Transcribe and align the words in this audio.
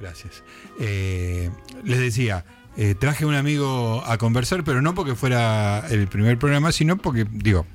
Gracias. 0.00 0.42
Eh, 0.78 1.50
les 1.84 1.98
decía, 1.98 2.44
eh, 2.76 2.94
traje 2.94 3.26
un 3.26 3.34
amigo 3.34 4.02
a 4.06 4.18
conversar, 4.18 4.64
pero 4.64 4.80
no 4.80 4.94
porque 4.94 5.14
fuera 5.14 5.84
el 5.90 6.06
primer 6.08 6.38
programa, 6.38 6.70
sino 6.72 6.96
porque, 6.96 7.26
digo, 7.30 7.66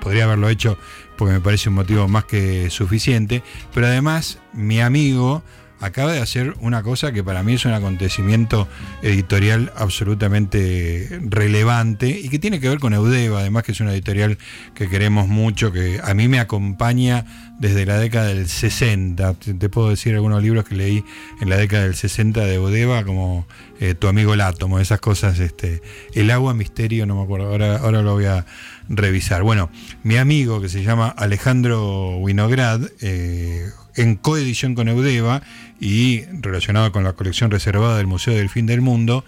podría 0.00 0.24
haberlo 0.24 0.48
hecho 0.48 0.78
porque 1.16 1.34
me 1.34 1.40
parece 1.40 1.68
un 1.68 1.74
motivo 1.76 2.06
más 2.08 2.24
que 2.26 2.70
suficiente, 2.70 3.42
pero 3.74 3.86
además 3.86 4.38
mi 4.52 4.80
amigo 4.80 5.42
acaba 5.80 6.12
de 6.12 6.20
hacer 6.20 6.54
una 6.60 6.82
cosa 6.82 7.12
que 7.12 7.22
para 7.22 7.42
mí 7.42 7.54
es 7.54 7.64
un 7.64 7.72
acontecimiento 7.72 8.68
editorial 9.02 9.72
absolutamente 9.76 11.20
relevante 11.22 12.08
y 12.08 12.28
que 12.28 12.38
tiene 12.38 12.60
que 12.60 12.68
ver 12.68 12.78
con 12.78 12.94
Eudeva, 12.94 13.40
además 13.40 13.64
que 13.64 13.72
es 13.72 13.80
una 13.80 13.92
editorial 13.92 14.38
que 14.74 14.88
queremos 14.88 15.28
mucho, 15.28 15.72
que 15.72 16.00
a 16.02 16.14
mí 16.14 16.28
me 16.28 16.40
acompaña 16.40 17.24
desde 17.58 17.86
la 17.86 17.98
década 17.98 18.28
del 18.28 18.48
60. 18.48 19.34
Te 19.34 19.68
puedo 19.68 19.90
decir 19.90 20.14
algunos 20.14 20.42
libros 20.42 20.64
que 20.64 20.74
leí 20.74 21.04
en 21.40 21.48
la 21.48 21.56
década 21.56 21.84
del 21.84 21.94
60 21.94 22.40
de 22.40 22.54
Eudeva, 22.54 23.04
como 23.04 23.46
eh, 23.80 23.94
Tu 23.94 24.08
amigo 24.08 24.34
el 24.34 24.40
átomo, 24.40 24.78
esas 24.78 25.00
cosas, 25.00 25.38
este, 25.38 25.82
El 26.14 26.30
agua 26.30 26.54
misterio, 26.54 27.06
no 27.06 27.16
me 27.16 27.22
acuerdo, 27.22 27.48
ahora, 27.48 27.76
ahora 27.78 28.02
lo 28.02 28.14
voy 28.14 28.26
a 28.26 28.46
revisar. 28.88 29.42
Bueno, 29.42 29.70
mi 30.02 30.16
amigo 30.16 30.60
que 30.60 30.68
se 30.68 30.82
llama 30.82 31.08
Alejandro 31.08 32.16
Winograd, 32.18 32.80
eh, 33.00 33.66
en 33.96 34.16
coedición 34.16 34.74
con 34.74 34.88
Eudeva 34.88 35.42
y 35.80 36.22
relacionado 36.40 36.92
con 36.92 37.04
la 37.04 37.12
colección 37.14 37.50
reservada 37.50 37.96
del 37.96 38.06
Museo 38.06 38.34
del 38.34 38.48
Fin 38.48 38.66
del 38.66 38.80
Mundo, 38.80 39.24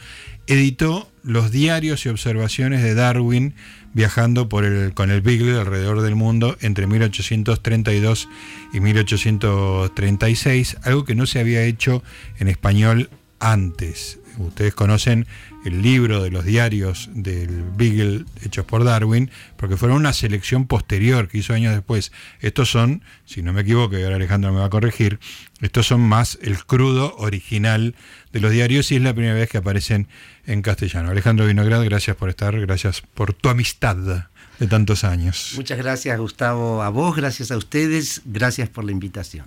editó 0.46 1.10
los 1.22 1.50
diarios 1.50 2.06
y 2.06 2.08
observaciones 2.08 2.82
de 2.82 2.94
Darwin 2.94 3.54
viajando 3.92 4.48
por 4.48 4.64
el, 4.64 4.94
con 4.94 5.10
el 5.10 5.20
Beagle 5.20 5.58
alrededor 5.58 6.00
del 6.02 6.14
mundo 6.14 6.56
entre 6.60 6.86
1832 6.86 8.28
y 8.72 8.80
1836, 8.80 10.78
algo 10.82 11.04
que 11.04 11.14
no 11.14 11.26
se 11.26 11.40
había 11.40 11.64
hecho 11.64 12.02
en 12.38 12.48
español 12.48 13.10
antes. 13.40 14.18
Ustedes 14.38 14.74
conocen 14.74 15.26
el 15.64 15.82
libro 15.82 16.22
de 16.22 16.30
los 16.30 16.44
diarios 16.44 17.10
del 17.12 17.64
Beagle 17.76 18.24
hechos 18.44 18.64
por 18.64 18.84
Darwin, 18.84 19.30
porque 19.56 19.76
fueron 19.76 19.98
una 19.98 20.12
selección 20.12 20.66
posterior 20.66 21.28
que 21.28 21.38
hizo 21.38 21.54
años 21.54 21.74
después. 21.74 22.12
Estos 22.40 22.70
son, 22.70 23.02
si 23.24 23.42
no 23.42 23.52
me 23.52 23.62
equivoco, 23.62 23.98
y 23.98 24.02
ahora 24.02 24.16
Alejandro 24.16 24.52
me 24.52 24.60
va 24.60 24.66
a 24.66 24.70
corregir, 24.70 25.18
estos 25.60 25.86
son 25.86 26.00
más 26.00 26.38
el 26.42 26.64
crudo 26.64 27.16
original 27.16 27.94
de 28.32 28.40
los 28.40 28.52
diarios 28.52 28.90
y 28.92 28.96
es 28.96 29.02
la 29.02 29.14
primera 29.14 29.34
vez 29.34 29.48
que 29.48 29.58
aparecen 29.58 30.08
en 30.46 30.62
castellano. 30.62 31.10
Alejandro 31.10 31.46
Vinograd, 31.46 31.84
gracias 31.84 32.16
por 32.16 32.28
estar, 32.28 32.58
gracias 32.60 33.02
por 33.14 33.34
tu 33.34 33.48
amistad 33.48 34.28
de 34.58 34.66
tantos 34.66 35.04
años. 35.04 35.52
Muchas 35.56 35.78
gracias 35.78 36.18
Gustavo, 36.18 36.82
a 36.82 36.88
vos, 36.88 37.16
gracias 37.16 37.50
a 37.50 37.56
ustedes, 37.56 38.22
gracias 38.24 38.68
por 38.68 38.84
la 38.84 38.92
invitación. 38.92 39.46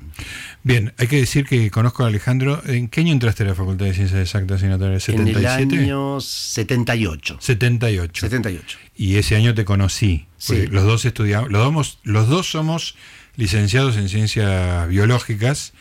Bien, 0.64 0.94
hay 0.98 1.08
que 1.08 1.18
decir 1.18 1.46
que 1.46 1.70
conozco 1.70 2.04
a 2.04 2.08
Alejandro. 2.08 2.62
¿En 2.66 2.88
qué 2.88 3.02
año 3.02 3.14
entraste 3.14 3.44
a 3.44 3.48
la 3.48 3.56
Facultad 3.56 3.86
de 3.86 3.94
Ciencias 3.94 4.22
Exactas 4.22 4.64
y 4.64 4.68
Naturales? 4.68 5.08
¿77? 5.08 5.20
En 5.20 5.28
el 5.28 5.46
año 5.46 6.22
78. 6.22 7.38
78. 7.40 8.22
78. 8.22 8.78
Y 8.96 9.16
ese 9.16 9.36
año 9.36 9.54
te 9.54 9.66
conocí. 9.66 10.28
Sí. 10.38 10.68
Los 10.68 10.84
dos 10.86 11.06
estudiamos, 11.06 11.52
los 11.52 11.74
dos, 11.74 12.00
los 12.04 12.28
dos 12.28 12.50
somos 12.50 12.96
licenciados 13.36 13.98
en 13.98 14.10
Ciencias 14.10 14.88
Biológicas. 14.88 15.74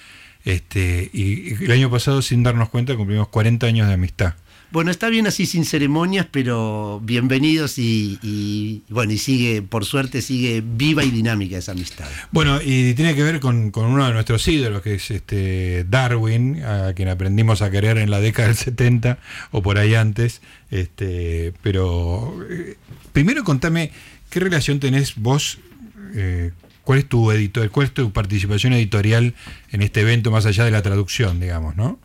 Este, 0.44 1.10
y 1.12 1.64
el 1.64 1.70
año 1.70 1.90
pasado, 1.90 2.22
sin 2.22 2.42
darnos 2.42 2.70
cuenta, 2.70 2.96
cumplimos 2.96 3.28
40 3.28 3.66
años 3.66 3.88
de 3.88 3.94
amistad. 3.94 4.34
Bueno, 4.72 4.92
está 4.92 5.08
bien 5.08 5.26
así 5.26 5.46
sin 5.46 5.64
ceremonias, 5.64 6.28
pero 6.30 7.00
bienvenidos 7.02 7.76
y, 7.76 8.82
bueno, 8.88 9.12
y 9.12 9.18
sigue, 9.18 9.62
por 9.62 9.84
suerte, 9.84 10.22
sigue 10.22 10.62
viva 10.64 11.02
y 11.02 11.10
dinámica 11.10 11.58
esa 11.58 11.72
amistad. 11.72 12.06
Bueno, 12.30 12.60
y 12.64 12.94
tiene 12.94 13.16
que 13.16 13.24
ver 13.24 13.40
con, 13.40 13.72
uno 13.74 14.06
de 14.06 14.12
nuestros 14.12 14.46
ídolos, 14.46 14.80
que 14.82 14.94
es 14.94 15.10
este 15.10 15.84
Darwin, 15.88 16.62
a 16.62 16.92
quien 16.94 17.08
aprendimos 17.08 17.62
a 17.62 17.70
querer 17.72 17.98
en 17.98 18.10
la 18.10 18.20
década 18.20 18.46
del 18.46 18.56
70 18.56 19.18
o 19.50 19.60
por 19.60 19.76
ahí 19.76 19.96
antes. 19.96 20.40
Este, 20.70 21.52
pero 21.62 22.36
eh, 22.48 22.76
primero 23.12 23.42
contame, 23.42 23.90
¿qué 24.30 24.38
relación 24.38 24.78
tenés 24.78 25.16
vos? 25.16 25.58
Eh, 26.14 26.52
¿Cuál 26.84 27.00
es 27.00 27.08
tu 27.08 27.32
editor, 27.32 27.68
cuál 27.70 27.88
es 27.88 27.94
tu 27.94 28.12
participación 28.12 28.72
editorial 28.72 29.34
en 29.72 29.82
este 29.82 30.02
evento, 30.02 30.30
más 30.30 30.46
allá 30.46 30.64
de 30.64 30.70
la 30.70 30.82
traducción, 30.82 31.40
digamos, 31.40 31.74
no? 31.74 31.98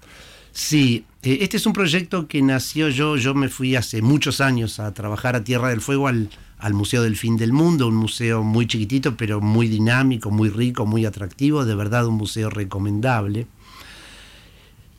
Sí, 0.51 1.05
este 1.25 1.57
es 1.57 1.65
un 1.65 1.73
proyecto 1.73 2.27
que 2.27 2.41
nació 2.43 2.89
yo, 2.89 3.17
yo 3.17 3.33
me 3.33 3.49
fui 3.49 3.75
hace 3.75 4.03
muchos 4.03 4.41
años 4.41 4.79
a 4.79 4.93
trabajar 4.93 5.35
a 5.35 5.43
Tierra 5.43 5.69
del 5.69 5.81
Fuego 5.81 6.07
al, 6.07 6.29
al 6.59 6.75
Museo 6.75 7.01
del 7.01 7.17
Fin 7.17 7.35
del 7.35 7.51
Mundo, 7.51 7.87
un 7.87 7.95
museo 7.95 8.43
muy 8.43 8.67
chiquitito, 8.67 9.17
pero 9.17 9.41
muy 9.41 9.67
dinámico, 9.67 10.29
muy 10.29 10.49
rico, 10.49 10.85
muy 10.85 11.03
atractivo, 11.03 11.65
de 11.65 11.73
verdad 11.73 12.05
un 12.05 12.13
museo 12.13 12.51
recomendable. 12.51 13.47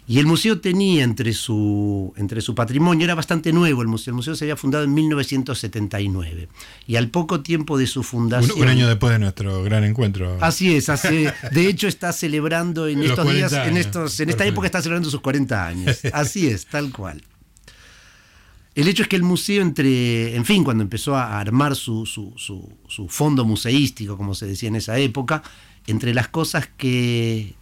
Y 0.09 0.21
el 0.21 0.27
museo 0.27 0.61
tenía 0.61 1.03
entre 1.03 1.33
su, 1.33 2.12
entre 2.17 2.41
su 2.41 2.55
patrimonio, 2.55 3.05
era 3.05 3.17
bastante 3.17 3.53
nuevo 3.53 3.83
el 3.83 3.89
museo, 3.89 4.12
el 4.12 4.17
museo 4.17 4.37
se 4.37 4.44
había 4.44 4.56
fundado 4.56 4.84
en 4.84 4.94
1979. 4.94 6.49
Y 6.87 6.94
al 6.94 7.09
poco 7.09 7.41
tiempo 7.41 7.77
de 7.77 7.89
su 7.89 8.05
fundación... 8.05 8.61
Un, 8.61 8.69
año 8.69 8.87
después 8.87 9.12
de 9.12 9.19
nuestro 9.19 9.65
gran 9.65 9.83
encuentro. 9.83 10.39
Así 10.41 10.77
es, 10.77 10.87
de 10.87 11.33
hecho 11.69 11.89
está 11.89 12.12
celebrando 12.12 12.87
en 12.87 13.03
estos 13.03 13.33
días, 13.33 13.53
en, 13.53 13.77
estos, 13.77 14.21
en 14.21 14.31
esta 14.31 14.47
época 14.47 14.66
está 14.66 14.81
celebrando 14.81 15.11
sus 15.11 15.21
40 15.21 15.66
años. 15.66 16.00
Así 16.12 16.47
es, 16.47 16.66
tal 16.66 16.93
cual. 16.93 17.22
El 18.77 18.87
hecho 18.87 19.03
es 19.03 19.09
que 19.09 19.16
el 19.16 19.25
museo, 19.25 19.61
entre, 19.62 20.37
en 20.37 20.45
fin, 20.45 20.62
cuando 20.62 20.84
empezó 20.84 21.16
a 21.16 21.41
armar 21.41 21.75
su, 21.75 22.06
su, 22.06 22.33
su 22.37 23.09
fondo 23.09 23.45
museístico, 23.45 24.16
como 24.16 24.34
se 24.34 24.47
decía 24.47 24.69
en 24.69 24.77
esa 24.77 24.99
época, 24.99 25.43
entre 25.87 26.15
las 26.15 26.29
cosas 26.29 26.69
que, 26.77 27.55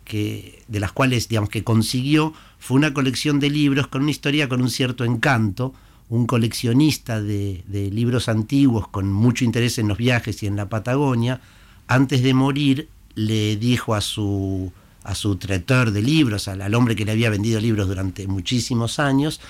de 0.68 0.80
las 0.80 0.92
cuales 0.92 1.28
digamos 1.28 1.50
que 1.50 1.64
consiguió 1.64 2.32
fue 2.58 2.76
una 2.76 2.94
colección 2.94 3.40
de 3.40 3.50
libros 3.50 3.86
con 3.88 4.02
una 4.02 4.10
historia 4.10 4.48
con 4.48 4.62
un 4.62 4.70
cierto 4.70 5.04
encanto, 5.04 5.74
un 6.08 6.26
coleccionista 6.26 7.20
de, 7.20 7.62
libros 7.92 8.28
antiguos 8.28 8.88
con 8.88 9.12
mucho 9.12 9.44
interés 9.44 9.78
en 9.78 9.88
los 9.88 9.98
viajes 9.98 10.42
y 10.42 10.46
en 10.46 10.56
la 10.56 10.68
Patagonia, 10.68 11.40
antes 11.86 12.22
de 12.22 12.34
morir 12.34 12.88
le 13.14 13.56
dijo 13.56 13.94
a 13.94 14.00
su, 14.00 14.72
a 15.02 15.14
su 15.14 15.36
de 15.36 16.02
libros, 16.02 16.48
al, 16.48 16.62
al 16.62 16.74
hombre 16.74 16.96
que 16.96 17.04
le 17.04 17.12
había 17.12 17.30
vendido 17.30 17.60
libros 17.60 17.88
durante 17.88 18.26
muchísimos 18.26 18.98
años, 18.98 19.40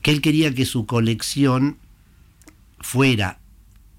que 0.00 0.10
él 0.10 0.20
quería 0.20 0.54
que 0.54 0.64
su 0.64 0.86
colección 0.86 1.76
fuera 2.80 3.38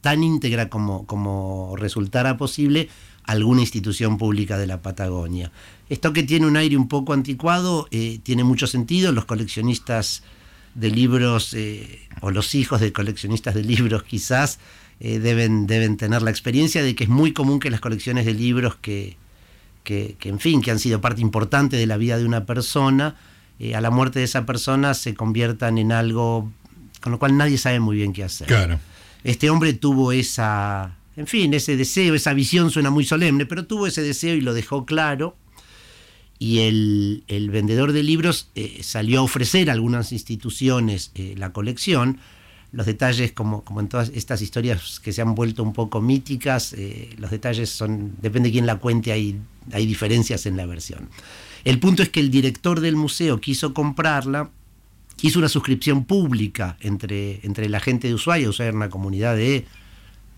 tan 0.02 0.24
íntegra 0.24 0.69
como, 0.69 1.08
como 1.08 1.75
resultara 1.78 2.38
posible 2.38 2.90
alguna 3.25 3.62
institución 3.62 4.18
pública 4.18 4.58
de 4.58 4.68
la 4.68 4.81
Patagonia. 4.81 5.52
Esto 5.90 6.13
que 6.13 6.24
tiene 6.24 6.47
un 6.47 6.58
aire 6.58 6.78
un 6.78 6.88
poco 6.88 7.13
anticuado 7.13 7.88
eh, 7.91 8.19
tiene 8.24 8.44
mucho 8.44 8.68
sentido. 8.68 9.12
Los 9.12 9.25
coleccionistas 9.25 10.24
de 10.74 10.90
libros 10.90 11.53
eh, 11.53 12.08
o 12.22 12.31
los 12.31 12.56
hijos 12.56 12.81
de 12.81 12.91
coleccionistas 12.94 13.56
de 13.56 13.64
libros 13.64 14.03
quizás 14.03 14.59
eh, 15.00 15.19
deben, 15.19 15.68
deben 15.68 15.97
tener 15.97 16.22
la 16.22 16.31
experiencia 16.31 16.84
de 16.84 16.96
que 16.96 17.06
es 17.06 17.09
muy 17.09 17.34
común 17.34 17.59
que 17.59 17.69
las 17.69 17.80
colecciones 17.80 18.25
de 18.25 18.34
libros 18.34 18.75
que, 18.75 19.18
que, 19.84 20.18
en 20.24 20.40
fin, 20.40 20.62
que 20.62 20.72
han 20.72 20.80
sido 20.80 21.02
parte 21.02 21.22
importante 21.22 21.78
de 21.78 21.88
la 21.88 21.97
vida 21.97 22.18
de 22.18 22.25
una 22.25 22.46
persona, 22.46 23.16
a 23.74 23.80
la 23.80 23.90
muerte 23.90 24.19
de 24.19 24.25
esa 24.25 24.46
persona 24.46 24.94
se 24.94 25.14
conviertan 25.14 25.78
en 25.78 25.94
algo 25.94 26.52
con 27.00 27.12
lo 27.12 27.19
cual 27.19 27.38
nadie 27.38 27.58
sabe 27.58 27.80
muy 27.80 27.97
bien 27.97 28.14
qué 28.14 28.24
hacer. 28.24 28.47
Claro. 28.47 28.80
Este 29.24 29.50
hombre 29.52 29.74
tuvo 29.74 30.12
esa, 30.12 30.96
en 31.18 31.28
fin, 31.28 31.53
ese 31.53 31.78
deseo, 31.78 32.14
esa 32.16 32.34
visión 32.34 32.72
suena 32.72 32.90
muy 32.90 33.06
solemne, 33.06 33.46
pero 33.46 33.66
tuvo 33.66 33.88
ese 33.88 34.02
deseo 34.02 34.36
y 34.36 34.42
lo 34.42 34.53
dejó 34.53 34.86
claro. 34.86 35.36
Y 36.38 36.59
el, 36.59 37.50
vendedor 37.50 37.94
de 37.94 38.03
libros 38.03 38.50
eh, 38.56 38.80
salió 38.84 39.20
a 39.20 39.24
ofrecer 39.24 39.70
a 39.70 39.74
algunas 39.74 40.12
instituciones 40.12 41.12
eh, 41.16 41.34
la 41.38 41.53
colección. 41.53 42.20
Los 42.74 42.86
detalles, 42.86 43.31
como, 43.31 43.64
como 43.64 43.80
en 43.80 43.88
todas 43.88 44.12
estas 44.14 44.42
historias 44.42 45.00
que 45.00 45.14
se 45.14 45.22
han 45.22 45.34
vuelto 45.34 45.64
un 45.64 45.72
poco 45.72 46.02
míticas, 46.02 46.74
eh, 46.74 47.16
los 47.18 47.32
detalles 47.32 47.70
son, 47.70 48.16
depende 48.22 48.50
de 48.50 48.53
quién 48.53 48.66
la 48.66 48.76
cuente, 48.76 49.14
hay, 49.14 49.40
hay 49.72 49.86
diferencias 49.86 50.46
en 50.46 50.58
la 50.58 50.66
versión. 50.66 51.08
El 51.64 51.80
punto 51.80 52.03
es 52.03 52.09
que 52.09 52.20
el 52.20 52.30
director 52.30 52.82
del 52.82 52.97
museo 52.97 53.40
quiso 53.40 53.74
comprarla, 53.74 54.50
hizo 55.22 55.40
una 55.40 55.47
suscripción 55.47 56.03
pública 56.03 56.76
entre, 56.82 57.40
entre 57.44 57.70
la 57.70 57.79
gente 57.79 58.09
de 58.09 58.14
Ushuaia, 58.14 58.50
Ushuaia 58.50 58.70
era 58.70 58.78
una 58.78 58.90
comunidad 58.90 59.38
de 59.38 59.66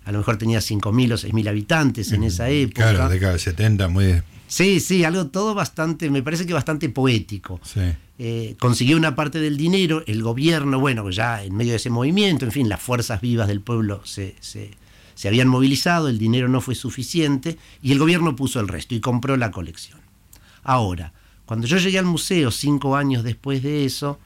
a 0.07 0.11
lo 0.13 0.19
mejor 0.19 0.37
tenía 0.37 0.59
5.000 0.59 1.11
o 1.11 1.17
6.000 1.17 1.49
habitantes 1.49 2.13
en 2.13 2.23
esa 2.23 2.49
época. 2.49 2.91
Claro, 2.91 3.09
década 3.09 3.33
de 3.33 3.39
70, 3.39 3.89
muy... 3.89 4.21
Sí, 4.47 4.79
sí, 4.79 5.03
algo 5.03 5.27
todo 5.27 5.53
bastante, 5.53 6.09
me 6.09 6.23
parece 6.23 6.45
que 6.45 6.53
bastante 6.53 6.87
poético. 6.87 7.59
Sí. 7.61 7.81
Eh, 8.17 8.55
consiguió 8.57 8.95
una 8.95 9.17
parte 9.17 9.41
del 9.41 9.57
dinero, 9.57 10.05
el 10.07 10.23
gobierno, 10.23 10.79
bueno, 10.79 11.09
ya 11.09 11.43
en 11.43 11.53
medio 11.57 11.71
de 11.71 11.75
ese 11.75 11.89
movimiento, 11.89 12.45
en 12.45 12.53
fin, 12.53 12.69
las 12.69 12.81
fuerzas 12.81 13.19
vivas 13.19 13.49
del 13.49 13.59
pueblo 13.59 13.99
se, 14.05 14.35
se, 14.39 14.71
se 15.13 15.27
habían 15.27 15.49
movilizado, 15.49 16.07
el 16.07 16.19
dinero 16.19 16.47
no 16.47 16.61
fue 16.61 16.75
suficiente 16.75 17.57
y 17.81 17.91
el 17.91 17.99
gobierno 17.99 18.33
puso 18.33 18.61
el 18.61 18.69
resto 18.69 18.95
y 18.95 19.01
compró 19.01 19.35
la 19.35 19.51
colección. 19.51 19.99
Ahora, 20.63 21.11
cuando 21.45 21.67
yo 21.67 21.79
llegué 21.79 21.99
al 21.99 22.05
museo 22.05 22.49
cinco 22.51 22.95
años 22.95 23.25
después 23.25 23.61
de 23.61 23.83
eso, 23.83 24.19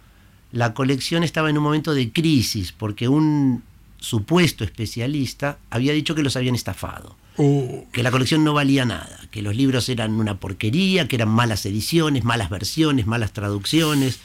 la 0.51 0.75
colección 0.75 1.23
estaba 1.23 1.49
en 1.49 1.57
un 1.57 1.63
momento 1.63 1.95
de 1.95 2.11
crisis 2.11 2.71
porque 2.71 3.07
un 3.07 3.63
supuesto 4.01 4.63
especialista 4.63 5.59
había 5.69 5.93
dicho 5.93 6.15
que 6.15 6.23
los 6.23 6.35
habían 6.35 6.55
estafado. 6.55 7.15
Uh. 7.37 7.85
Que 7.93 8.03
la 8.03 8.11
colección 8.11 8.43
no 8.43 8.53
valía 8.53 8.83
nada, 8.83 9.19
que 9.31 9.41
los 9.41 9.55
libros 9.55 9.87
eran 9.87 10.13
una 10.13 10.39
porquería, 10.39 11.07
que 11.07 11.15
eran 11.15 11.29
malas 11.29 11.65
ediciones, 11.65 12.25
malas 12.25 12.49
versiones, 12.49 13.07
malas 13.07 13.31
traducciones. 13.31 14.19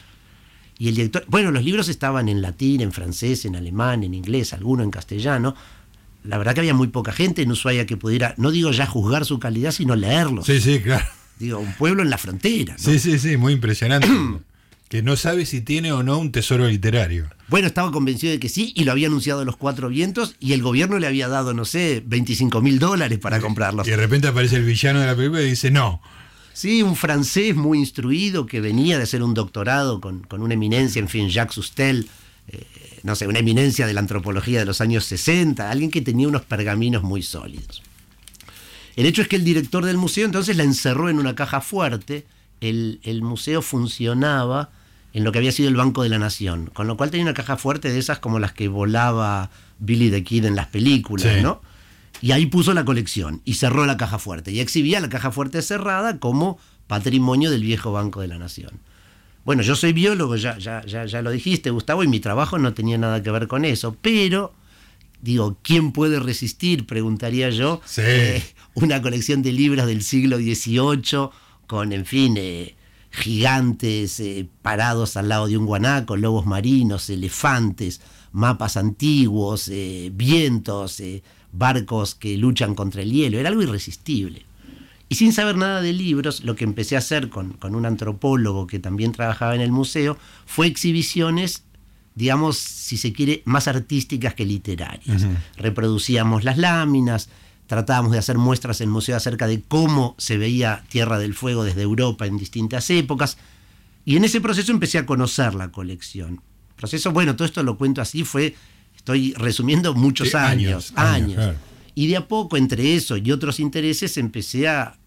Y 0.78 0.88
el 0.88 0.96
director, 0.96 1.24
bueno, 1.28 1.52
los 1.52 1.62
libros 1.62 1.88
estaban 1.88 2.28
en 2.28 2.42
latín, 2.42 2.80
en 2.80 2.92
francés, 2.92 3.44
en 3.44 3.54
alemán, 3.54 4.02
en 4.02 4.14
inglés, 4.14 4.52
alguno 4.52 4.82
en 4.82 4.90
castellano. 4.90 5.54
La 6.24 6.38
verdad 6.38 6.54
que 6.54 6.60
había 6.60 6.74
muy 6.74 6.88
poca 6.88 7.12
gente 7.12 7.42
en 7.42 7.52
Ushuaia 7.52 7.86
que 7.86 7.96
pudiera, 7.96 8.34
no 8.38 8.50
digo 8.50 8.72
ya 8.72 8.86
juzgar 8.86 9.24
su 9.24 9.38
calidad, 9.38 9.70
sino 9.70 9.94
leerlos. 9.94 10.46
Sí, 10.46 10.60
sí, 10.60 10.80
claro. 10.80 11.06
Digo, 11.38 11.58
un 11.58 11.72
pueblo 11.74 12.02
en 12.02 12.10
la 12.10 12.18
frontera. 12.18 12.76
Sí, 12.78 12.98
sí, 12.98 13.18
sí, 13.18 13.36
muy 13.36 13.52
impresionante. 13.52 14.08
que 14.88 15.02
no 15.02 15.16
sabe 15.16 15.46
si 15.46 15.60
tiene 15.60 15.92
o 15.92 16.02
no 16.02 16.18
un 16.18 16.32
tesoro 16.32 16.66
literario. 16.66 17.28
Bueno, 17.48 17.66
estaba 17.66 17.90
convencido 17.90 18.32
de 18.32 18.40
que 18.40 18.48
sí 18.48 18.72
y 18.76 18.84
lo 18.84 18.92
había 18.92 19.08
anunciado 19.08 19.44
los 19.44 19.56
cuatro 19.56 19.88
vientos 19.88 20.36
y 20.40 20.52
el 20.52 20.62
gobierno 20.62 20.98
le 20.98 21.06
había 21.06 21.28
dado, 21.28 21.54
no 21.54 21.64
sé, 21.64 22.02
25 22.06 22.60
mil 22.60 22.78
dólares 22.78 23.18
para 23.18 23.40
comprarlos. 23.40 23.86
Y 23.86 23.90
de 23.90 23.96
repente 23.96 24.28
aparece 24.28 24.56
el 24.56 24.64
villano 24.64 25.00
de 25.00 25.06
la 25.06 25.16
película 25.16 25.42
y 25.42 25.50
dice 25.50 25.70
no. 25.70 26.00
Sí, 26.52 26.82
un 26.82 26.96
francés 26.96 27.54
muy 27.54 27.78
instruido 27.78 28.46
que 28.46 28.60
venía 28.60 28.96
de 28.96 29.02
hacer 29.02 29.22
un 29.22 29.34
doctorado 29.34 30.00
con, 30.00 30.24
una 30.30 30.54
eminencia, 30.54 31.00
en 31.00 31.08
fin, 31.08 31.28
Jacques 31.28 31.54
Sustel, 31.54 32.08
eh, 32.48 32.64
no 33.02 33.14
sé, 33.14 33.26
una 33.26 33.40
eminencia 33.40 33.86
de 33.86 33.92
la 33.92 34.00
antropología 34.00 34.60
de 34.60 34.64
los 34.64 34.80
años 34.80 35.04
60, 35.04 35.70
alguien 35.70 35.90
que 35.90 36.00
tenía 36.00 36.26
unos 36.26 36.42
pergaminos 36.42 37.02
muy 37.02 37.22
sólidos. 37.22 37.82
El 38.96 39.04
hecho 39.04 39.20
es 39.20 39.28
que 39.28 39.36
el 39.36 39.44
director 39.44 39.84
del 39.84 39.98
museo 39.98 40.24
entonces 40.24 40.56
la 40.56 40.62
encerró 40.62 41.10
en 41.10 41.18
una 41.18 41.34
caja 41.34 41.60
fuerte, 41.60 42.24
el, 42.60 43.20
museo 43.22 43.62
funcionaba 43.62 44.70
en 45.12 45.24
lo 45.24 45.32
que 45.32 45.38
había 45.38 45.52
sido 45.52 45.68
el 45.68 45.76
Banco 45.76 46.02
de 46.02 46.08
la 46.08 46.18
Nación, 46.18 46.70
con 46.72 46.86
lo 46.86 46.96
cual 46.96 47.10
tenía 47.10 47.24
una 47.24 47.34
caja 47.34 47.56
fuerte 47.56 47.90
de 47.90 47.98
esas 47.98 48.18
como 48.18 48.38
las 48.38 48.52
que 48.52 48.68
volaba 48.68 49.50
Billy 49.78 50.10
the 50.10 50.22
Kid 50.22 50.44
en 50.44 50.56
las 50.56 50.66
películas, 50.66 51.42
¿no? 51.42 51.62
Y 52.20 52.32
ahí 52.32 52.46
puso 52.46 52.72
la 52.74 52.84
colección 52.84 53.42
y 53.44 53.54
cerró 53.54 53.86
la 53.86 53.96
caja 53.96 54.18
fuerte 54.18 54.50
y 54.50 54.60
exhibía 54.60 55.00
la 55.00 55.08
caja 55.08 55.30
fuerte 55.30 55.60
cerrada 55.62 56.18
como 56.18 56.58
patrimonio 56.86 57.50
del 57.50 57.62
viejo 57.62 57.92
Banco 57.92 58.20
de 58.20 58.28
la 58.28 58.38
Nación. 58.38 58.80
Bueno, 59.44 59.62
yo 59.62 59.76
soy 59.76 59.92
biólogo, 59.92 60.36
ya, 60.36 60.58
ya, 60.58 60.84
ya, 60.84 61.04
ya 61.04 61.22
lo 61.22 61.30
dijiste, 61.30 61.70
Gustavo, 61.70 62.02
y 62.02 62.08
mi 62.08 62.20
trabajo 62.20 62.58
no 62.58 62.74
tenía 62.74 62.98
nada 62.98 63.22
que 63.22 63.30
ver 63.30 63.46
con 63.46 63.64
eso, 63.64 63.96
pero 64.02 64.52
digo, 65.20 65.58
¿quién 65.62 65.92
puede 65.92 66.18
resistir? 66.20 66.86
Preguntaría 66.86 67.50
yo. 67.50 67.80
Eh, 67.98 68.42
una 68.74 69.00
colección 69.00 69.42
de 69.42 69.52
libros 69.52 69.86
del 69.86 70.02
siglo 70.02 70.36
XVIII 70.38 71.30
con, 71.66 71.92
en 71.92 72.06
fin, 72.06 72.36
eh, 72.36 72.74
gigantes 73.10 74.20
eh, 74.20 74.48
parados 74.62 75.16
al 75.16 75.28
lado 75.28 75.46
de 75.46 75.56
un 75.56 75.66
guanaco, 75.66 76.16
lobos 76.16 76.46
marinos, 76.46 77.10
elefantes, 77.10 78.00
mapas 78.32 78.76
antiguos, 78.76 79.70
vientos, 80.12 81.02
barcos 81.52 82.14
que 82.14 82.36
luchan 82.36 82.74
contra 82.74 83.02
el 83.02 83.12
hielo. 83.12 83.38
Era 83.38 83.48
algo 83.48 83.62
irresistible. 83.62 84.44
Y 85.08 85.14
sin 85.14 85.32
saber 85.32 85.56
nada 85.56 85.80
de 85.80 85.92
libros, 85.92 86.42
lo 86.42 86.56
que 86.56 86.64
empecé 86.64 86.96
a 86.96 86.98
hacer 86.98 87.28
con, 87.28 87.56
un 87.62 87.86
antropólogo 87.86 88.66
que 88.66 88.78
también 88.78 89.12
trabajaba 89.12 89.54
en 89.54 89.60
el 89.60 89.70
museo 89.70 90.18
fue 90.46 90.66
exhibiciones, 90.66 91.62
digamos, 92.16 92.56
si 92.56 92.96
se 92.96 93.12
quiere, 93.12 93.42
más 93.44 93.68
artísticas 93.68 94.34
que 94.34 94.44
literarias. 94.44 95.26
Reproducíamos 95.56 96.42
las 96.42 96.58
láminas, 96.58 97.28
tratábamos 97.66 98.12
de 98.12 98.18
hacer 98.18 98.38
muestras 98.38 98.80
en 98.80 98.88
el 98.88 98.92
museo 98.92 99.16
acerca 99.16 99.46
de 99.46 99.62
cómo 99.62 100.14
se 100.18 100.38
veía 100.38 100.84
Tierra 100.88 101.18
del 101.18 101.34
Fuego 101.34 101.64
desde 101.64 101.82
Europa 101.82 102.26
en 102.26 102.36
distintas 102.36 102.88
épocas. 102.90 103.38
Y 104.04 104.16
en 104.16 104.24
ese 104.24 104.40
proceso 104.40 104.72
empecé 104.72 104.98
a 104.98 105.06
conocer 105.06 105.54
la 105.54 105.72
colección. 105.72 106.40
Proceso, 106.76 107.10
bueno, 107.12 107.34
todo 107.34 107.46
esto 107.46 107.62
lo 107.62 107.76
cuento 107.76 108.00
así, 108.00 108.24
fue 108.24 108.54
estoy 108.94 109.34
resumiendo 109.34 109.94
muchos 109.94 110.34
años, 110.34 110.92
años. 110.96 111.56
Y 111.94 112.08
de 112.08 112.16
a 112.16 112.28
poco, 112.28 112.56
entre 112.56 112.94
eso 112.94 113.16
y 113.16 113.32
otros 113.32 113.58
intereses, 113.60 114.16
empecé 114.16 114.68
a, 114.68 114.98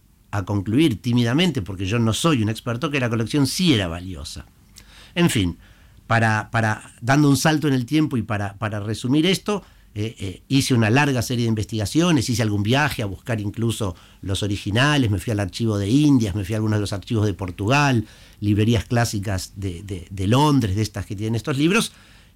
concluir 0.45 1.01
tímidamente, 1.01 1.61
porque 1.61 1.85
yo 1.85 1.97
no 1.97 2.13
soy 2.13 2.43
un 2.43 2.49
experto, 2.49 2.91
que 2.91 2.99
la 2.99 3.09
colección 3.09 3.47
sí 3.47 3.73
era 3.73 3.87
valiosa. 3.87 4.45
En 5.15 5.29
fin, 5.29 5.57
para, 6.07 6.51
para 6.51 6.93
dando 7.01 7.29
un 7.29 7.37
salto 7.37 7.67
en 7.67 7.73
el 7.73 7.85
tiempo 7.85 8.15
y 8.15 8.21
para, 8.21 8.55
para 8.57 8.79
resumir 8.79 9.25
esto, 9.25 9.63
eh, 10.01 10.15
eh, 10.17 10.43
hice 10.47 10.73
una 10.73 10.89
larga 10.89 11.21
serie 11.21 11.43
de 11.43 11.49
investigaciones, 11.49 12.29
hice 12.29 12.41
algún 12.41 12.63
viaje 12.63 13.03
a 13.03 13.05
buscar 13.05 13.41
incluso 13.41 13.97
los 14.21 14.43
originales, 14.43 15.11
me 15.11 15.19
fui 15.19 15.31
al 15.31 15.41
archivo 15.41 15.77
de 15.77 15.89
Indias, 15.89 16.35
me 16.35 16.45
fui 16.45 16.53
a 16.53 16.57
algunos 16.59 16.77
de 16.77 16.81
los 16.81 16.93
archivos 16.93 17.25
de 17.25 17.33
Portugal, 17.33 18.07
librerías 18.39 18.85
clásicas 18.85 19.51
de, 19.57 20.07
de 20.09 20.27
Londres, 20.27 20.77
de 20.77 20.83
estas 20.83 21.05
que 21.05 21.17
tienen 21.17 21.35
estos 21.35 21.57
libros, 21.57 21.91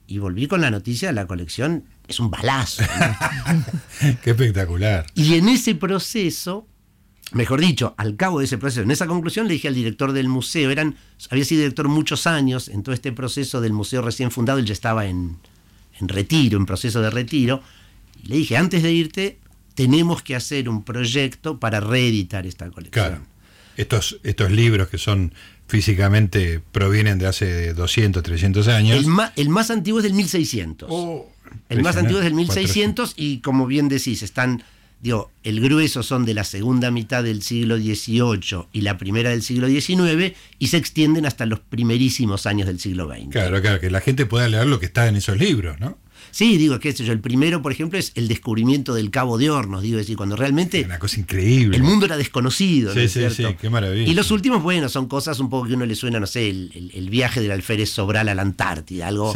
y 0.07 0.17
volví 0.17 0.47
con 0.47 0.59
la 0.59 0.71
noticia 0.71 1.07
de 1.07 1.13
la 1.13 1.25
colección, 1.25 1.85
es 2.05 2.19
un 2.19 2.29
balazo. 2.29 2.83
Qué 4.21 4.31
espectacular. 4.31 5.05
Y 5.15 5.35
en 5.35 5.47
ese 5.47 5.73
proceso, 5.73 6.67
mejor 7.31 7.61
dicho, 7.61 7.95
al 7.97 8.17
cabo 8.17 8.39
de 8.39 8.45
ese 8.45 8.57
proceso, 8.57 8.81
en 8.81 8.91
esa 8.91 9.07
conclusión 9.07 9.47
le 9.47 9.53
dije 9.53 9.69
al 9.69 9.75
director 9.75 10.11
del 10.11 10.27
museo, 10.27 10.69
eran, 10.69 10.97
había 11.29 11.45
sido 11.45 11.61
director 11.61 11.87
muchos 11.87 12.27
años, 12.27 12.67
en 12.67 12.83
todo 12.83 12.93
este 12.93 13.13
proceso 13.13 13.61
del 13.61 13.71
museo 13.71 14.01
recién 14.01 14.31
fundado, 14.31 14.59
él 14.59 14.65
ya 14.65 14.73
estaba 14.73 15.05
en, 15.05 15.37
retiro, 15.99 16.57
en 16.57 16.65
proceso 16.65 17.01
de 17.01 17.09
retiro, 17.09 17.61
y 18.23 18.27
le 18.27 18.37
dije, 18.37 18.57
antes 18.57 18.83
de 18.83 18.91
irte, 18.91 19.39
tenemos 19.75 20.21
que 20.21 20.35
hacer 20.35 20.69
un 20.69 20.83
proyecto 20.83 21.59
para 21.59 21.79
reeditar 21.79 22.45
esta 22.45 22.69
colección. 22.69 23.05
Claro. 23.05 23.23
Estos, 23.75 24.19
estos 24.23 24.51
libros 24.51 24.87
que 24.87 24.97
son 24.97 25.33
físicamente 25.67 26.61
provienen 26.71 27.17
de 27.17 27.27
hace 27.27 27.73
200, 27.73 28.21
300 28.21 28.67
años. 28.67 28.99
El 28.99 29.07
más, 29.07 29.31
el 29.35 29.49
más 29.49 29.71
antiguo 29.71 29.99
es 29.99 30.03
del 30.03 30.13
1600. 30.13 30.89
el 31.69 31.81
más 31.81 31.97
antiguo 31.97 32.19
es 32.19 32.25
del 32.25 32.35
1600 32.35 33.13
y 33.17 33.39
como 33.39 33.65
bien 33.65 33.89
decís, 33.89 34.21
están, 34.21 34.63
digo, 35.03 35.31
el 35.43 35.59
grueso 35.59 36.01
son 36.01 36.23
de 36.23 36.33
la 36.33 36.45
segunda 36.45 36.89
mitad 36.89 37.25
del 37.25 37.41
siglo 37.41 37.75
XVIII 37.77 38.67
y 38.71 38.81
la 38.81 38.97
primera 38.97 39.31
del 39.31 39.43
siglo 39.43 39.67
XIX 39.67 40.33
y 40.59 40.67
se 40.67 40.77
extienden 40.77 41.25
hasta 41.25 41.45
los 41.45 41.59
primerísimos 41.59 42.45
años 42.45 42.67
del 42.67 42.79
siglo 42.79 43.09
XX. 43.09 43.27
Claro, 43.29 43.61
claro, 43.61 43.81
que 43.81 43.91
la 43.91 43.99
gente 43.99 44.25
pueda 44.25 44.47
leer 44.47 44.65
lo 44.65 44.79
que 44.79 44.85
está 44.85 45.09
en 45.09 45.17
esos 45.17 45.37
libros, 45.37 45.77
¿no? 45.81 45.97
Sí, 46.33 46.57
digo, 46.57 46.79
qué 46.79 46.91
sé 46.93 47.05
yo, 47.05 47.13
el 47.13 47.19
primero, 47.19 47.61
por 47.61 47.71
ejemplo, 47.71 47.99
es 47.99 48.11
el 48.15 48.27
descubrimiento 48.27 48.95
del 48.95 49.11
Cabo 49.11 49.37
de 49.37 49.51
Hornos, 49.51 49.83
digo, 49.83 49.99
decir, 49.99 50.17
cuando 50.17 50.35
realmente... 50.35 50.83
Una 50.83 50.97
cosa 50.97 51.19
increíble. 51.19 51.77
El 51.77 51.83
mundo 51.83 52.07
era 52.07 52.17
desconocido, 52.17 52.91
sí, 52.91 53.07
sí, 53.07 53.29
Sí, 53.29 53.45
qué 53.61 53.69
maravilla. 53.69 54.09
Y 54.09 54.15
los 54.15 54.31
últimos, 54.31 54.63
bueno, 54.63 54.89
son 54.89 55.07
cosas 55.07 55.39
un 55.39 55.51
poco 55.51 55.67
que 55.67 55.75
uno 55.75 55.85
le 55.85 55.93
suena, 55.93 56.19
no 56.19 56.25
sé, 56.25 56.49
el, 56.49 57.07
viaje 57.11 57.39
del 57.39 57.51
alférez 57.51 57.91
Sobral 57.91 58.29
a 58.29 58.33
la 58.33 58.41
Antártida, 58.41 59.09
algo 59.09 59.31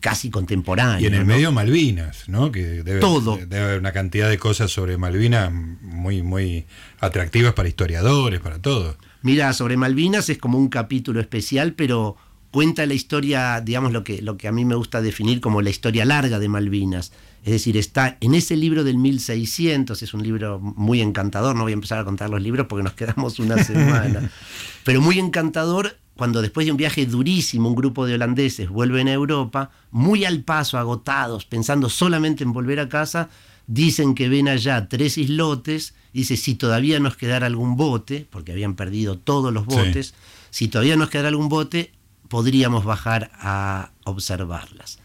casi 0.00 0.28
contemporáneo. 0.28 1.04
Y 1.04 1.06
en 1.06 1.14
el 1.14 1.24
medio 1.24 1.52
Malvinas, 1.52 2.28
¿no? 2.28 2.50
Que 2.50 2.82
debe, 2.82 2.98
Todo. 2.98 3.36
Debe 3.36 3.60
haber 3.60 3.78
una 3.78 3.92
cantidad 3.92 4.28
de 4.28 4.36
cosas 4.36 4.72
sobre 4.72 4.98
Malvinas 4.98 5.52
muy, 5.52 6.22
muy 6.22 6.66
atractivas 6.98 7.52
para 7.52 7.68
historiadores, 7.68 8.40
para 8.40 8.58
todo. 8.58 8.98
Mira, 9.22 9.52
sobre 9.52 9.76
Malvinas 9.76 10.28
es 10.28 10.38
como 10.38 10.58
un 10.58 10.68
capítulo 10.68 11.20
especial, 11.20 11.74
pero 11.74 12.16
cuenta 12.54 12.86
la 12.86 12.94
historia, 12.94 13.60
digamos, 13.60 13.90
lo 13.90 14.04
que, 14.04 14.22
lo 14.22 14.36
que 14.36 14.46
a 14.46 14.52
mí 14.52 14.64
me 14.64 14.76
gusta 14.76 15.02
definir 15.02 15.40
como 15.40 15.60
la 15.60 15.70
historia 15.70 16.04
larga 16.04 16.38
de 16.38 16.48
Malvinas. 16.48 17.10
Es 17.42 17.50
decir, 17.50 17.76
está 17.76 18.16
en 18.20 18.32
ese 18.36 18.56
libro 18.56 18.84
del 18.84 18.96
1600, 18.96 20.00
es 20.00 20.14
un 20.14 20.22
libro 20.22 20.60
muy 20.60 21.00
encantador, 21.00 21.56
no 21.56 21.64
voy 21.64 21.72
a 21.72 21.74
empezar 21.74 21.98
a 21.98 22.04
contar 22.04 22.30
los 22.30 22.40
libros 22.40 22.68
porque 22.68 22.84
nos 22.84 22.92
quedamos 22.92 23.40
una 23.40 23.60
semana, 23.64 24.30
pero 24.84 25.00
muy 25.00 25.18
encantador 25.18 25.96
cuando 26.16 26.42
después 26.42 26.64
de 26.64 26.70
un 26.70 26.76
viaje 26.76 27.06
durísimo 27.06 27.68
un 27.68 27.74
grupo 27.74 28.06
de 28.06 28.14
holandeses 28.14 28.68
vuelven 28.68 29.08
a 29.08 29.12
Europa, 29.12 29.72
muy 29.90 30.24
al 30.24 30.44
paso, 30.44 30.78
agotados, 30.78 31.46
pensando 31.46 31.88
solamente 31.90 32.44
en 32.44 32.52
volver 32.52 32.78
a 32.78 32.88
casa, 32.88 33.30
dicen 33.66 34.14
que 34.14 34.28
ven 34.28 34.46
allá 34.46 34.88
tres 34.88 35.18
islotes, 35.18 35.96
dice, 36.12 36.36
si 36.36 36.54
todavía 36.54 37.00
nos 37.00 37.16
quedara 37.16 37.46
algún 37.46 37.74
bote, 37.74 38.28
porque 38.30 38.52
habían 38.52 38.76
perdido 38.76 39.18
todos 39.18 39.52
los 39.52 39.66
botes, 39.66 40.14
si 40.50 40.68
todavía 40.68 40.94
nos 40.94 41.10
quedara 41.10 41.30
algún 41.30 41.48
bote, 41.48 41.90
podríamos 42.28 42.84
bajar 42.84 43.30
a 43.34 43.90
observarlas. 44.04 44.98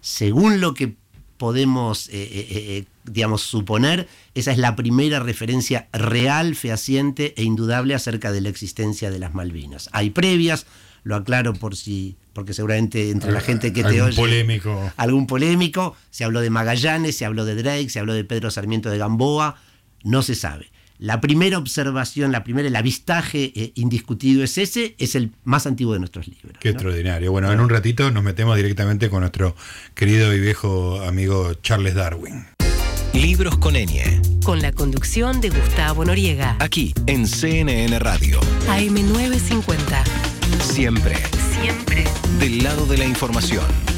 Según 0.00 0.60
lo 0.60 0.74
que 0.74 0.96
podemos, 1.36 2.08
eh, 2.08 2.12
eh, 2.12 2.46
eh, 2.50 2.84
digamos, 3.04 3.42
suponer, 3.42 4.08
esa 4.34 4.52
es 4.52 4.58
la 4.58 4.76
primera 4.76 5.20
referencia 5.20 5.88
real, 5.92 6.54
fehaciente 6.54 7.34
e 7.36 7.44
indudable 7.44 7.94
acerca 7.94 8.32
de 8.32 8.40
la 8.40 8.48
existencia 8.48 9.10
de 9.10 9.18
las 9.18 9.34
Malvinas. 9.34 9.88
Hay 9.92 10.10
previas, 10.10 10.66
lo 11.04 11.16
aclaro 11.16 11.52
por 11.54 11.76
si, 11.76 12.16
porque 12.32 12.52
seguramente 12.52 13.10
entre 13.10 13.32
la 13.32 13.40
gente 13.40 13.72
que 13.72 13.84
te 13.84 14.02
oye. 14.02 14.16
polémico. 14.16 14.92
Algún 14.96 15.26
polémico. 15.26 15.96
Se 16.10 16.24
habló 16.24 16.40
de 16.40 16.50
Magallanes, 16.50 17.16
se 17.16 17.24
habló 17.24 17.44
de 17.44 17.54
Drake, 17.54 17.90
se 17.90 18.00
habló 18.00 18.14
de 18.14 18.24
Pedro 18.24 18.50
Sarmiento 18.50 18.90
de 18.90 18.98
Gamboa. 18.98 19.56
No 20.02 20.22
se 20.22 20.34
sabe. 20.34 20.70
La 20.98 21.20
primera 21.20 21.58
observación, 21.58 22.32
la 22.32 22.44
primera, 22.44 22.68
el 22.68 22.76
avistaje 22.76 23.52
eh, 23.54 23.72
indiscutido 23.74 24.42
es 24.42 24.58
ese, 24.58 24.94
es 24.98 25.14
el 25.14 25.32
más 25.44 25.66
antiguo 25.66 25.92
de 25.92 25.98
nuestros 25.98 26.26
libros. 26.26 26.56
Qué 26.58 26.70
extraordinario. 26.70 27.30
Bueno, 27.32 27.52
en 27.52 27.60
un 27.60 27.68
ratito 27.68 28.10
nos 28.10 28.22
metemos 28.22 28.56
directamente 28.56 29.10
con 29.10 29.20
nuestro 29.20 29.56
querido 29.94 30.34
y 30.34 30.40
viejo 30.40 31.00
amigo 31.02 31.54
Charles 31.54 31.94
Darwin. 31.94 32.46
Libros 33.12 33.56
con 33.56 33.76
Enie. 33.76 34.20
Con 34.44 34.60
la 34.60 34.72
conducción 34.72 35.40
de 35.40 35.48
Gustavo 35.48 36.04
Noriega. 36.04 36.56
Aquí, 36.60 36.92
en 37.06 37.26
CNN 37.26 37.98
Radio. 37.98 38.40
AM950. 38.68 40.04
Siempre. 40.60 41.16
Siempre. 41.60 42.04
Del 42.38 42.62
lado 42.62 42.84
de 42.86 42.98
la 42.98 43.06
información. 43.06 43.95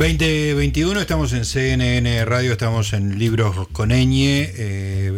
2021, 0.00 0.98
estamos 0.98 1.34
en 1.34 1.44
CNN 1.44 2.24
Radio, 2.24 2.52
estamos 2.52 2.94
en 2.94 3.18
Libros 3.18 3.68
con 3.68 3.92
Eñe, 3.92 4.50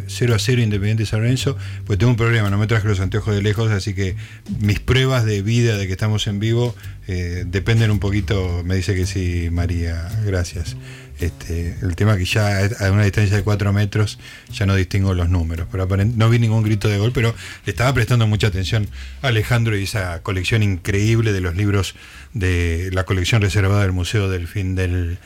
0 0.09 0.35
a 0.35 0.39
0 0.41 0.61
Independiente 0.61 1.07
San 1.07 1.21
Lorenzo. 1.21 1.57
Pues 1.87 2.01
tengo 2.01 2.11
un 2.11 2.17
problema, 2.17 2.51
no 2.51 2.59
me 2.59 2.67
traje 2.67 2.89
los 2.89 2.99
anteojos 2.99 3.33
de 3.33 3.43
lejos, 3.43 3.71
así 3.71 3.95
que 3.95 4.17
mis 4.59 4.81
pruebas 4.81 5.25
de 5.25 5.41
vida 5.41 5.77
de 5.77 5.87
que 5.87 5.93
estamos 5.93 6.27
en 6.27 6.41
vivo 6.41 6.75
eh, 7.07 7.45
dependen 7.47 7.93
un 7.93 8.01
poquito. 8.01 8.65
Me 8.65 8.75
dice 8.75 8.97
que 8.97 9.07
sí, 9.07 9.51
María, 9.53 10.09
gracias. 10.27 10.77
Este, 11.23 11.77
el 11.83 11.95
tema 11.95 12.17
que 12.17 12.25
ya 12.25 12.69
a 12.81 12.91
una 12.91 13.05
distancia 13.05 13.37
de 13.37 13.45
4 13.45 13.73
metros 13.73 14.19
ya 14.53 14.67
no 14.67 14.75
distingo 14.75 15.15
los 15.15 15.29
números, 15.29 15.69
pero 15.71 15.87
no 15.87 16.29
vi 16.29 16.41
ningún 16.41 16.65
grito 16.65 16.89
de 16.89 16.99
gol, 16.99 17.13
pero 17.13 17.33
le 17.65 17.71
estaba 17.71 17.95
prestando 17.95 18.27
mucha 18.27 18.49
atención 18.49 18.89
a 19.23 19.29
Alejandro 19.29 19.79
y 19.79 19.85
esa 19.85 20.21
colección 20.25 20.65
increíble 20.65 21.33
de 21.33 21.41
los 21.41 21.55
libros 21.55 21.95
de 22.33 22.91
la 22.93 23.05
colección 23.05 23.41
reservada 23.41 23.83
del 23.83 23.93
Museo 23.93 24.29
del 24.29 24.49
Fin 24.49 24.75
del, 24.75 25.19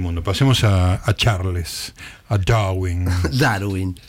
Mundo. 0.00 0.22
Pasemos 0.22 0.64
a, 0.64 1.02
Charles, 1.16 1.92
a 2.30 2.38
Darwin. 2.38 3.04
Darwin. 3.32 4.00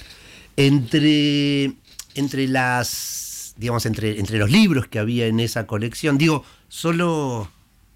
Entre, 0.56 1.74
entre 2.16 2.48
las 2.48 3.54
digamos, 3.58 3.86
entre, 3.86 4.18
entre 4.18 4.38
los 4.38 4.50
libros 4.50 4.88
que 4.88 4.98
había 4.98 5.28
en 5.28 5.42
esa 5.42 5.68
colección, 5.68 6.18
digo, 6.18 6.46
solo 6.70 7.52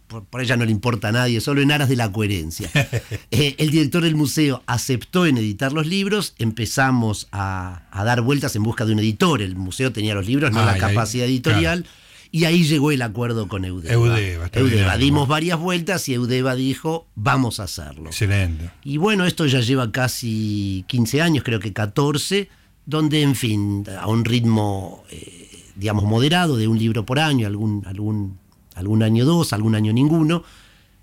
por, 0.07 0.41
ella 0.41 0.57
no 0.57 0.65
le 0.65 0.71
importa 0.71 1.09
a 1.09 1.11
nadie, 1.11 1.41
solo 1.41 1.61
en 1.61 1.71
aras 1.71 1.89
de 1.89 1.95
la 1.95 2.11
coherencia. 2.11 2.69
Eh, 3.29 3.55
el 3.57 3.71
director 3.71 4.03
del 4.03 4.15
museo 4.15 4.63
aceptó 4.65 5.25
en 5.25 5.37
editar 5.37 5.73
los 5.73 5.85
libros, 5.85 6.33
empezamos 6.39 7.27
a, 7.31 7.83
dar 7.93 8.21
vueltas 8.21 8.55
en 8.55 8.63
busca 8.63 8.85
de 8.85 8.93
un 8.93 8.99
editor. 8.99 9.41
El 9.41 9.55
museo 9.55 9.91
tenía 9.91 10.15
los 10.15 10.25
libros, 10.25 10.51
no 10.51 10.65
la 10.65 10.77
capacidad 10.77 11.25
editorial. 11.25 11.85
Y 12.31 12.45
ahí 12.45 12.63
llegó 12.63 12.91
el 12.91 13.01
acuerdo 13.01 13.47
con 13.47 13.65
Eudeva. 13.65 13.93
Eudeva, 13.93 14.49
Eudeva. 14.53 14.97
Dimos 14.97 15.27
varias 15.27 15.59
vueltas 15.59 16.07
y 16.09 16.13
Eudeva 16.13 16.55
dijo, 16.55 17.07
vamos 17.15 17.59
a 17.59 17.63
hacerlo. 17.63 18.07
Excelente. 18.07 18.71
Y 18.83 18.97
bueno, 18.97 19.25
esto 19.25 19.45
ya 19.45 19.59
lleva 19.59 19.91
casi 19.91 20.83
15 20.87 21.21
años, 21.21 21.43
creo 21.43 21.59
que 21.59 21.73
14, 21.73 22.49
donde, 22.85 23.21
en 23.21 23.35
fin, 23.35 23.85
a 23.99 24.07
un 24.07 24.25
ritmo, 24.25 25.03
eh, 25.11 25.65
digamos, 25.75 26.05
moderado, 26.05 26.57
de 26.57 26.67
un 26.67 26.79
libro 26.79 27.05
por 27.05 27.19
año, 27.19 27.47
algún, 27.47 27.83
algún 27.85 28.39
algún 28.77 29.03
año 29.03 29.25
dos, 29.25 29.53
algún 29.53 29.75
año 29.75 29.91
ninguno. 29.91 30.43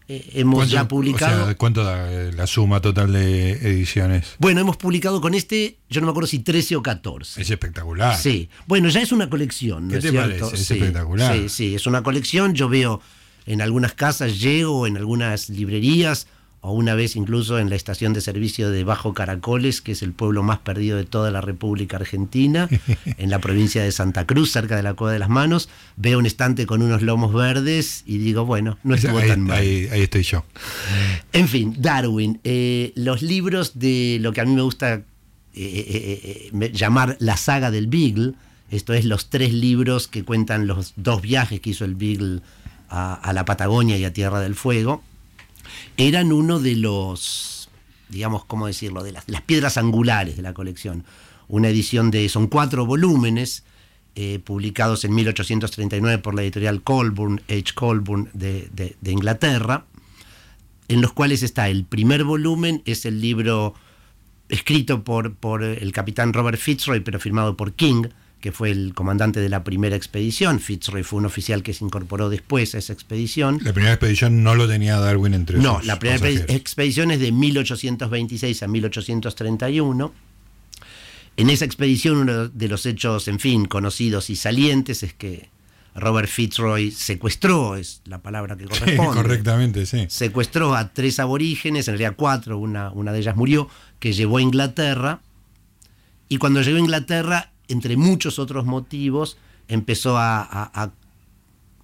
Eh, 0.07 0.33
hemos 0.35 0.71
ya 0.71 0.87
publicado. 0.87 1.57
¿Cuánto 1.57 1.83
da 1.83 2.12
eh, 2.12 2.33
la 2.33 2.47
suma 2.47 2.81
total 2.81 3.12
de 3.12 3.52
ediciones? 3.52 4.37
Bueno, 4.38 4.61
hemos 4.61 4.76
publicado 4.76 5.21
con 5.21 5.33
este, 5.33 5.78
yo 5.88 6.00
no 6.00 6.07
me 6.07 6.11
acuerdo 6.11 6.26
si 6.26 6.40
13 6.40 6.76
o 6.76 6.83
14. 6.83 7.40
Es 7.40 7.50
espectacular. 7.50 8.16
Sí. 8.16 8.50
Bueno, 8.66 8.90
ya 8.90 9.00
es 9.00 9.12
una 9.12 9.31
colección, 9.31 9.88
¿no 9.88 9.95
¿Qué 9.95 10.00
te 10.00 10.12
Parece? 10.12 10.54
Es 10.54 10.71
espectacular. 10.71 11.35
Sí, 11.35 11.49
sí, 11.49 11.75
es 11.75 11.87
una 11.87 12.02
colección. 12.02 12.54
Yo 12.54 12.69
veo 12.69 13.00
en 13.47 13.62
algunas 13.62 13.95
casas, 13.95 14.40
llego, 14.40 14.87
en 14.87 14.99
algunas 14.99 15.49
librerías, 15.49 16.26
o 16.66 16.73
una 16.73 16.94
vez 16.94 17.14
incluso 17.14 17.59
en 17.59 17.68
la 17.68 17.76
estación 17.76 18.14
de 18.14 18.23
servicio 18.23 18.71
de 18.71 18.85
Bajo 18.85 19.12
Caracoles, 19.12 19.83
que 19.83 19.92
es 19.92 20.02
el 20.02 20.14
pueblo 20.14 20.42
más 20.42 20.61
perdido 20.61 20.97
de 20.97 21.04
toda 21.04 21.30
la 21.30 21.42
República 21.42 21.99
Argentina, 21.99 22.71
en 23.18 23.28
la 23.28 23.38
provincia 23.38 23.83
de 23.83 23.92
Santa 23.92 24.26
Cruz, 24.26 24.50
cerca 24.50 24.75
de 24.75 24.83
la 24.83 24.94
Cueva 24.94 25.12
de 25.12 25.18
las 25.18 25.28
Manos, 25.28 25.68
veo 25.97 26.18
un 26.18 26.25
estante 26.25 26.64
con 26.64 26.80
unos 26.80 27.02
lomos 27.02 27.35
verdes 27.35 28.02
y 28.06 28.16
digo, 28.16 28.47
bueno, 28.47 28.78
no 28.83 28.94
estuvo 28.94 29.18
ahí, 29.18 29.28
tan 29.28 29.42
mal. 29.42 29.59
Ahí, 29.59 29.90
estoy 29.92 30.23
yo. 30.23 30.42
En 31.35 31.49
fin, 31.49 31.75
Darwin, 31.76 32.40
eh, 32.44 32.94
los 32.97 33.21
libros 33.21 33.78
de 33.78 34.16
lo 34.23 34.33
que 34.33 34.40
a 34.40 34.47
mí 34.47 34.54
me 34.54 34.62
gusta 34.62 34.94
eh, 34.94 36.50
eh, 36.50 36.71
llamar 36.73 37.18
la 37.21 37.37
saga 37.37 37.71
del 37.71 37.88
Beagle, 37.88 38.33
esto 38.71 38.94
es 38.94 39.04
los 39.04 39.28
tres 39.28 39.52
libros 39.52 40.09
que 40.09 40.25
cuentan 40.25 40.66
los 40.66 40.94
dos 40.97 41.21
viajes 41.21 41.61
que 41.61 41.71
hizo 41.71 41.85
el 41.85 41.94
Beagle 41.94 42.40
a 42.88 43.33
la 43.35 43.44
Patagonia 43.44 43.99
y 43.99 44.04
a 44.04 44.12
Tierra 44.12 44.40
del 44.40 44.54
Fuego 44.54 45.02
eran 45.97 46.33
uno 46.33 46.61
de 46.61 46.76
los, 46.76 47.69
digamos, 48.09 48.45
¿cómo 48.45 48.66
decirlo?, 48.66 49.02
de 49.02 49.12
las, 49.12 49.25
piedras 49.47 49.76
angulares 49.76 50.37
de 50.37 50.43
la 50.43 50.54
colección. 50.54 51.04
Una 51.49 51.69
edición 51.69 52.11
de, 52.11 52.28
son 52.28 52.47
cuatro 52.47 52.87
volúmenes, 52.87 53.64
eh, 54.16 54.38
publicados 54.38 55.04
en 55.04 55.14
1839 55.14 56.19
por 56.19 56.35
la 56.35 56.43
editorial 56.43 56.83
Colburn, 56.83 57.43
H. 57.49 57.75
Colburn 57.75 58.31
de, 58.33 58.97
Inglaterra, 59.04 59.87
en 60.88 61.00
los 61.00 61.12
cuales 61.12 61.43
está 61.43 61.69
el 61.69 61.85
primer 61.85 62.25
volumen, 62.25 62.83
es 62.85 63.07
el 63.07 63.21
libro 63.21 63.75
escrito 64.49 65.02
por, 65.02 65.35
por 65.35 65.62
el 65.62 65.93
capitán 65.93 66.33
Robert 66.33 66.59
Fitzroy, 66.59 67.00
pero 67.00 67.19
firmado 67.19 67.57
por 67.57 67.73
King, 67.73 68.04
que 68.44 68.52
fue 68.52 68.70
el 68.70 68.92
comandante 68.92 69.40
de 69.40 69.48
la 69.48 69.64
primera 69.64 69.96
expedición. 69.96 70.60
Fitzroy 70.60 71.02
fue 71.02 71.18
un 71.18 71.24
oficial 71.24 71.62
que 71.62 71.72
se 71.72 71.82
incorporó 71.82 72.28
después 72.28 72.74
a 72.74 72.78
esa 72.78 72.92
expedición. 72.92 73.58
La 73.62 73.72
primera 73.72 73.94
expedición 73.94 74.42
no 74.42 74.54
lo 74.54 74.68
tenía 74.68 74.98
Darwin 74.98 75.32
entre 75.32 75.58
No, 75.60 75.80
la 75.82 75.98
primera 75.98 76.28
expedición 76.28 77.10
es 77.10 77.20
de 77.20 77.32
1826 77.32 78.62
a 78.62 78.68
1831. 78.68 80.12
En 81.38 81.48
esa 81.48 81.64
expedición 81.64 82.18
uno 82.18 82.48
de 82.48 82.68
los 82.68 82.84
hechos, 82.84 83.28
en 83.28 83.40
fin, 83.40 83.64
conocidos 83.64 84.28
y 84.28 84.36
salientes 84.36 85.02
es 85.02 85.14
que 85.14 85.48
Robert 85.94 86.28
Fitzroy 86.28 86.90
secuestró, 86.90 87.76
es 87.76 88.02
la 88.04 88.18
palabra 88.18 88.58
que 88.58 88.64
corresponde. 88.68 89.22
correctamente, 89.22 89.86
sí. 89.86 90.04
Secuestró 90.10 90.74
a 90.74 90.92
tres 90.92 91.18
aborígenes, 91.18 91.88
en 91.88 91.92
realidad 91.92 92.12
cuatro, 92.14 92.58
una, 92.58 92.90
una 92.90 93.10
de 93.10 93.20
ellas 93.20 93.36
murió, 93.36 93.70
que 94.00 94.12
llevó 94.12 94.36
a 94.36 94.42
Inglaterra. 94.42 95.22
Y 96.28 96.36
cuando 96.36 96.60
llegó 96.60 96.76
a 96.76 96.80
Inglaterra, 96.80 97.53
entre 97.68 97.97
muchos 97.97 98.38
otros 98.38 98.64
motivos, 98.64 99.38
empezó 99.68 100.16
a, 100.18 100.92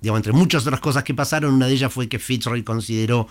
digamos, 0.00 0.18
entre 0.18 0.32
muchas 0.32 0.62
otras 0.66 0.80
cosas 0.80 1.04
que 1.04 1.14
pasaron, 1.14 1.54
una 1.54 1.66
de 1.66 1.74
ellas 1.74 1.92
fue 1.92 2.08
que 2.08 2.18
Fitzroy 2.18 2.62
consideró 2.62 3.28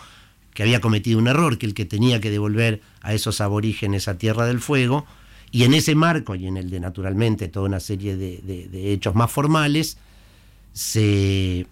que 0.54 0.64
había 0.64 0.82
cometido 0.82 1.20
un 1.20 1.28
error, 1.28 1.58
que 1.58 1.66
el 1.66 1.74
que 1.74 1.86
tenía 1.86 2.20
que 2.20 2.32
devolver 2.32 2.82
a 3.02 3.14
esos 3.14 3.40
aborígenes 3.42 4.08
a 4.08 4.18
Tierra 4.18 4.46
del 4.46 4.60
Fuego, 4.60 5.06
y 5.52 5.64
en 5.64 5.74
ese 5.74 5.96
marco, 5.96 6.36
y 6.36 6.48
en 6.48 6.58
el 6.58 6.70
de 6.70 6.80
naturalmente 6.80 7.48
toda 7.48 7.68
una 7.68 7.80
serie 7.80 8.16
de 8.16 8.94
hechos 8.94 9.16
más 9.16 9.32
formales, 9.32 9.98
se 10.74 11.66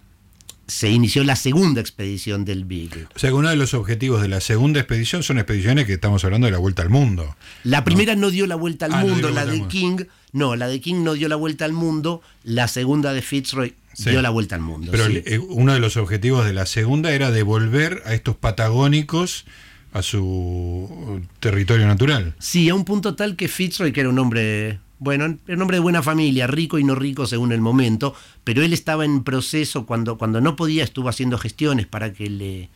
se 0.68 0.90
inició 0.90 1.24
la 1.24 1.38
segunda 1.38 1.80
expedición 1.80 2.44
del 2.44 2.66
Beagle. 2.66 3.08
O 3.16 3.20
sea 3.20 3.30
que 3.30 3.34
uno 3.34 3.50
de 3.50 3.56
los 3.56 3.74
objetivos 3.74 4.22
de 4.22 4.28
la 4.28 4.42
segunda 4.42 4.82
expedición 4.82 5.24
son 5.24 5.38
expediciones 5.38 5.86
que 5.86 5.94
estamos 5.94 6.24
hablando 6.26 6.46
de 6.46 6.52
la 6.52 6.58
vuelta 6.58 6.82
al 6.82 6.90
mundo. 6.90 7.36
La 7.64 7.86
primera 7.86 8.16
no, 8.16 8.30
dio 8.30 8.46
la 8.48 8.56
vuelta 8.56 8.86
al 8.88 8.94
ah, 8.94 9.02
mundo, 9.02 9.30
la 9.30 9.46
de 9.46 9.66
King, 9.68 10.00
no, 10.34 10.56
la 10.56 10.68
de 10.68 10.82
King 10.82 11.04
no 11.04 11.14
dio 11.14 11.30
la 11.30 11.36
vuelta 11.36 11.66
al 11.66 11.74
mundo, 11.74 12.22
la 12.44 12.68
segunda 12.68 13.14
de 13.14 13.22
Fitzroy 13.22 13.76
dio 13.98 14.22
la 14.22 14.30
vuelta 14.30 14.56
al 14.56 14.62
mundo. 14.62 14.92
Pero 14.92 15.06
eh, 15.08 15.40
uno 15.40 15.74
de 15.74 15.80
los 15.80 15.98
objetivos 15.98 16.46
de 16.46 16.54
la 16.54 16.66
segunda 16.66 17.12
era 17.12 17.32
devolver 17.32 18.04
a 18.06 18.14
estos 18.14 18.36
patagónicos 18.36 19.46
a 19.94 20.02
su 20.02 21.22
territorio 21.40 21.88
natural. 21.88 22.36
Sí, 22.40 22.70
a 22.70 22.76
un 22.76 22.86
punto 22.86 23.16
tal 23.16 23.36
que 23.36 23.48
Fitzroy, 23.48 23.92
que 23.92 24.02
era 24.02 24.10
un 24.10 24.20
hombre 24.20 24.80
bueno, 25.00 25.26
era 25.26 25.56
un 25.56 25.62
hombre 25.62 25.78
de 25.78 25.82
buena 25.82 26.02
familia, 26.02 26.48
rico 26.48 26.80
y 26.80 26.84
no 26.84 26.96
rico 26.96 27.28
según 27.28 27.52
el 27.52 27.62
momento, 27.62 28.16
pero 28.44 28.64
él 28.64 28.74
estaba 28.74 29.06
en 29.06 29.24
proceso 29.24 29.86
cuando, 29.86 30.18
cuando 30.18 30.42
no 30.42 30.56
podía, 30.56 30.84
estuvo 30.84 31.10
haciendo 31.10 31.38
gestiones 31.38 31.86
para 31.86 32.14
que 32.14 32.30
le, 32.30 32.70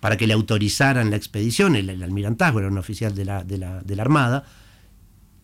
para 0.00 0.16
que 0.16 0.26
le 0.26 0.32
autorizaran 0.32 1.10
la 1.10 1.16
expedición, 1.16 1.76
el, 1.76 2.02
almirantazgo 2.02 2.60
era 2.60 2.68
un 2.68 2.78
oficial 2.78 3.14
de 3.14 3.24
la, 3.24 3.44
de 3.44 3.58
la, 3.58 3.82
de 3.82 3.96
la 3.96 4.02
Armada, 4.02 4.44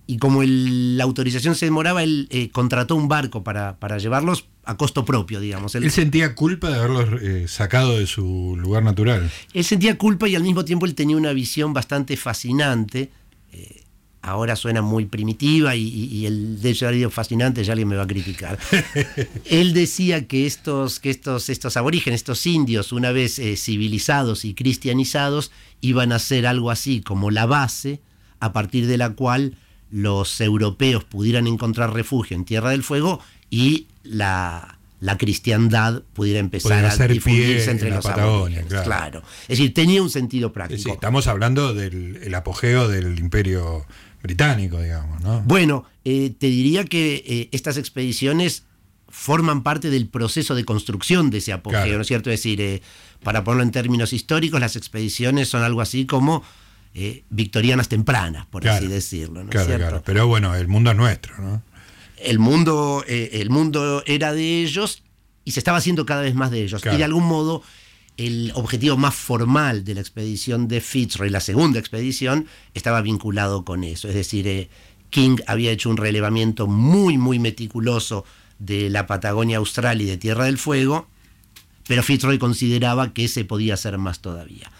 y 0.07 0.19
como 0.19 0.43
la 0.43 1.05
autorización 1.05 1.55
se 1.55 1.65
demoraba, 1.65 2.03
él 2.03 2.29
eh, 2.31 2.51
contrató 2.51 2.95
un 2.95 3.09
barco 3.09 3.43
para, 3.43 3.79
para, 3.79 3.97
llevarlos 3.97 4.47
a 4.65 4.77
costo 4.77 5.05
propio, 5.05 5.41
digamos. 5.41 5.75
Él, 5.75 5.91
sentía 5.91 6.35
culpa 6.35 6.69
de 6.69 6.77
haberlos 6.77 7.23
eh, 7.23 7.49
sacado 7.49 7.99
de 7.99 8.07
su 8.07 8.57
lugar 8.59 8.83
natural. 8.83 9.31
Él 9.55 9.65
sentía 9.65 9.97
culpa 9.97 10.29
y 10.29 10.35
al 10.35 10.43
mismo 10.43 10.65
tiempo 10.65 10.85
él 10.85 10.95
tenía 10.95 11.17
una 11.17 11.33
visión 11.33 11.73
bastante 11.73 12.19
fascinante. 12.19 13.11
Eh, 13.53 13.83
ahora 14.21 14.57
suena 14.57 14.83
muy 14.83 15.07
primitiva 15.07 15.75
y, 15.75 16.27
el 16.27 16.61
de 16.61 16.71
hecho 16.71 17.11
fascinante, 17.11 17.65
ya 17.65 17.73
alguien 17.73 17.89
me 17.89 17.97
va 17.97 18.03
a 18.03 18.07
criticar. 18.07 18.59
Él 19.45 19.75
decía 19.75 20.27
que 20.27 20.47
estos, 20.47 20.99
que 20.99 21.11
estos, 21.11 21.51
estos 21.51 21.77
aborígenes, 21.77 22.21
estos 22.21 22.47
indios, 22.47 22.93
una 22.93 23.13
vez 23.13 23.39
civilizados 23.57 24.47
y 24.47 24.55
cristianizados, 24.55 25.51
iban 25.83 26.13
a 26.13 26.19
ser 26.19 26.47
algo 26.47 26.71
así 26.71 27.03
como 27.03 27.31
la 27.31 27.45
base 27.45 28.01
a 28.41 28.55
partir 28.55 28.87
de 28.87 28.97
la 28.97 29.11
cual 29.11 29.57
los 29.95 30.41
europeos 30.41 31.05
pudieran 31.05 31.47
encontrar 31.47 31.93
refugio 31.93 32.37
en 32.37 32.45
Tierra 32.45 32.71
del 32.71 32.83
Fuego 32.83 33.21
y 33.49 33.87
la, 34.03 34.81
la 34.99 35.17
cristiandad 35.17 36.03
pudiera 36.15 36.41
empezar 36.41 36.85
a 36.85 37.07
difundirse 37.07 37.71
entre 37.71 37.91
los 37.91 38.05
Patagonia, 38.05 38.65
claro. 38.83 39.23
Es 39.43 39.59
decir, 39.59 39.73
tenía 39.73 40.03
un 40.03 40.11
sentido 40.11 40.53
práctico. 40.53 40.93
estamos 40.93 41.29
hablando 41.29 41.75
del 41.75 42.35
apogeo 42.35 42.89
del 42.89 43.21
imperio 43.21 43.87
británico, 44.21 44.81
digamos, 44.83 45.23
¿no? 45.23 45.43
Bueno, 45.43 45.85
eh, 46.05 46.35
te 46.37 46.49
diría 46.49 46.85
que 46.85 47.23
eh, 47.25 47.49
estas 47.53 47.77
expediciones 47.77 48.65
forman 49.09 49.63
parte 49.63 49.91
del 49.91 50.09
proceso 50.09 50.57
de 50.57 50.65
construcción 50.65 51.31
de 51.31 51.39
ese 51.39 51.53
apogeo, 51.53 51.95
¿no 51.95 52.01
es 52.01 52.09
cierto? 52.09 52.31
Es 52.33 52.41
decir, 52.41 52.61
eh, 52.61 52.83
para 53.23 53.45
ponerlo 53.45 53.63
en 53.63 53.71
términos 53.71 54.13
históricos, 54.13 54.59
las 54.59 54.75
expediciones 54.75 55.49
son 55.49 55.63
algo 55.63 55.81
así 55.81 56.05
como 56.05 56.43
victorianas 57.29 57.89
tempranas, 57.89 58.47
por 58.47 58.67
así 58.69 58.87
decirlo, 58.87 59.45
¿no 59.45 59.51
es 59.51 59.67
cierto? 59.67 60.03
Pero 60.05 60.27
bueno, 60.27 60.55
el 60.55 60.69
mundo 60.69 60.91
es 60.91 60.97
nuestro, 60.97 61.37
¿no? 61.39 61.63
El 62.17 62.39
mundo, 62.39 63.05
el 63.07 63.51
mundo 63.51 64.03
era 64.07 64.33
de 64.33 64.63
ellos 64.63 65.03
y 65.45 65.51
se 65.51 65.61
estaba 65.61 65.79
haciendo 65.79 66.07
cada 66.07 66.23
vez 66.23 66.35
más 66.35 66.51
de 66.51 66.63
ellos. 66.63 66.83
Y 66.87 66.97
de 66.97 67.05
algún 67.05 67.25
modo 67.25 67.63
el 68.17 68.53
objetivo 68.55 68.97
más 68.97 69.15
formal 69.15 69.85
de 69.85 69.95
la 69.95 70.01
expedición 70.01 70.69
de 70.69 70.81
Fitzroy, 70.81 71.31
la 71.31 71.41
segunda 71.41 71.79
expedición, 71.79 72.47
estaba 72.73 73.03
vinculado 73.03 73.65
con 73.65 73.83
eso. 73.83 74.09
Es 74.09 74.15
decir, 74.15 74.47
eh, 74.47 74.69
King 75.11 75.39
había 75.47 75.73
hecho 75.73 75.91
un 75.91 75.97
relevamiento 75.97 76.67
muy, 76.67 77.19
muy 77.19 77.39
meticuloso 77.39 78.25
de 78.59 78.89
la 78.89 79.07
Patagonia 79.07 79.59
Austral 79.59 80.01
y 80.01 80.05
de 80.05 80.17
Tierra 80.17 80.45
del 80.45 80.59
Fuego, 80.59 81.09
pero 81.89 82.03
Fitzroy 82.03 82.39
consideraba 82.39 83.13
que 83.13 83.27
se 83.29 83.45
podía 83.45 83.75
hacer 83.75 83.99
más 83.99 84.21
todavía. 84.21 84.71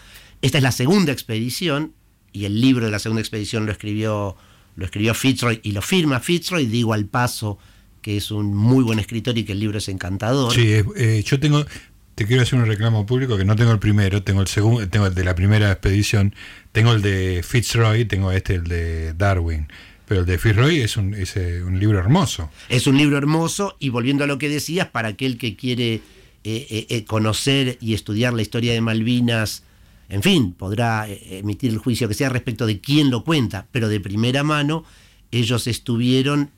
Esta 0.41 0.57
es 0.57 0.63
la 0.63 0.71
segunda 0.71 1.11
expedición, 1.11 1.93
y 2.35 2.45
el 2.45 2.59
libro 2.59 2.85
de 2.85 2.91
la 2.91 2.99
segunda 2.99 3.21
expedición 3.21 3.65
lo 3.65 3.71
escribió, 3.71 4.35
lo 4.75 4.85
escribió 4.85 5.13
Fitzroy 5.13 5.61
y 5.63 5.71
lo 5.71 5.81
firma 5.81 6.19
Fitzroy, 6.19 6.65
digo 6.65 6.93
al 6.93 7.05
paso 7.05 7.57
que 8.01 8.17
es 8.17 8.29
un 8.29 8.53
muy 8.53 8.83
buen 8.83 8.99
escritor 8.99 9.37
y 9.37 9.45
que 9.45 9.53
el 9.53 9.59
libro 9.59 9.79
es 9.79 9.87
encantador. 9.87 10.53
Sí, 10.53 10.75
eh, 10.95 11.23
yo 11.25 11.39
tengo, 11.39 11.65
te 12.13 12.25
quiero 12.25 12.43
hacer 12.43 12.59
un 12.59 12.65
reclamo 12.65 13.05
público 13.05 13.37
que 13.37 13.45
no 13.45 13.55
tengo 13.55 13.71
el 13.71 13.79
primero, 13.79 14.21
tengo 14.21 14.41
el 14.41 14.47
segundo, 14.47 14.87
tengo 14.87 15.07
el 15.07 15.15
de 15.15 15.23
la 15.23 15.33
primera 15.33 15.71
expedición, 15.71 16.35
tengo 16.71 16.93
el 16.93 17.01
de 17.01 17.41
Fitzroy, 17.43 18.05
tengo 18.05 18.31
este 18.31 18.55
el 18.55 18.65
de 18.65 19.13
Darwin. 19.13 19.67
Pero 20.07 20.21
el 20.21 20.25
de 20.27 20.37
Fitzroy 20.37 20.81
es 20.81 20.97
un, 20.97 21.13
es 21.15 21.35
eh, 21.35 21.63
un 21.63 21.79
libro 21.79 21.97
hermoso. 21.97 22.51
Es 22.69 22.85
un 22.85 22.97
libro 22.97 23.17
hermoso 23.17 23.75
y 23.79 23.89
volviendo 23.89 24.23
a 24.23 24.27
lo 24.27 24.37
que 24.37 24.49
decías, 24.49 24.87
para 24.87 25.07
aquel 25.09 25.37
que 25.37 25.55
quiere 25.55 26.01
eh, 26.43 26.85
eh, 26.89 27.05
conocer 27.05 27.79
y 27.81 27.95
estudiar 27.95 28.33
la 28.33 28.43
historia 28.43 28.73
de 28.73 28.81
Malvinas, 28.81 29.63
en 30.09 30.23
fin, 30.23 30.53
podrá 30.53 31.07
emitir 31.07 31.71
el 31.71 31.77
juicio 31.77 32.07
que 32.07 32.13
sea 32.13 32.29
respecto 32.29 32.65
de 32.65 32.79
quién 32.79 33.09
lo 33.09 33.23
cuenta, 33.23 33.67
pero 33.71 33.89
de 33.89 33.99
primera 33.99 34.43
mano 34.43 34.83
ellos 35.31 35.67
estuvieron 35.67 36.51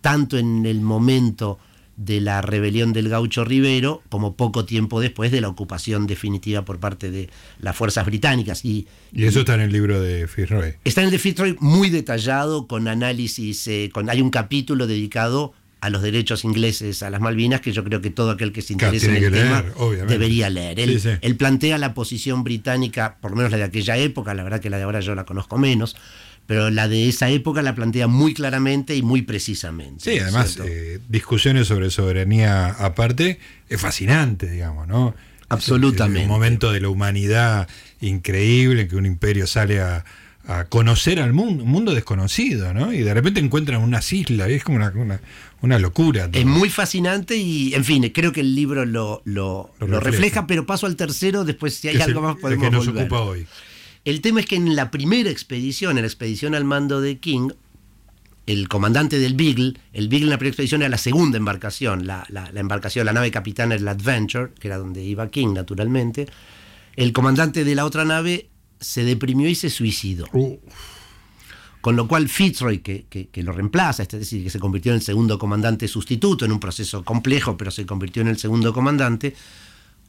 tanto 0.00 0.38
en 0.38 0.66
el 0.66 0.80
momento 0.80 1.58
de 1.98 2.20
la 2.20 2.40
rebelión 2.40 2.92
del 2.92 3.08
gaucho 3.08 3.44
Rivero, 3.44 4.02
como 4.08 4.36
poco 4.36 4.64
tiempo 4.64 5.00
después 5.00 5.32
de 5.32 5.40
la 5.40 5.48
ocupación 5.48 6.06
definitiva 6.06 6.64
por 6.64 6.78
parte 6.78 7.10
de 7.10 7.28
las 7.60 7.76
fuerzas 7.76 8.06
británicas. 8.06 8.64
Y, 8.64 8.86
eso 9.14 9.40
está 9.40 9.56
en 9.56 9.62
el 9.62 9.72
libro 9.72 10.00
de 10.00 10.28
Fitzroy. 10.28 10.76
Está 10.84 11.00
en 11.00 11.06
el 11.06 11.10
de 11.10 11.18
Fitzroy 11.18 11.56
muy 11.58 11.90
detallado, 11.90 12.68
con 12.68 12.86
análisis, 12.86 13.66
eh, 13.66 13.90
con, 13.92 14.08
hay 14.08 14.22
un 14.22 14.30
capítulo 14.30 14.86
dedicado 14.86 15.54
a 15.80 15.90
los 15.90 16.02
derechos 16.02 16.44
ingleses 16.44 17.02
a 17.02 17.10
las 17.10 17.20
Malvinas, 17.20 17.60
que 17.60 17.72
yo 17.72 17.84
creo 17.84 18.00
que 18.00 18.10
todo 18.10 18.30
aquel 18.30 18.52
que 18.52 18.62
se 18.62 18.72
interese 18.72 19.16
en 19.16 19.24
el 19.24 19.32
tema 19.32 19.64
debería 20.06 20.50
leer. 20.50 20.80
él, 20.80 21.36
plantea 21.36 21.78
la 21.78 21.94
posición 21.94 22.44
británica, 22.44 23.16
por 23.20 23.30
lo 23.30 23.36
menos 23.36 23.52
la 23.52 23.58
de 23.58 23.64
aquella 23.64 23.96
época, 23.96 24.34
la 24.34 24.42
verdad 24.42 24.60
que 24.60 24.70
la 24.70 24.78
de 24.78 24.84
ahora 24.84 25.00
yo 25.00 25.14
la 25.14 25.24
conozco 25.24 25.58
menos, 25.58 25.96
pero 26.48 26.70
la 26.70 26.88
de 26.88 27.10
esa 27.10 27.28
época 27.28 27.60
la 27.60 27.74
plantea 27.74 28.06
muy 28.06 28.32
claramente 28.32 28.96
y 28.96 29.02
muy 29.02 29.20
precisamente. 29.20 30.10
Sí, 30.10 30.18
además, 30.18 30.58
eh, 30.64 30.98
discusiones 31.06 31.66
sobre 31.68 31.90
soberanía 31.90 32.68
aparte, 32.68 33.38
es 33.68 33.78
fascinante, 33.78 34.50
digamos, 34.50 34.88
¿no? 34.88 35.14
Absolutamente. 35.50 36.22
un 36.22 36.28
momento 36.28 36.72
de 36.72 36.80
la 36.80 36.88
humanidad 36.88 37.68
increíble 38.00 38.82
en 38.82 38.88
que 38.88 38.96
un 38.96 39.06
imperio 39.06 39.46
sale 39.46 39.80
a, 39.80 40.04
conocer 40.70 41.20
al 41.20 41.34
mundo, 41.34 41.62
un 41.62 41.70
mundo 41.70 41.94
desconocido, 41.94 42.72
¿no? 42.72 42.90
Y 42.94 43.02
de 43.02 43.12
repente 43.12 43.38
encuentran 43.38 43.82
unas 43.82 44.10
islas, 44.14 44.48
es 44.48 44.64
como 44.64 44.78
una, 44.78 44.90
una, 44.94 45.20
locura. 45.78 46.30
Es 46.32 46.46
muy 46.46 46.70
fascinante 46.70 47.36
y, 47.36 47.74
en 47.74 47.84
fin, 47.84 48.08
creo 48.14 48.32
que 48.32 48.40
el 48.40 48.54
libro 48.54 48.84
lo, 48.84 49.22
lo, 49.24 49.70
refleja. 49.80 50.46
pero 50.46 50.66
paso 50.66 50.86
al 50.86 50.96
tercero, 50.96 51.44
después 51.44 51.74
si 51.74 51.88
hay 51.88 52.00
algo 52.00 52.20
más 52.20 52.36
podemos 52.36 52.64
el 52.64 52.70
que 52.70 52.76
nos 52.76 52.88
ocupa 52.88 53.20
hoy. 53.20 53.46
El 54.04 54.20
tema 54.20 54.40
es 54.40 54.46
que 54.46 54.56
en 54.56 54.76
la 54.76 54.90
primera 54.90 55.30
expedición, 55.30 55.98
en 55.98 56.02
la 56.02 56.06
expedición 56.06 56.54
al 56.54 56.64
mando 56.64 57.00
de 57.00 57.18
King, 57.18 57.50
el 58.46 58.68
comandante 58.68 59.18
del 59.18 59.34
Beagle, 59.34 59.74
el 59.92 60.08
Beagle 60.08 60.26
en 60.26 60.30
la 60.30 60.38
primera 60.38 60.52
expedición 60.52 60.80
era 60.80 60.88
la 60.88 60.98
segunda 60.98 61.36
embarcación, 61.36 62.06
la, 62.06 62.26
embarcación, 62.54 63.04
la 63.04 63.12
nave 63.12 63.30
capitana 63.30 63.74
era 63.74 63.84
la 63.84 63.90
Adventure, 63.90 64.52
que 64.58 64.68
era 64.68 64.78
donde 64.78 65.04
iba 65.04 65.28
King 65.28 65.52
naturalmente. 65.52 66.26
El 66.96 67.12
comandante 67.12 67.64
de 67.64 67.74
la 67.74 67.84
otra 67.84 68.04
nave 68.06 68.48
se 68.80 69.04
deprimió 69.04 69.48
y 69.48 69.54
se 69.54 69.68
suicidó. 69.68 70.26
Con 71.88 71.96
lo 71.96 72.06
cual 72.06 72.28
Fitzroy, 72.28 72.80
que, 72.80 73.06
que, 73.06 73.42
lo 73.42 73.50
reemplaza, 73.50 74.02
es 74.02 74.10
decir, 74.10 74.44
que 74.44 74.50
se 74.50 74.60
convirtió 74.60 74.92
en 74.92 74.96
el 74.96 75.02
segundo 75.02 75.38
comandante 75.38 75.88
sustituto, 75.88 76.44
en 76.44 76.52
un 76.52 76.60
proceso 76.60 77.02
complejo, 77.02 77.56
pero 77.56 77.70
se 77.70 77.86
convirtió 77.86 78.20
en 78.20 78.28
el 78.28 78.36
segundo 78.36 78.74
comandante, 78.74 79.34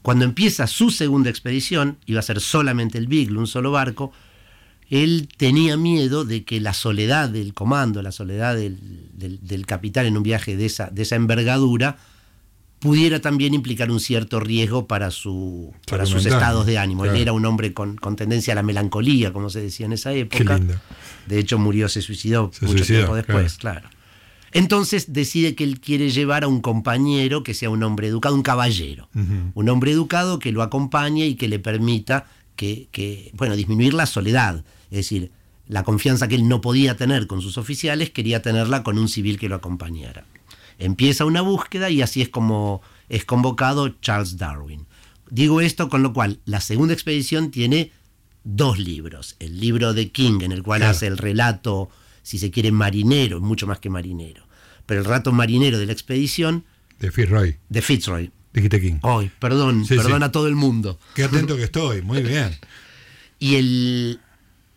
cuando 0.02 0.26
empieza 0.26 0.68
su 0.68 0.89
segunda 0.89 1.30
expedición, 1.30 1.98
iba 2.06 2.20
a 2.20 2.24
ser 2.24 2.42
solamente 2.42 2.98
el 2.98 3.08
Beagle, 3.08 3.39
un 3.39 3.48
solo 3.48 3.72
barco, 3.72 4.12
él 4.89 5.30
tenía 5.38 5.78
miedo 5.78 6.26
de 6.26 6.44
que 6.44 6.60
la 6.60 6.74
soledad 6.74 7.30
del 7.30 7.54
comando, 7.54 8.02
la 8.02 8.12
soledad 8.12 8.58
del, 8.58 9.65
capitán 9.65 10.06
en 10.06 10.18
un 10.18 10.24
viaje 10.24 10.58
de 10.58 10.65
esa, 10.65 10.89
de 10.89 11.04
esa, 11.04 11.15
envergadura, 11.15 11.98
pudiera 12.80 13.20
también 13.20 13.54
implicar 13.54 13.92
un 13.92 14.00
cierto 14.00 14.39
riesgo 14.39 14.88
para, 14.88 15.12
su, 15.12 15.74
para 15.89 16.06
sus 16.06 16.26
estados 16.26 16.65
de 16.65 16.78
ánimo. 16.78 17.06
Él 17.06 17.15
era 17.18 17.34
un 17.34 17.46
hombre 17.46 17.74
con, 17.74 17.98
tendencia 18.15 18.54
a 18.54 18.56
la 18.56 18.63
melancolía, 18.63 19.32
como 19.32 19.50
se 19.50 19.62
decía 19.62 19.86
en 19.86 19.94
esa 19.94 20.13
época. 20.13 20.60
De 21.28 21.39
hecho, 21.39 21.60
murió, 21.60 21.89
se 21.89 22.02
suicidó 22.02 22.52
mucho 22.62 22.86
tiempo 22.86 23.15
después, 23.15 23.58
claro. 23.58 23.89
Entonces 24.52 25.13
decide 25.13 25.54
que 25.54 25.63
él 25.63 25.80
quiere 25.80 26.10
llevar 26.10 26.44
a 26.44 26.48
un 26.48 26.62
compañero 26.62 27.44
que 27.44 27.54
sea 27.54 27.70
un 27.70 27.84
hombre 27.84 28.08
educado, 28.08 28.34
un 28.34 28.42
caballero. 28.42 29.10
Un 29.54 29.70
hombre 29.70 29.92
educado 29.92 30.39
que 30.39 30.52
lo 30.52 30.63
acompañe 30.63 31.28
y 31.28 31.36
que 31.36 31.48
le 31.48 31.60
permita 31.60 32.26
que, 32.56 33.32
bueno, 33.34 33.56
disminuir 33.56 33.94
la 33.94 34.06
soledad. 34.06 34.63
Es 34.89 34.98
decir, 34.98 35.32
la 35.68 35.84
confianza 35.84 36.28
que 36.28 36.36
él 36.36 36.48
no 36.48 36.62
podía 36.62 36.98
tener 36.98 37.28
con 37.28 37.42
sus 37.42 37.58
oficiales, 37.58 38.10
quería 38.10 38.42
tenerla 38.42 38.84
con 38.84 38.98
un 38.98 39.08
civil 39.08 39.38
que 39.38 39.50
lo 39.50 39.56
acompañara. 39.56 40.26
Empieza 40.80 41.26
una 41.26 41.42
búsqueda 41.42 41.92
y 41.92 42.02
así 42.02 42.22
es 42.22 42.30
como 42.30 42.82
es 43.08 43.26
convocado 43.26 43.89
Charles 44.02 44.38
Darwin. 44.38 44.88
Digo 45.30 45.62
esto 45.62 45.89
con 45.89 46.02
lo 46.02 46.13
cual 46.13 46.39
la 46.46 46.60
segunda 46.60 46.94
expedición 46.94 47.52
tiene 47.52 47.92
dos 48.44 48.80
libros. 48.80 49.36
El 49.39 49.60
libro 49.60 49.94
de 49.94 50.10
King, 50.10 50.39
en 50.42 50.52
el 50.52 50.63
cual 50.63 50.82
hace 50.82 51.06
el 51.06 51.18
relato 51.18 51.89
si 52.30 52.38
se 52.38 52.52
quiere, 52.52 52.72
marinero, 52.72 53.39
mucho 53.39 53.65
más 53.65 53.80
que 53.80 53.89
marinero. 53.89 54.44
Pero 54.86 55.02
el 55.02 55.06
rato 55.06 55.32
marinero 55.32 55.80
de 55.80 55.88
la 55.88 55.94
expedición... 55.94 56.63
De 57.00 57.12
Fitzroy. 57.12 57.58
De 57.70 57.82
Fitzroy. 57.82 58.32
Dijiste 58.54 58.80
King. 58.80 59.00
Hoy, 59.02 59.32
perdón, 59.39 59.86
perdón 59.88 60.22
a 60.22 60.32
todo 60.32 60.48
el 60.48 60.56
mundo. 60.56 61.00
Qué 61.15 61.24
atento 61.24 61.56
que 61.56 61.63
estoy, 61.63 62.02
muy 62.02 62.22
bien. 62.24 62.56
y 63.39 63.56
el, 63.56 64.20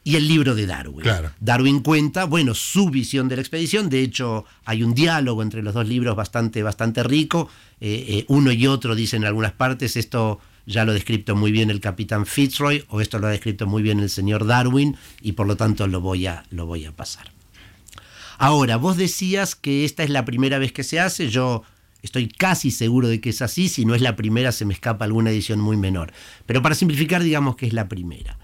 y 0.04 0.16
el 0.16 0.26
libro 0.26 0.54
de 0.54 0.66
Darwin. 0.66 1.00
Claro. 1.00 1.30
Darwin 1.40 1.80
cuenta, 1.80 2.24
bueno, 2.24 2.54
su 2.54 2.90
visión 2.90 3.28
de 3.28 3.36
la 3.36 3.42
expedición. 3.42 3.88
De 3.88 4.00
hecho, 4.00 4.44
hay 4.64 4.82
un 4.82 4.94
diálogo 4.94 5.42
entre 5.42 5.62
los 5.62 5.74
dos 5.74 5.86
libros 5.86 6.16
bastante, 6.16 6.62
bastante 6.62 7.02
rico. 7.02 7.48
Eh, 7.80 8.04
eh, 8.08 8.24
uno 8.28 8.50
y 8.52 8.66
otro 8.66 8.94
dicen 8.94 9.22
en 9.22 9.28
algunas 9.28 9.52
partes 9.52 9.96
esto 9.96 10.40
ya 10.66 10.84
lo 10.84 10.92
ha 10.92 10.94
descrito 10.94 11.34
muy 11.34 11.50
bien 11.50 11.70
el 11.70 11.80
capitán 11.80 12.26
Fitzroy 12.26 12.84
o 12.88 13.00
esto 13.00 13.18
lo 13.18 13.26
ha 13.26 13.30
descrito 13.30 13.66
muy 13.66 13.82
bien 13.82 14.00
el 14.00 14.10
señor 14.10 14.46
Darwin 14.46 14.96
y 15.20 15.32
por 15.32 15.46
lo 15.46 15.56
tanto 15.56 15.86
lo 15.86 16.00
voy 16.00 16.26
a, 16.26 16.44
lo 16.50 16.66
voy 16.66 16.84
a 16.84 16.92
pasar. 16.92 17.30
Ahora, 18.38 18.76
vos 18.76 18.96
decías 18.96 19.54
que 19.54 19.84
esta 19.84 20.02
es 20.02 20.10
la 20.10 20.24
primera 20.24 20.58
vez 20.58 20.72
que 20.72 20.82
se 20.82 20.98
hace, 20.98 21.28
yo 21.28 21.62
estoy 22.02 22.28
casi 22.28 22.72
seguro 22.72 23.06
de 23.06 23.20
que 23.20 23.30
es 23.30 23.40
así, 23.40 23.68
si 23.68 23.84
no 23.84 23.94
es 23.94 24.02
la 24.02 24.16
primera 24.16 24.50
se 24.50 24.64
me 24.64 24.74
escapa 24.74 25.04
alguna 25.04 25.30
edición 25.30 25.60
muy 25.60 25.76
menor. 25.76 26.12
Pero 26.46 26.60
para 26.60 26.74
simplificar, 26.74 27.22
digamos 27.22 27.54
que 27.54 27.66
es 27.66 27.72
la 27.72 27.88
primera. 27.88 28.36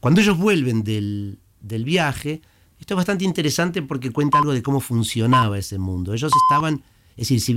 Cuando 0.00 0.20
ellos 0.20 0.38
vuelven 0.38 0.84
del, 0.84 1.38
viaje, 1.60 2.40
esto 2.80 2.94
es 2.94 2.96
bastante 2.96 3.24
interesante 3.24 3.82
porque 3.82 4.10
cuenta 4.10 4.38
algo 4.38 4.52
de 4.52 4.62
cómo 4.62 4.80
funcionaba 4.80 5.58
ese 5.58 5.78
mundo. 5.78 6.14
Ellos 6.14 6.32
estaban, 6.48 6.82
es 7.16 7.28
decir, 7.28 7.40
si, 7.40 7.54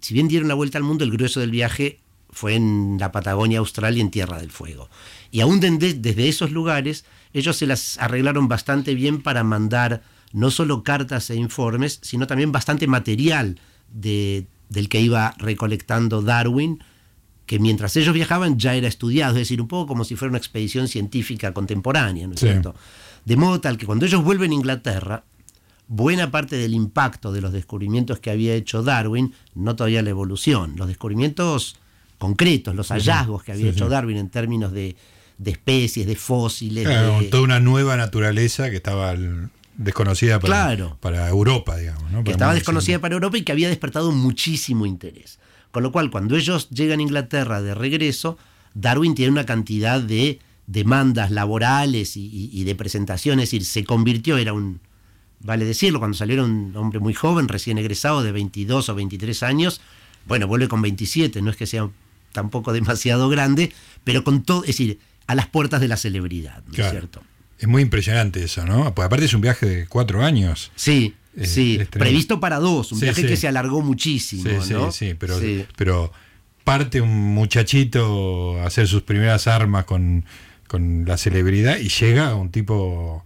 si 0.00 0.14
bien 0.14 0.28
dieron 0.28 0.48
la 0.48 0.54
vuelta 0.54 0.78
al 0.78 0.84
mundo, 0.84 1.04
el 1.04 1.10
grueso 1.10 1.40
del 1.40 1.50
viaje 1.50 2.00
fue 2.30 2.54
en 2.54 2.96
la 2.98 3.12
Patagonia 3.12 3.58
Austral 3.58 3.96
y 3.96 4.00
en 4.00 4.10
Tierra 4.10 4.38
del 4.38 4.50
Fuego. 4.50 4.88
Y 5.30 5.40
aún 5.40 5.60
desde 5.60 6.28
esos 6.28 6.50
lugares, 6.50 7.04
ellos 7.34 7.56
se 7.56 7.66
las 7.66 7.98
arreglaron 7.98 8.48
bastante 8.48 8.94
bien 8.94 9.22
para 9.22 9.44
mandar 9.44 10.02
no 10.32 10.50
solo 10.50 10.82
cartas 10.82 11.28
e 11.28 11.36
informes, 11.36 11.98
sino 12.02 12.26
también 12.26 12.50
bastante 12.52 12.86
material 12.86 13.60
de, 13.92 14.46
del 14.70 14.88
que 14.88 15.02
iba 15.02 15.34
recolectando 15.36 16.22
Darwin, 16.22 16.82
que 17.46 17.58
mientras 17.58 17.96
ellos 17.96 18.14
viajaban 18.14 18.58
ya 18.58 18.74
era 18.74 18.88
estudiado, 18.88 19.32
es 19.32 19.40
decir, 19.40 19.60
un 19.60 19.68
poco 19.68 19.88
como 19.88 20.04
si 20.04 20.16
fuera 20.16 20.30
una 20.30 20.38
expedición 20.38 20.88
científica 20.88 21.52
contemporánea, 21.52 22.26
¿no 22.26 22.34
es 22.34 22.40
cierto? 22.40 22.74
De 23.24 23.36
modo 23.36 23.60
tal 23.60 23.76
que 23.76 23.86
cuando 23.86 24.06
ellos 24.06 24.22
vuelven 24.22 24.52
a 24.52 24.54
Inglaterra, 24.54 25.24
buena 25.88 26.30
parte 26.30 26.56
del 26.56 26.74
impacto 26.74 27.32
de 27.32 27.40
los 27.40 27.52
descubrimientos 27.52 28.18
que 28.18 28.30
había 28.30 28.54
hecho 28.54 28.82
Darwin, 28.82 29.34
no 29.54 29.76
todavía 29.76 30.02
la 30.02 30.10
evolución, 30.10 30.74
los 30.76 30.88
descubrimientos 30.88 31.76
concretos, 32.18 32.74
los 32.74 32.88
hallazgos 32.88 33.42
que 33.42 33.52
había 33.52 33.70
hecho 33.70 33.88
Darwin 33.88 34.16
en 34.16 34.30
términos 34.30 34.72
de, 34.72 34.96
especies, 35.44 36.06
de 36.06 36.16
fósiles. 36.16 36.88
Toda 37.30 37.42
una 37.42 37.60
nueva 37.60 37.96
naturaleza 37.96 38.70
que 38.70 38.76
estaba 38.76 39.14
desconocida 39.76 40.38
para, 40.38 40.96
para 41.00 41.28
Europa, 41.28 41.76
digamos. 41.76 42.24
que 42.24 42.30
estaba 42.30 42.54
desconocida 42.54 42.98
para 43.00 43.14
Europa 43.14 43.38
y 43.38 43.42
que 43.42 43.52
había 43.52 43.68
despertado 43.68 44.12
muchísimo 44.12 44.86
interés. 44.86 45.38
Con 45.72 45.82
lo 45.82 45.90
cual, 45.90 46.10
cuando 46.10 46.36
ellos 46.36 46.68
llegan 46.70 47.00
a 47.00 47.02
Inglaterra 47.02 47.60
de 47.60 47.74
regreso, 47.74 48.38
Darwin 48.74 49.14
tiene 49.14 49.32
una 49.32 49.46
cantidad 49.46 50.00
de 50.00 50.38
demandas 50.66 51.30
laborales 51.30 52.12
y, 52.16 52.64
de 52.64 52.74
presentaciones, 52.74 53.44
es 53.44 53.50
decir, 53.50 53.64
se 53.64 53.84
convirtió, 53.84 54.38
era 54.38 54.52
un, 54.52 54.80
vale 55.40 55.64
decirlo, 55.64 55.98
cuando 55.98 56.16
salieron 56.16 56.50
un 56.50 56.76
hombre 56.76 57.00
muy 57.00 57.14
joven, 57.14 57.48
recién 57.48 57.78
egresado 57.78 58.22
de 58.22 58.32
22 58.32 58.88
o 58.88 58.94
23 58.94 59.42
años, 59.42 59.80
bueno, 60.26 60.46
vuelve 60.46 60.68
con 60.68 60.80
27, 60.80 61.42
no 61.42 61.50
es 61.50 61.56
que 61.56 61.66
sea 61.66 61.88
tampoco 62.32 62.72
demasiado 62.72 63.28
grande, 63.28 63.72
pero 64.04 64.24
con 64.24 64.42
todo, 64.42 64.62
es 64.62 64.68
decir, 64.68 65.00
a 65.26 65.34
las 65.34 65.48
puertas 65.48 65.80
de 65.80 65.88
la 65.88 65.96
celebridad, 65.96 66.62
¿no 66.66 66.84
es 66.84 66.90
cierto? 66.90 67.22
Es 67.58 67.68
muy 67.68 67.82
impresionante 67.82 68.42
eso, 68.42 68.64
¿no? 68.64 68.94
Pues 68.94 69.06
aparte 69.06 69.24
es 69.24 69.34
un 69.34 69.40
viaje 69.40 69.66
de 69.66 69.86
cuatro 69.86 70.22
años. 70.22 70.72
Sí, 70.74 71.14
sí, 71.42 71.80
previsto 71.90 72.40
para 72.40 72.58
dos, 72.58 72.92
un 72.92 73.00
viaje 73.00 73.26
que 73.26 73.36
se 73.36 73.48
alargó 73.48 73.82
muchísimo, 73.82 74.62
sí, 74.62 74.72
¿no? 74.72 74.92
Sí, 74.92 75.08
sí, 75.08 75.14
pero, 75.18 75.40
pero 75.76 76.12
parte 76.64 77.00
un 77.00 77.34
muchachito 77.34 78.60
a 78.60 78.66
hacer 78.66 78.86
sus 78.86 79.02
primeras 79.02 79.46
armas 79.46 79.84
con, 79.84 80.24
con 80.68 81.04
la 81.06 81.16
celebridad 81.16 81.78
y 81.78 81.88
llega 81.88 82.34
un 82.34 82.50
tipo 82.50 83.24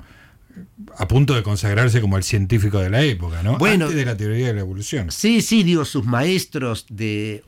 a 0.98 1.08
punto 1.08 1.34
de 1.34 1.42
consagrarse 1.42 2.00
como 2.00 2.16
el 2.16 2.22
científico 2.22 2.78
de 2.78 2.90
la 2.90 3.02
época, 3.02 3.42
¿no? 3.42 3.58
Bueno, 3.58 3.86
Antes 3.86 3.96
de 3.98 4.04
la 4.04 4.16
teoría 4.16 4.48
de 4.48 4.54
la 4.54 4.60
evolución. 4.60 5.10
Sí, 5.10 5.42
sí, 5.42 5.62
digo, 5.62 5.84
sus 5.84 6.04
maestros 6.04 6.86
de, 6.88 7.44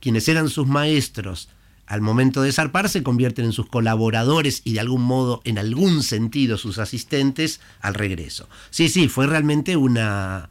quienes 0.00 0.28
eran 0.28 0.48
sus 0.48 0.66
maestros 0.66 1.48
al 1.86 2.00
momento 2.00 2.42
de 2.42 2.52
zarpar 2.52 2.88
se 2.88 3.02
convierten 3.02 3.44
en 3.44 3.52
sus 3.52 3.66
colaboradores 3.66 4.62
y 4.64 4.74
de 4.74 4.80
algún 4.80 5.02
modo, 5.02 5.42
en 5.44 5.58
algún 5.58 6.02
sentido, 6.02 6.56
sus 6.56 6.78
asistentes 6.78 7.60
al 7.80 7.94
regreso. 7.94 8.48
Sí, 8.70 8.88
sí, 8.88 9.08
fue 9.08 9.26
realmente 9.26 9.76
una. 9.76 10.50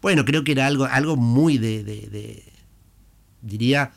Bueno, 0.00 0.24
creo 0.24 0.44
que 0.44 0.52
era 0.52 0.66
algo, 0.66 0.84
algo 0.84 1.16
muy 1.16 1.58
de, 1.58 1.82
de 1.82 2.44
diría, 3.40 3.92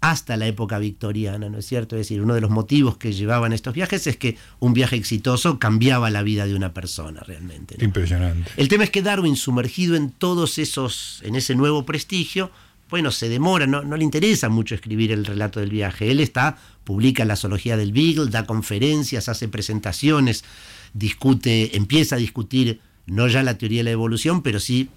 hasta 0.00 0.36
la 0.36 0.46
época 0.46 0.78
victoriana, 0.78 1.48
¿no 1.48 1.58
es 1.58 1.66
cierto? 1.66 1.96
Es 1.96 2.00
decir, 2.00 2.22
uno 2.22 2.34
de 2.34 2.40
los 2.40 2.50
motivos 2.50 2.96
que 2.96 3.12
llevaban 3.12 3.52
estos 3.52 3.74
viajes 3.74 4.06
es 4.06 4.16
que 4.16 4.36
un 4.60 4.72
viaje 4.72 4.96
exitoso 4.96 5.58
cambiaba 5.58 6.10
la 6.10 6.22
vida 6.22 6.46
de 6.46 6.54
una 6.54 6.72
persona 6.72 7.20
realmente. 7.20 7.76
Impresionante. 7.84 8.50
El 8.56 8.68
tema 8.68 8.84
es 8.84 8.90
que 8.90 9.02
Darwin, 9.02 9.36
sumergido 9.36 9.96
en 9.96 10.10
todos 10.10 10.58
esos, 10.58 11.20
en 11.24 11.34
ese 11.34 11.56
nuevo 11.56 11.84
prestigio, 11.84 12.52
bueno, 12.88 13.10
se 13.10 13.28
demora, 13.28 13.66
no, 13.66 13.82
no 13.82 13.96
le 13.96 14.04
interesa 14.04 14.48
mucho 14.48 14.74
escribir 14.74 15.12
el 15.12 15.24
relato 15.24 15.60
del 15.60 15.70
viaje. 15.70 16.10
Él 16.10 16.20
está, 16.20 16.56
publica 16.84 17.24
la 17.24 17.36
zoología 17.36 17.76
del 17.76 17.92
Beagle, 17.92 18.30
da 18.30 18.46
conferencias, 18.46 19.28
hace 19.28 19.48
presentaciones, 19.48 20.44
discute, 20.94 21.76
empieza 21.76 22.16
a 22.16 22.18
discutir 22.18 22.80
no 23.06 23.26
ya 23.26 23.42
la 23.42 23.58
teoría 23.58 23.80
de 23.80 23.84
la 23.84 23.90
evolución, 23.90 24.42
pero 24.42 24.60
sí 24.60 24.88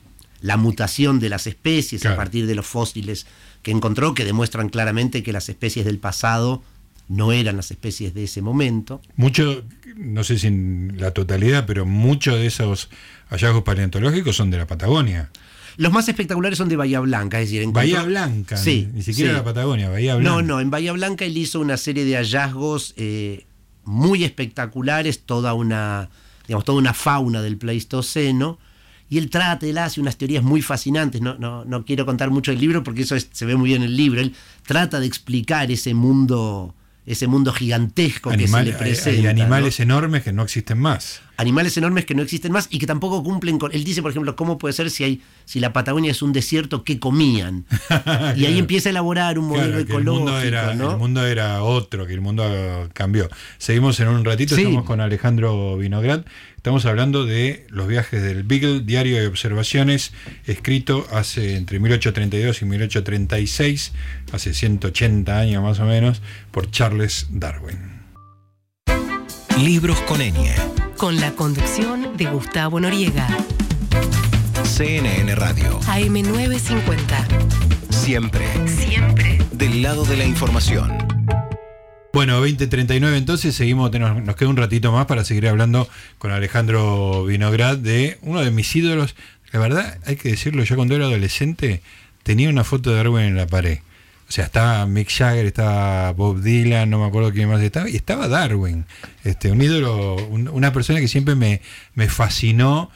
la 0.42 0.58
mutación 0.58 1.20
de 1.20 1.30
las 1.30 1.48
especies 1.48 2.06
a 2.06 2.16
partir 2.16 2.48
de 2.48 2.56
los 2.56 2.66
fósiles 2.66 3.28
que 3.62 3.72
encontró 3.72 4.14
que 4.14 4.26
demuestran 4.26 4.70
claramente 4.70 5.24
que 5.24 5.32
las 5.32 5.50
especies 5.50 5.86
del 5.86 6.00
pasado 6.00 6.64
no 7.08 7.32
eran 7.32 7.58
las 7.58 7.72
especies 7.72 8.14
de 8.14 8.24
ese 8.24 8.42
momento. 8.42 9.02
Mucho, 9.18 9.64
no 9.96 10.24
sé 10.24 10.40
si 10.40 10.48
en 10.48 10.96
la 10.98 11.12
totalidad, 11.12 11.66
pero 11.66 11.86
muchos 11.86 12.36
de 12.36 12.48
esos 12.48 12.90
hallazgos 13.30 13.64
paleontológicos 13.64 14.36
son 14.36 14.50
de 14.50 14.58
la 14.58 14.66
Patagonia. 14.66 15.30
Los 15.78 15.92
más 15.92 16.08
espectaculares 16.10 16.58
son 16.58 16.70
de 16.70 16.76
Bahía 16.76 17.00
Blanca, 17.00 17.40
es 17.42 17.52
decir, 17.52 17.68
Bahía 17.72 18.04
Blanca, 18.04 18.58
sí, 18.58 18.90
ni 18.94 19.02
siquiera 19.04 19.34
la 19.34 19.44
Patagonia, 19.44 19.90
Bahía 19.90 20.16
Blanca. 20.16 20.32
No, 20.32 20.42
no, 20.42 20.60
en 20.60 20.70
Bahía 20.70 20.92
Blanca 20.94 21.26
él 21.26 21.38
hizo 21.38 21.60
una 21.60 21.78
serie 21.78 22.06
de 22.06 22.16
hallazgos 22.16 22.94
eh, 22.98 23.46
muy 23.84 24.24
espectaculares, 24.24 25.22
toda 25.22 25.54
una, 25.54 26.10
digamos, 26.48 26.66
toda 26.66 26.78
una 26.78 26.94
fauna 26.94 27.42
del 27.42 27.58
Pleistoceno 27.58 28.60
y 29.10 29.18
él 29.18 29.30
trata, 29.30 29.66
él 29.66 29.78
hace 29.78 30.00
unas 30.00 30.18
teorías 30.18 30.42
muy 30.42 30.62
fascinantes, 30.62 31.22
no, 31.22 31.38
no, 31.38 31.66
no 31.66 31.84
quiero 31.84 32.06
contar 32.06 32.30
mucho 32.30 32.52
del 32.52 32.62
libro 32.62 32.82
porque 32.82 33.02
eso 33.02 33.16
se 33.20 33.46
ve 33.46 33.58
muy 33.58 33.70
bien 33.70 33.84
en 33.84 33.90
el 33.90 33.98
libro, 33.98 34.22
él 34.22 34.34
trata 34.66 35.02
de 35.02 35.06
explicar 35.06 35.70
ese 35.70 35.94
mundo 35.94 36.74
ese 37.06 37.28
mundo 37.28 37.52
gigantesco 37.52 38.30
que 38.30 38.48
se 38.48 38.64
le 38.64 38.74
presenta. 38.74 39.22
Hay 39.22 39.28
animales 39.28 39.80
enormes 39.80 40.24
que 40.24 40.32
no 40.32 40.44
existen 40.44 40.80
más. 40.80 41.22
Animales 41.42 41.76
enormes 41.76 42.06
que 42.06 42.14
no 42.14 42.22
existen 42.22 42.52
más 42.52 42.68
y 42.70 42.78
que 42.78 42.86
tampoco 42.86 43.24
cumplen 43.24 43.58
con. 43.58 43.74
Él 43.74 43.84
dice, 43.84 44.04
por 44.04 44.12
ejemplo, 44.12 44.36
cómo 44.36 44.60
puede 44.60 44.74
ser 44.74 44.92
si 44.92 45.04
hay, 45.04 45.22
si 45.46 45.60
la 45.60 45.74
Patagonia 45.74 46.12
es 46.12 46.22
un 46.22 46.34
desierto, 46.34 46.84
¿qué 46.84 47.00
comían? 47.00 47.66
Y 48.36 48.46
ahí 48.46 48.60
empieza 48.60 48.90
a 48.90 48.92
elaborar 48.92 49.40
un 49.40 49.48
modelo 49.48 49.80
ecológico. 49.80 49.98
El 49.98 50.06
mundo, 50.06 50.40
era, 50.40 50.72
el 50.72 50.98
mundo 50.98 51.26
era 51.26 51.64
otro, 51.64 52.06
que 52.06 52.14
el 52.14 52.22
mundo 52.22 52.44
cambió. 52.94 53.28
Seguimos 53.58 54.00
en 54.00 54.10
un 54.10 54.24
ratito, 54.24 54.56
estamos 54.56 54.84
con 54.84 55.02
Alejandro 55.02 55.78
Vinograd. 55.78 56.26
Estamos 56.58 56.86
hablando 56.86 57.26
de 57.26 57.66
los 57.70 57.88
viajes 57.88 58.22
del 58.22 58.44
Beagle, 58.44 58.82
diario 58.82 59.20
de 59.20 59.26
observaciones, 59.26 60.14
escrito 60.46 61.08
hace 61.12 61.56
entre 61.56 61.80
1832 61.80 62.62
y 62.62 62.66
1836, 62.66 63.94
hace 64.32 64.54
180 64.54 65.40
años 65.40 65.64
más 65.64 65.80
o 65.80 65.86
menos, 65.86 66.22
por 66.52 66.70
Charles 66.70 67.30
Darwin. 67.32 68.02
Libros 69.58 70.00
con 70.02 70.20
ñ. 70.20 70.91
Con 71.02 71.20
la 71.20 71.32
conducción 71.32 72.16
de 72.16 72.26
Gustavo 72.26 72.80
Noriega. 72.80 73.28
CNN 74.64 75.34
Radio. 75.34 75.80
AM950. 75.80 77.90
Siempre. 77.90 78.46
Siempre. 78.68 79.40
Del 79.52 79.82
lado 79.82 80.06
de 80.06 80.16
la 80.16 80.26
información. 80.26 80.96
Bueno, 82.14 82.36
2039 82.36 83.18
entonces, 83.18 83.56
seguimos, 83.56 83.92
nos, 83.92 84.36
queda 84.36 84.50
un 84.50 84.58
ratito 84.58 84.92
más 84.92 85.08
para 85.08 85.26
seguir 85.26 85.48
hablando 85.48 85.90
con 86.20 86.30
Alejandro 86.30 87.26
Vinograd 87.26 87.80
de 87.80 88.20
uno 88.22 88.42
de 88.42 88.52
mis 88.52 88.76
ídolos. 88.76 89.16
La 89.52 89.60
verdad, 89.60 89.98
hay 90.06 90.18
que 90.18 90.30
decirlo, 90.30 90.64
yo 90.64 90.76
cuando 90.76 90.96
era 90.96 91.06
adolescente 91.06 91.82
tenía 92.22 92.48
una 92.48 92.64
foto 92.64 92.92
de 92.92 92.98
Darwin 92.98 93.24
en 93.24 93.38
la 93.38 93.48
pared. 93.48 93.80
O 94.32 94.34
sea, 94.34 94.46
estaba 94.46 94.86
Mick 94.86 95.10
Jagger, 95.10 95.46
estaba 95.46 96.14
Bob 96.14 96.40
Dylan, 96.40 96.90
no 96.90 97.00
me 97.00 97.06
acuerdo 97.06 97.34
quién 97.34 97.50
más 97.50 97.62
estaba, 97.62 97.90
y 97.90 97.98
estaba 97.98 98.30
Darwin, 98.30 98.86
este, 99.26 99.52
un 99.52 99.62
ídolo, 99.62 100.16
una 100.30 100.72
persona 100.72 101.02
que 101.02 101.10
siempre 101.10 101.36
me, 101.36 101.60
me 101.96 102.08
fascinó 102.08 102.90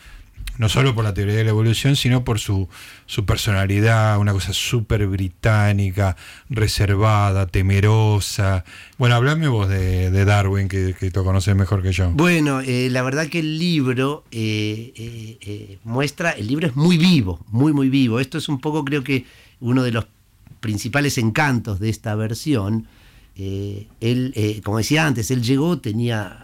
no 0.58 0.70
solo 0.70 0.96
por 0.96 1.04
la 1.04 1.14
teoría 1.14 1.36
de 1.36 1.44
la 1.44 1.50
evolución, 1.50 1.98
sino 1.98 2.24
por 2.24 2.40
su, 2.40 2.70
su 3.06 3.26
personalidad, 3.26 4.18
una 4.18 4.32
cosa 4.32 4.54
súper 4.54 5.08
británica, 5.08 6.16
reservada, 6.50 7.48
temerosa. 7.48 8.64
Bueno, 8.98 9.16
hablame 9.16 9.50
vos 9.50 9.68
de, 9.68 10.24
Darwin, 10.24 10.70
que, 10.70 10.96
que 10.98 11.12
tú 11.12 11.26
conoces 11.26 11.54
mejor 11.54 11.84
que 11.84 11.92
yo. 11.92 12.12
Bueno, 12.12 12.62
eh, 12.62 12.88
la 12.90 13.02
verdad 13.02 13.28
que 13.28 13.40
el 13.40 13.60
libro 13.60 14.24
eh, 14.32 14.94
eh, 15.42 15.80
muestra, 15.84 16.32
el 16.32 16.48
libro 16.48 16.66
es 16.66 16.78
muy 16.78 16.98
vivo, 16.98 17.44
muy, 17.50 17.74
muy 17.74 17.90
vivo. 17.90 18.22
Esto 18.22 18.38
es 18.38 18.48
un 18.48 18.62
poco, 18.62 18.86
creo 18.86 19.04
que, 19.04 19.26
uno 19.60 19.84
de 19.84 19.92
los 19.92 20.06
principales 20.66 21.20
encantos 21.20 21.80
de 21.80 21.90
esta 21.90 22.16
versión. 22.16 22.88
él, 23.38 24.62
como 24.64 24.80
decía 24.80 25.06
antes, 25.06 25.30
él 25.30 25.44
llegó, 25.44 25.78
tenía 25.78 26.44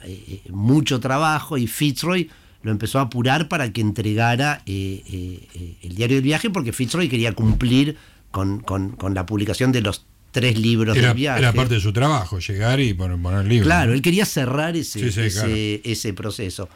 mucho 0.51 0.99
trabajo 0.99 1.57
y 1.57 1.65
Fitzroy 1.65 2.29
lo 2.63 2.71
empezó 2.71 2.99
a 2.99 3.03
apurar 3.03 3.47
para 3.47 3.71
que 3.73 3.81
entregara 3.81 4.61
eh, 4.65 5.03
eh, 5.11 5.47
eh, 5.55 5.75
el 5.81 5.95
diario 5.95 6.17
del 6.17 6.23
viaje, 6.23 6.49
porque 6.49 6.71
Fitzroy 6.71 7.09
quería 7.09 7.33
cumplir 7.33 7.97
con, 8.29 8.63
la 9.13 9.25
publicación 9.25 9.71
de 9.71 9.81
los 9.81 10.05
tres 10.31 10.57
libros 10.59 10.95
del 10.95 11.13
viaje. 11.13 11.39
Era 11.39 11.53
parte 11.53 11.75
de 11.75 11.79
su 11.79 11.91
trabajo, 11.91 12.39
llegar 12.39 12.79
y 12.79 12.93
poner, 12.93 13.19
poner 13.21 13.45
libros. 13.45 13.65
Claro, 13.65 13.93
él 13.93 14.01
quería 14.01 14.25
cerrar 14.25 14.75
ese, 14.75 15.81
ese, 15.83 16.13
proceso. 16.13 16.69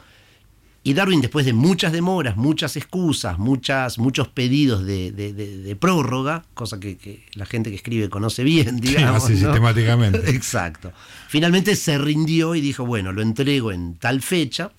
Y 0.86 0.94
Darwin, 0.94 1.20
después 1.20 1.44
de 1.44 1.52
muchas 1.52 1.90
demoras, 1.90 2.36
muchas 2.36 2.76
excusas, 2.76 3.40
muchas, 3.40 3.98
muchos 3.98 4.28
pedidos 4.28 4.86
de, 4.86 5.76
prórroga, 5.80 6.44
cosa 6.54 6.78
que, 6.78 7.24
la 7.34 7.44
gente 7.44 7.70
que 7.70 7.76
escribe 7.76 8.08
conoce 8.08 8.44
bien, 8.44 8.78
digamos. 8.80 9.24
así 9.24 9.36
sistemáticamente. 9.36 10.30
Exacto. 10.30 10.92
Finalmente 11.26 11.74
se 11.74 11.98
rindió 11.98 12.54
y 12.54 12.60
dijo, 12.60 12.86
bueno, 12.86 13.10
lo 13.10 13.20
entrego 13.20 13.72
en 13.72 13.96
tal 13.96 14.22
fecha 14.22 14.70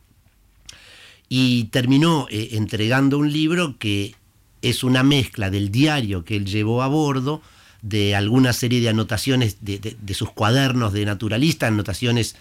y 1.27 1.65
terminó 1.65 2.27
eh, 2.29 2.51
entregando 2.53 3.17
un 3.17 3.29
libro 3.29 3.75
que 3.77 4.15
es 4.61 4.85
una 4.85 5.03
mezcla 5.03 5.49
del 5.49 5.71
diario 5.71 6.23
que 6.23 6.37
él 6.37 6.45
llevó 6.45 6.83
a 6.83 6.87
bordo, 6.87 7.41
de 7.81 8.15
alguna 8.15 8.53
serie 8.53 8.79
de 8.79 8.87
anotaciones 8.89 9.57
de, 9.59 9.97
sus 10.13 10.31
cuadernos 10.31 10.93
de 10.93 11.05
naturalista, 11.05 11.67
anotaciones, 11.67 12.37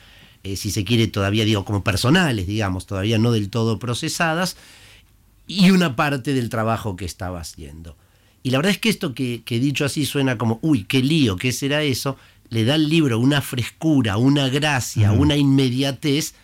eh, 0.53 0.57
si 0.57 0.71
se 0.71 0.85
quiere, 0.85 1.07
todavía 1.07 1.45
digo, 1.45 1.65
como 1.65 1.85
personales, 1.85 2.47
digamos, 2.47 2.87
todavía 2.87 3.19
no 3.19 3.33
del 3.33 3.51
todo 3.51 3.79
procesadas, 3.79 4.57
y 5.47 5.71
una 5.71 5.97
parte 5.97 6.33
del 6.33 6.49
trabajo 6.49 6.97
que 6.97 7.05
estaba 7.05 7.41
haciendo. 7.41 7.97
Y 8.43 8.51
la 8.51 8.59
verdad 8.59 8.73
es 8.73 8.79
que 8.79 8.89
esto 8.89 9.15
que, 9.15 9.43
que 9.45 9.59
dicho 9.59 9.85
así 9.85 10.07
suena 10.07 10.39
como, 10.39 10.59
uy, 10.63 10.85
qué 10.85 11.03
lío, 11.03 11.37
¿qué 11.37 11.53
será 11.53 11.83
eso? 11.83 12.17
Le 12.49 12.65
da 12.65 12.75
al 12.75 12.89
libro 12.89 13.19
una 13.19 13.41
frescura, 13.43 14.17
una 14.17 14.49
gracia, 14.49 15.13
una 15.13 15.37
inmediatez 15.37 16.35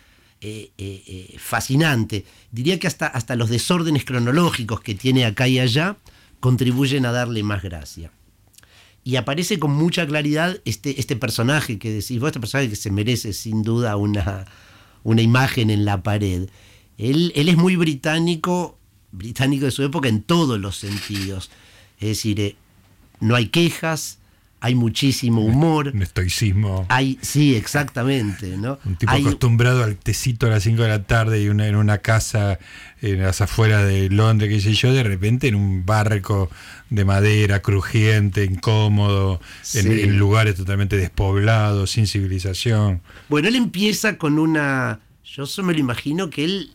eh, 0.45 0.71
eh, 0.77 1.03
eh, 1.07 1.35
fascinante. 1.39 2.25
Diría 2.51 2.77
que 2.77 2.87
hasta, 2.87 3.07
hasta 3.07 3.37
los 3.37 3.49
desórdenes 3.49 4.03
cronológicos 4.03 4.81
que 4.81 4.93
tiene 4.93 5.23
acá 5.23 5.47
y 5.47 5.57
allá 5.57 5.95
contribuyen 6.41 7.05
a 7.05 7.13
darle 7.13 7.43
más 7.43 7.63
gracia. 7.63 8.11
Y 9.03 9.17
aparece 9.17 9.59
con 9.59 9.71
mucha 9.71 10.07
claridad 10.07 10.61
este, 10.65 10.99
este 10.99 11.15
personaje 11.15 11.77
que 11.77 11.91
decís 11.91 12.19
vos, 12.19 12.27
este 12.27 12.39
personaje 12.39 12.69
que 12.69 12.75
se 12.75 12.89
merece 12.89 13.33
sin 13.33 13.61
duda 13.61 13.97
una, 13.97 14.45
una 15.03 15.21
imagen 15.21 15.69
en 15.69 15.85
la 15.85 16.03
pared. 16.03 16.49
Él, 16.97 17.33
él, 17.35 17.49
es 17.49 17.57
muy 17.57 17.75
británico, 17.75 18.77
británico 19.11 19.65
de 19.65 19.71
su 19.71 19.83
época 19.83 20.07
en 20.07 20.21
todos 20.21 20.59
los 20.59 20.77
sentidos. 20.77 21.51
Es 21.99 22.07
decir, 22.09 22.55
no 23.19 23.35
hay 23.35 23.47
quejas, 23.47 24.19
hay 24.63 24.75
muchísimo 24.75 25.43
humor. 25.43 25.91
Un 25.93 26.03
estoicismo. 26.03 26.85
Hay, 26.87 27.19
sí, 27.21 27.53
exactamente, 27.53 28.55
¿no? 28.55 28.79
Un 28.85 28.95
tipo 28.95 29.11
acostumbrado 29.11 29.83
al 29.83 29.97
tecito 29.97 30.47
a 30.47 30.51
las 30.51 30.63
5 30.63 30.83
de 30.83 30.87
la 30.87 31.03
tarde 31.03 31.43
y 31.43 31.49
una, 31.49 31.67
en 31.67 31.75
una 31.75 31.97
casa 31.97 32.59
en 33.01 33.21
las 33.21 33.41
afueras 33.41 33.85
de 33.85 34.09
Londres, 34.09 34.49
qué 34.49 34.61
sé 34.61 34.73
yo, 34.73 34.93
de 34.93 35.03
repente 35.03 35.49
en 35.49 35.55
un 35.55 35.85
barco 35.85 36.49
de 36.89 37.03
madera, 37.03 37.61
crujiente, 37.61 38.45
incómodo, 38.45 39.41
en, 39.73 40.17
lugares 40.17 40.55
totalmente 40.55 40.95
despoblados, 40.95 41.91
sin 41.91 42.07
civilización. 42.07 43.01
Bueno, 43.27 43.49
él 43.49 43.57
empieza 43.57 44.17
con 44.17 44.39
una... 44.39 45.01
Yo 45.25 45.45
solo 45.45 45.67
me 45.67 45.73
lo 45.73 45.81
imagino 45.81 46.29
que 46.29 46.45
él 46.45 46.71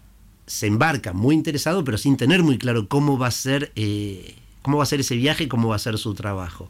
se 0.47 0.67
embarca 0.67 1.15
muy 1.15 1.35
interesado, 1.35 1.85
pero 1.85 1.97
sin 1.97 2.19
tener 2.19 2.43
muy 2.43 2.59
claro 2.59 2.87
cómo 2.87 3.17
va 3.17 3.29
a 3.29 3.31
ser, 3.31 3.73
eh, 3.77 4.35
cómo 4.61 4.77
va 4.77 4.83
a 4.83 4.87
ser 4.87 5.01
ese 5.01 5.17
viaje 5.17 5.45
y 5.45 5.49
cómo 5.49 5.69
va 5.69 5.77
a 5.77 5.79
ser 5.79 5.97
su 5.97 6.13
trabajo. 6.13 6.69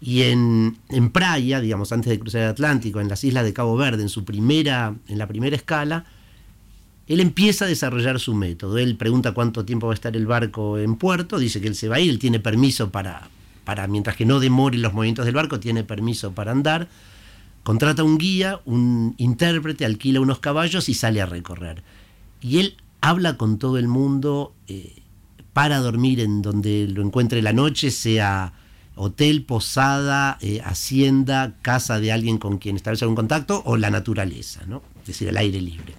Y 0.00 0.22
en, 0.22 0.78
en 0.88 1.10
Praia, 1.10 1.60
digamos, 1.60 1.92
antes 1.92 2.10
de 2.10 2.18
cruzar 2.18 2.42
el 2.42 2.48
Atlántico, 2.48 3.00
en 3.00 3.08
las 3.08 3.22
islas 3.22 3.44
de 3.44 3.52
Cabo 3.52 3.76
Verde, 3.76 4.02
en, 4.02 4.08
su 4.08 4.24
primera, 4.24 4.94
en 5.08 5.18
la 5.18 5.26
primera 5.26 5.54
escala, 5.54 6.06
él 7.06 7.20
empieza 7.20 7.66
a 7.66 7.68
desarrollar 7.68 8.18
su 8.18 8.34
método. 8.34 8.78
Él 8.78 8.96
pregunta 8.96 9.32
cuánto 9.32 9.64
tiempo 9.64 9.88
va 9.88 9.92
a 9.92 9.94
estar 9.94 10.16
el 10.16 10.26
barco 10.26 10.78
en 10.78 10.96
puerto, 10.96 11.38
dice 11.38 11.60
que 11.60 11.68
él 11.68 11.74
se 11.74 11.88
va 11.88 11.96
a 11.96 12.00
ir, 12.00 12.08
él 12.08 12.18
tiene 12.18 12.40
permiso 12.40 12.90
para, 12.90 13.28
para 13.64 13.86
mientras 13.88 14.16
que 14.16 14.24
no 14.24 14.40
demore 14.40 14.78
los 14.78 14.94
movimientos 14.94 15.26
del 15.26 15.34
barco, 15.34 15.60
tiene 15.60 15.84
permiso 15.84 16.32
para 16.32 16.52
andar. 16.52 16.88
Contrata 17.62 18.04
un 18.04 18.16
guía, 18.16 18.60
un 18.64 19.14
intérprete, 19.18 19.84
alquila 19.84 20.20
unos 20.20 20.38
caballos 20.38 20.88
y 20.88 20.94
sale 20.94 21.20
a 21.20 21.26
recorrer. 21.26 21.82
Y 22.40 22.58
él 22.58 22.76
habla 23.02 23.36
con 23.36 23.58
todo 23.58 23.76
el 23.76 23.88
mundo 23.88 24.54
eh, 24.66 25.02
para 25.52 25.78
dormir 25.78 26.20
en 26.20 26.40
donde 26.40 26.88
lo 26.88 27.02
encuentre 27.02 27.42
la 27.42 27.52
noche, 27.52 27.90
sea 27.90 28.54
hotel, 28.94 29.44
posada, 29.44 30.38
eh, 30.40 30.60
hacienda, 30.64 31.54
casa 31.62 32.00
de 32.00 32.12
alguien 32.12 32.38
con 32.38 32.58
quien 32.58 32.76
establece 32.76 33.04
algún 33.04 33.16
contacto 33.16 33.62
o 33.64 33.76
la 33.76 33.90
naturaleza, 33.90 34.62
¿no? 34.66 34.82
es 35.00 35.06
decir, 35.06 35.28
el 35.28 35.36
aire 35.36 35.60
libre. 35.60 35.94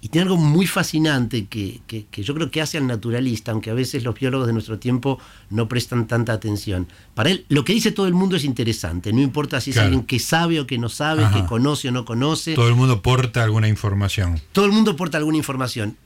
Y 0.00 0.08
tiene 0.08 0.24
algo 0.24 0.36
muy 0.36 0.66
fascinante 0.66 1.46
que, 1.46 1.80
yo 2.12 2.34
creo 2.34 2.50
que 2.50 2.60
hace 2.60 2.78
al 2.78 2.86
naturalista, 2.86 3.52
aunque 3.52 3.70
a 3.70 3.74
veces 3.74 4.04
los 4.04 4.14
biólogos 4.14 4.46
de 4.46 4.52
nuestro 4.52 4.78
tiempo 4.78 5.18
no 5.50 5.68
prestan 5.68 6.06
tanta 6.06 6.32
atención. 6.32 6.86
Para 7.14 7.30
él, 7.30 7.44
lo 7.48 7.64
que 7.64 7.72
dice 7.72 7.92
todo 7.92 8.06
el 8.06 8.14
mundo 8.14 8.36
es 8.36 8.44
interesante, 8.44 9.12
no 9.12 9.20
importa 9.20 9.60
si 9.60 9.70
es 9.70 9.78
alguien 9.78 10.04
que 10.04 10.18
sabe 10.18 10.60
o 10.60 10.66
que 10.66 10.78
no 10.78 10.88
sabe, 10.88 11.26
que 11.32 11.44
conoce 11.46 11.88
o 11.88 11.92
no 11.92 12.04
conoce. 12.04 12.54
Todo 12.54 12.68
el 12.68 12.74
mundo 12.74 13.02
porta 13.02 13.42
alguna 13.42 13.68
información. 13.68 14.40
Todo 14.52 14.66
el 14.66 14.72
mundo 14.72 14.96
porta 14.96 15.18
alguna 15.18 15.38
información. 15.38 15.96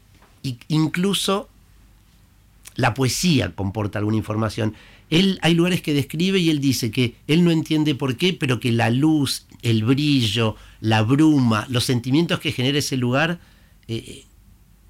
Y 0.42 0.58
incluso 0.68 1.48
la 2.76 2.94
poesía 2.94 3.54
comporta 3.54 3.98
alguna 3.98 4.16
información. 4.16 4.74
Él 5.10 5.38
hay 5.42 5.54
lugares 5.54 5.82
que 5.82 5.92
describe 5.92 6.38
y 6.38 6.50
él 6.50 6.60
dice 6.60 6.90
que 6.90 7.16
él 7.26 7.44
no 7.44 7.50
entiende 7.50 7.94
por 7.94 8.16
qué, 8.16 8.32
pero 8.32 8.60
que 8.60 8.72
la 8.72 8.90
luz, 8.90 9.46
el 9.62 9.84
brillo, 9.84 10.56
la 10.80 11.02
bruma, 11.02 11.66
los 11.68 11.84
sentimientos 11.84 12.40
que 12.40 12.52
genera 12.52 12.78
ese 12.78 12.96
lugar 12.96 13.40
eh, 13.88 14.24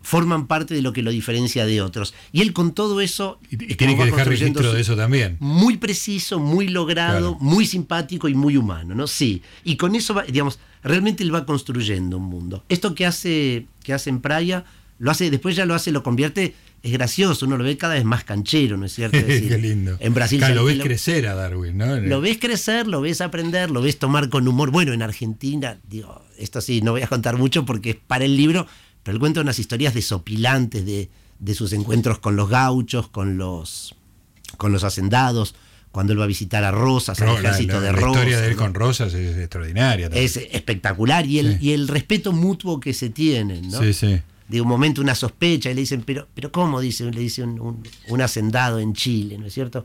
forman 0.02 0.46
parte 0.46 0.74
de 0.74 0.83
lo 0.83 0.92
que 0.92 1.02
lo 1.02 1.11
diferencia 1.11 1.66
de 1.66 1.83
otros. 1.83 2.14
Y 2.33 2.42
él 2.42 2.52
con 2.52 2.74
todo 2.74 3.00
eso... 3.00 3.38
Y, 3.50 3.56
tiene 3.56 3.96
que 3.96 4.04
dejar 4.06 4.28
registro 4.28 4.72
de 4.72 4.80
eso 4.80 4.96
también. 4.96 5.37
Muy 5.40 5.76
preciso, 5.76 6.38
muy 6.38 6.68
logrado, 6.68 7.37
muy 7.40 7.66
simpático 7.66 8.28
y 8.28 8.35
muy 8.35 8.56
humano, 8.56 8.94
¿no? 8.94 9.06
Sí. 9.06 9.42
Y 9.64 9.76
con 9.76 9.94
eso, 9.94 10.14
va, 10.14 10.24
digamos, 10.24 10.59
realmente 10.83 11.22
él 11.22 11.35
va 11.35 11.46
construyendo 11.46 12.16
un 12.18 12.24
mundo. 12.24 12.64
Esto 12.68 12.94
que 12.94 13.06
hace, 13.06 13.66
que 13.83 13.92
hace 13.92 14.11
en 14.11 14.20
Praia, 14.20 14.64
lo 14.98 15.11
hace, 15.11 15.30
después 15.30 15.56
ya 15.56 15.64
lo 15.64 15.74
hace, 15.74 15.92
lo 15.92 16.02
convierte 16.02 16.54
es 16.82 16.92
gracioso, 16.92 17.46
uno 17.46 17.58
lo 17.58 17.64
ve 17.64 17.76
cada 17.76 17.94
vez 17.94 18.04
más 18.04 18.24
canchero, 18.24 18.76
¿no 18.76 18.86
es 18.86 18.94
cierto? 18.94 19.18
Qué 19.26 19.58
lindo. 19.58 19.96
En 20.00 20.14
Brasil 20.14 20.42
lo 20.54 20.64
ves 20.64 20.80
crecer 20.80 21.26
a 21.26 21.34
Darwin, 21.34 21.76
¿no? 21.76 21.96
Lo 21.96 22.20
ves 22.20 22.38
crecer, 22.38 22.86
lo 22.86 23.00
ves 23.00 23.20
aprender, 23.20 23.70
lo 23.70 23.82
ves 23.82 23.98
tomar 23.98 24.28
con 24.30 24.48
humor. 24.48 24.70
Bueno, 24.70 24.92
en 24.92 25.02
Argentina, 25.02 25.78
digo, 25.88 26.24
esto 26.38 26.60
sí, 26.60 26.80
no 26.80 26.92
voy 26.92 27.02
a 27.02 27.06
contar 27.06 27.36
mucho 27.36 27.66
porque 27.66 27.90
es 27.90 27.96
para 27.96 28.24
el 28.24 28.36
libro, 28.36 28.66
pero 29.02 29.14
él 29.14 29.20
cuenta 29.20 29.40
unas 29.40 29.58
historias 29.58 29.92
desopilantes 29.92 30.86
de, 30.86 31.10
de 31.38 31.54
sus 31.54 31.72
encuentros 31.72 32.18
con 32.18 32.36
los 32.36 32.48
gauchos, 32.48 33.08
con 33.08 33.36
los, 33.36 33.94
con 34.56 34.72
los 34.72 34.82
hacendados, 34.82 35.54
cuando 35.92 36.14
él 36.14 36.20
va 36.20 36.24
a 36.24 36.28
visitar 36.28 36.64
a 36.64 36.70
Rosas, 36.70 37.20
al 37.20 37.36
ejército 37.36 37.80
de 37.80 37.92
Rosas. 37.92 38.02
La 38.02 38.10
historia 38.10 38.40
de 38.40 38.48
él 38.48 38.56
con 38.56 38.72
Rosas 38.72 39.12
es 39.12 39.36
extraordinaria. 39.36 40.08
Es 40.14 40.36
espectacular 40.38 41.26
y 41.26 41.40
el, 41.40 41.58
y 41.60 41.72
el 41.72 41.88
respeto 41.88 42.32
mutuo 42.32 42.80
que 42.80 42.94
se 42.94 43.10
tienen, 43.10 43.68
¿no? 43.68 43.82
Sí, 43.82 43.92
sí 43.92 44.20
de 44.50 44.60
un 44.60 44.66
momento 44.66 45.00
una 45.00 45.14
sospecha 45.14 45.70
y 45.70 45.74
le 45.74 45.82
dicen, 45.82 46.02
pero, 46.04 46.26
pero 46.34 46.50
¿cómo? 46.50 46.80
Dice, 46.80 47.04
le 47.10 47.20
dice 47.20 47.44
un, 47.44 48.20
hacendado 48.20 48.80
en 48.80 48.94
Chile, 48.94 49.38
¿no 49.38 49.46
es 49.46 49.54
cierto? 49.54 49.84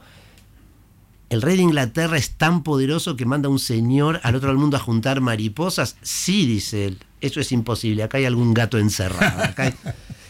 ¿El 1.30 1.42
rey 1.42 1.56
de 1.56 1.64
Inglaterra 1.64 2.18
es 2.18 2.32
tan 2.32 2.64
poderoso 2.64 3.16
que 3.16 3.26
manda 3.26 3.48
a 3.48 3.52
un 3.52 3.60
señor 3.60 4.20
al 4.24 4.36
otro 4.36 4.54
mundo 4.56 4.78
a 4.78 4.80
juntar 4.80 5.22
mariposas? 5.22 5.98
Sí, 6.02 6.46
dice 6.46 6.86
él. 6.86 6.98
Eso 7.22 7.40
es 7.40 7.52
imposible. 7.52 8.04
Acá 8.04 8.18
hay 8.18 8.26
algún 8.26 8.54
gato 8.54 8.78
encerrado. 8.78 9.54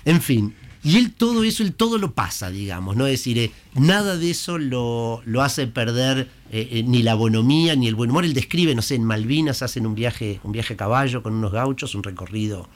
En 0.05 0.21
fin. 0.21 0.53
Y 0.83 0.97
él 0.97 1.13
todo 1.13 1.43
eso, 1.43 1.63
él 1.63 1.73
todo 1.73 1.97
lo 1.97 2.13
pasa, 2.13 2.51
digamos. 2.51 2.95
¿no? 2.95 3.07
Es 3.07 3.13
decir, 3.13 3.39
eh, 3.39 3.51
nada 3.73 4.17
de 4.17 4.29
eso 4.29 4.59
lo, 4.59 5.23
lo 5.25 5.41
hace 5.41 5.65
perder 5.65 6.29
eh, 6.51 6.69
eh, 6.71 6.83
ni 6.83 7.01
la 7.01 7.15
bonomía 7.15 7.75
ni 7.75 7.87
el 7.87 7.95
buen 7.95 8.11
humor. 8.11 8.23
Él 8.23 8.35
describe, 8.35 8.75
no 8.75 8.83
sé, 8.83 8.93
en 8.93 9.03
Malvinas 9.03 9.63
hacen 9.63 9.87
un 9.87 9.95
viaje, 9.95 10.39
un 10.43 10.51
viaje 10.51 10.75
a 10.75 10.77
caballo 10.77 11.23
con 11.23 11.33
unos 11.33 11.51
gauchos, 11.51 11.95
un 11.95 12.03
recorrido 12.03 12.69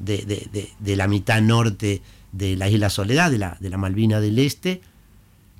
de, 0.00 0.96
la 0.96 1.08
mitad 1.08 1.40
norte 1.40 2.02
de 2.32 2.56
la 2.56 2.68
isla 2.68 2.90
Soledad, 2.90 3.30
de 3.30 3.38
la, 3.38 3.56
de 3.60 3.70
la 3.70 3.76
Malvina 3.76 4.20
del 4.20 4.38
Este, 4.38 4.80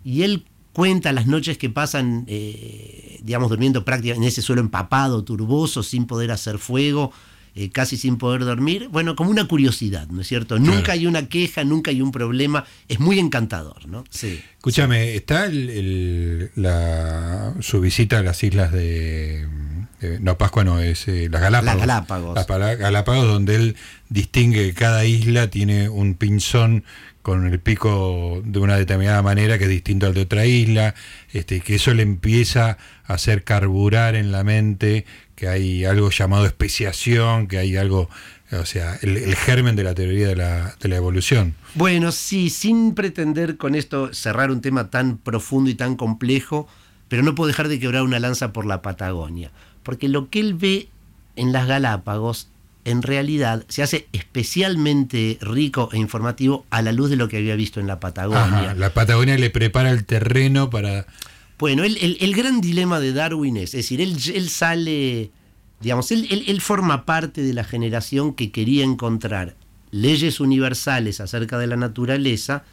y 0.04 0.22
él 0.22 0.44
cuenta 0.72 1.12
las 1.12 1.26
noches 1.26 1.58
que 1.58 1.70
pasan, 1.70 2.24
eh, 2.28 3.20
digamos, 3.22 3.50
durmiendo 3.50 3.84
prácticamente 3.84 4.24
en 4.24 4.28
ese 4.28 4.42
suelo 4.42 4.60
empapado, 4.60 5.24
turboso, 5.24 5.82
sin 5.82 6.06
poder 6.06 6.30
hacer 6.30 6.58
fuego, 6.58 7.12
eh, 7.54 7.70
casi 7.70 7.96
sin 7.96 8.16
poder 8.16 8.44
dormir. 8.44 8.88
Bueno, 8.90 9.16
como 9.16 9.30
una 9.30 9.48
curiosidad, 9.48 10.08
¿no 10.08 10.20
es 10.20 10.28
cierto? 10.28 10.58
Nunca 10.58 10.92
hay 10.92 11.06
una 11.06 11.28
queja, 11.28 11.64
nunca 11.64 11.90
hay 11.90 12.00
un 12.00 12.12
problema. 12.12 12.64
Es 12.88 13.00
muy 13.00 13.18
encantador, 13.18 13.88
¿no? 13.88 14.04
Sí. 14.08 14.40
Escúchame, 14.56 15.16
¿está 15.16 15.48
la, 15.50 17.54
su 17.60 17.80
visita 17.80 18.20
a 18.20 18.22
las 18.22 18.42
islas 18.44 18.72
de 18.72 19.46
eh, 20.00 20.18
no, 20.20 20.38
Pascua 20.38 20.64
no, 20.64 20.80
es 20.80 21.06
eh, 21.08 21.28
las 21.30 21.42
Galápagos. 21.42 21.86
Las 21.86 21.86
Galápagos. 21.86 22.34
Las 22.34 22.78
Galápagos, 22.78 23.26
donde 23.26 23.54
él 23.56 23.76
distingue 24.08 24.66
que 24.68 24.74
cada 24.74 25.04
isla 25.04 25.50
tiene 25.50 25.88
un 25.90 26.14
pinzón 26.14 26.84
con 27.22 27.46
el 27.46 27.60
pico 27.60 28.40
de 28.44 28.58
una 28.60 28.76
determinada 28.76 29.20
manera 29.22 29.58
que 29.58 29.64
es 29.64 29.70
distinto 29.70 30.06
al 30.06 30.14
de 30.14 30.22
otra 30.22 30.46
isla, 30.46 30.94
este, 31.32 31.60
que 31.60 31.74
eso 31.74 31.92
le 31.92 32.02
empieza 32.02 32.78
a 33.04 33.14
hacer 33.14 33.44
carburar 33.44 34.14
en 34.14 34.32
la 34.32 34.42
mente 34.42 35.04
que 35.34 35.48
hay 35.48 35.84
algo 35.84 36.10
llamado 36.10 36.46
especiación, 36.46 37.46
que 37.46 37.58
hay 37.58 37.76
algo, 37.76 38.08
o 38.52 38.64
sea, 38.64 38.98
el, 39.02 39.34
germen 39.36 39.76
de 39.76 39.84
la 39.84 39.94
teoría 39.94 40.28
de 40.28 40.36
la, 40.36 40.76
de 40.80 40.88
la, 40.88 40.96
evolución. 40.96 41.54
Bueno, 41.74 42.10
sí, 42.10 42.48
sin 42.48 42.94
pretender 42.94 43.58
con 43.58 43.74
esto 43.74 44.14
cerrar 44.14 44.50
un 44.50 44.62
tema 44.62 44.88
tan 44.88 45.18
profundo 45.18 45.70
y 45.70 45.74
tan 45.74 45.96
complejo, 45.96 46.68
pero 47.08 47.22
no 47.22 47.34
puedo 47.34 47.48
dejar 47.48 47.68
de 47.68 47.78
quebrar 47.78 48.02
una 48.02 48.18
lanza 48.18 48.52
por 48.52 48.64
la 48.64 48.80
Patagonia 48.80 49.50
porque 49.82 50.08
lo 50.08 50.30
que 50.30 50.40
él 50.40 50.54
ve 50.54 50.88
en 51.36 51.52
las 51.52 51.66
Galápagos 51.66 52.48
en 52.84 53.02
realidad 53.02 53.64
se 53.68 53.82
hace 53.82 54.08
especialmente 54.12 55.38
rico 55.40 55.90
e 55.92 55.98
informativo 55.98 56.64
a 56.70 56.82
la 56.82 56.92
luz 56.92 57.10
de 57.10 57.16
lo 57.16 57.28
que 57.28 57.36
había 57.36 57.54
visto 57.54 57.80
en 57.80 57.86
la 57.86 58.00
Patagonia. 58.00 58.74
la 58.74 58.94
Patagonia 58.94 59.36
le 59.36 59.50
prepara 59.50 59.90
el 59.90 60.04
terreno 60.04 60.70
para... 60.70 61.06
Bueno, 61.58 61.84
el, 61.84 62.34
gran 62.34 62.62
dilema 62.62 63.00
de 63.00 63.12
Darwin 63.12 63.58
es, 63.58 63.74
es 63.74 63.84
decir, 63.84 64.00
él, 64.00 64.16
él 64.34 64.48
sale, 64.48 65.30
digamos, 65.80 66.10
él, 66.10 66.26
él, 66.46 66.60
forma 66.62 67.04
parte 67.04 67.42
de 67.42 67.52
la 67.52 67.64
generación 67.64 68.32
que 68.32 68.50
quería 68.50 68.82
encontrar 68.82 69.56
leyes 69.90 70.40
universales 70.40 71.20
acerca 71.20 71.58
de 71.58 71.66
la 71.66 71.76
naturaleza 71.76 72.64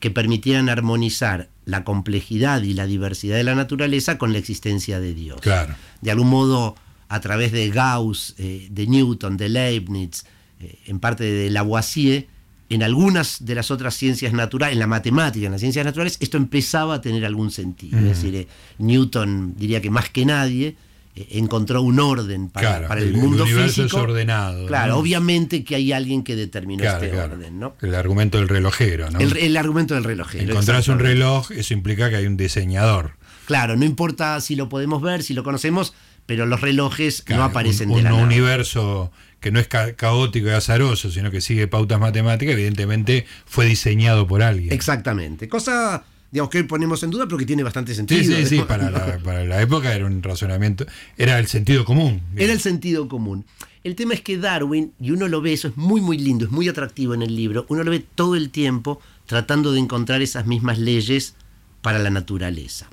que 0.00 0.10
permitieran 0.10 0.68
armonizar 0.68 1.50
la 1.64 1.84
complejidad 1.84 2.62
y 2.62 2.74
la 2.74 2.86
diversidad 2.86 3.36
de 3.36 3.44
la 3.44 3.54
naturaleza 3.54 4.18
con 4.18 4.32
la 4.32 4.38
existencia 4.38 5.00
de 5.00 5.14
Dios. 5.14 5.40
Claro. 5.40 5.74
De 6.00 6.10
algún 6.10 6.28
modo, 6.28 6.74
a 7.08 7.20
través 7.20 7.52
de 7.52 7.70
Gauss, 7.70 8.34
eh, 8.38 8.68
de 8.70 8.86
Newton, 8.86 9.36
de 9.36 9.48
Leibniz, 9.48 10.24
eh, 10.60 10.78
en 10.86 10.98
parte 10.98 11.24
de 11.24 11.50
Lavoisier, 11.50 12.26
en 12.68 12.82
algunas 12.82 13.44
de 13.44 13.54
las 13.54 13.70
otras 13.70 13.94
ciencias 13.94 14.32
naturales, 14.32 14.72
en 14.72 14.80
la 14.80 14.86
matemática, 14.86 15.46
en 15.46 15.52
las 15.52 15.60
ciencias 15.60 15.84
naturales, 15.84 16.16
esto 16.20 16.38
empezaba 16.38 16.94
a 16.94 17.00
tener 17.00 17.24
algún 17.26 17.50
sentido. 17.50 17.98
Es 17.98 18.04
decir, 18.04 18.34
eh, 18.34 18.48
Newton 18.78 19.54
diría 19.56 19.82
que 19.82 19.90
más 19.90 20.08
que 20.08 20.24
nadie 20.24 20.76
encontró 21.14 21.82
un 21.82 22.00
orden 22.00 22.48
para, 22.48 22.78
el, 22.98 23.12
mundo 23.12 23.44
el 23.44 23.50
universo 23.50 23.82
físico. 23.82 23.98
Es 23.98 24.02
ordenado. 24.02 24.66
Claro, 24.66 24.98
obviamente 24.98 25.62
que 25.62 25.74
hay 25.74 25.92
alguien 25.92 26.24
que 26.24 26.36
determinó 26.36 26.84
este 26.84 27.14
orden, 27.14 27.58
¿no? 27.58 27.76
El 27.82 27.94
argumento 27.94 28.38
del 28.38 28.48
relojero, 28.48 29.10
¿no? 29.10 29.18
El, 29.20 29.56
argumento 29.56 29.94
del 29.94 30.04
relojero. 30.04 30.50
Encontrás 30.50 30.88
un 30.88 30.98
reloj, 30.98 31.50
eso 31.50 31.74
implica 31.74 32.08
que 32.08 32.16
hay 32.16 32.26
un 32.26 32.36
diseñador. 32.36 33.12
Claro, 33.46 33.76
no 33.76 33.84
importa 33.84 34.40
si 34.40 34.56
lo 34.56 34.68
podemos 34.68 35.02
ver, 35.02 35.22
si 35.22 35.34
lo 35.34 35.44
conocemos, 35.44 35.92
pero 36.26 36.46
los 36.46 36.60
relojes 36.60 37.24
no 37.28 37.42
aparecen 37.42 37.90
un, 37.90 37.96
de 37.96 38.02
la 38.04 38.14
un 38.14 38.22
universo 38.22 39.10
que 39.40 39.50
no 39.50 39.58
es 39.58 39.66
caótico 39.66 40.46
y 40.46 40.50
azaroso, 40.50 41.10
sino 41.10 41.30
que 41.30 41.40
sigue 41.40 41.66
pautas 41.66 41.98
matemáticas, 41.98 42.54
evidentemente 42.54 43.26
fue 43.44 43.66
diseñado 43.66 44.26
por 44.26 44.42
alguien. 44.42 44.72
Exactamente. 44.72 45.48
Cosa 45.48 46.04
digamos 46.32 46.50
que 46.50 46.58
hoy 46.58 46.64
ponemos 46.64 47.02
en 47.02 47.10
duda, 47.10 47.26
pero 47.26 47.36
que 47.36 47.46
tiene 47.46 47.62
bastante 47.62 47.94
sentido. 47.94 48.24
Sí, 48.24 48.34
sí, 48.34 48.46
sí, 48.46 48.62
para 48.66 48.90
la, 48.90 49.18
para 49.18 49.44
la 49.44 49.60
época 49.60 49.94
era 49.94 50.06
un 50.06 50.22
razonamiento, 50.22 50.86
era 51.16 51.38
el 51.38 51.46
sentido 51.46 51.84
común. 51.84 52.22
Era 52.34 52.52
el 52.52 52.60
sentido 52.60 53.06
común. 53.06 53.44
El 53.84 53.96
tema 53.96 54.14
es 54.14 54.22
que 54.22 54.38
Darwin, 54.38 54.92
y 54.98 55.10
uno 55.10 55.28
lo 55.28 55.42
ve, 55.42 55.52
eso 55.52 55.68
es 55.68 55.76
muy, 55.76 56.00
muy 56.00 56.16
lindo, 56.16 56.46
es 56.46 56.50
muy 56.50 56.68
atractivo 56.68 57.14
en 57.14 57.22
el 57.22 57.36
libro, 57.36 57.66
uno 57.68 57.84
lo 57.84 57.90
ve 57.90 58.04
todo 58.14 58.34
el 58.34 58.50
tiempo 58.50 59.00
tratando 59.26 59.72
de 59.72 59.80
encontrar 59.80 60.22
esas 60.22 60.46
mismas 60.46 60.78
leyes 60.78 61.34
para 61.82 61.98
la 61.98 62.10
naturaleza. 62.10 62.88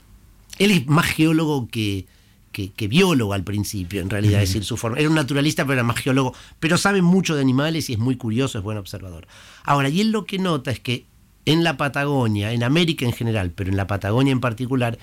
Él 0.57 0.71
es 0.71 0.87
más 0.87 1.05
geólogo 1.05 1.69
que, 1.69 2.07
que, 2.51 2.87
biólogo 2.87 3.33
al 3.33 3.43
principio, 3.43 4.01
en 4.01 4.09
realidad, 4.09 4.41
es 4.41 4.49
decir, 4.49 4.65
su 4.65 4.75
forma. 4.75 4.97
Era 4.97 5.07
un 5.07 5.15
naturalista, 5.15 5.63
pero 5.63 5.73
era 5.73 5.83
más 5.83 5.97
geólogo, 5.97 6.33
pero 6.59 6.77
sabe 6.77 7.01
mucho 7.01 7.35
de 7.35 7.41
animales 7.41 7.89
y 7.89 7.93
es 7.93 7.99
muy 7.99 8.17
curioso, 8.17 8.57
es 8.57 8.63
buen 8.63 8.77
observador. 8.77 9.27
Ahora, 9.63 9.87
y 9.87 10.01
él 10.01 10.11
lo 10.11 10.25
que 10.25 10.39
nota 10.39 10.71
es 10.71 10.79
que 10.79 11.05
en 11.45 11.63
la 11.63 11.77
Patagonia, 11.77 12.51
en 12.51 12.63
América 12.63 13.05
en 13.05 13.13
general, 13.13 13.51
pero 13.51 13.69
en 13.69 13.77
la 13.77 13.87
Patagonia 13.87 14.31
en 14.31 14.39
particular, 14.39 14.97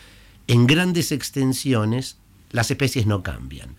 en 0.46 0.66
grandes 0.66 1.12
extensiones, 1.12 2.18
las 2.50 2.70
especies 2.70 3.06
no 3.06 3.22
cambian. 3.22 3.76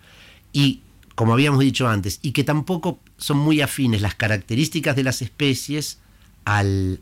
Y, 0.53 0.81
como 1.15 1.33
habíamos 1.33 1.59
dicho 1.59 1.87
antes, 1.87 2.19
y 2.21 2.31
que 2.31 2.43
tampoco 2.43 2.99
son 3.17 3.37
muy 3.37 3.61
afines 3.61 4.01
las 4.01 4.15
características 4.15 4.95
de 4.95 5.03
las 5.03 5.21
especies 5.21 5.99
al, 6.45 6.99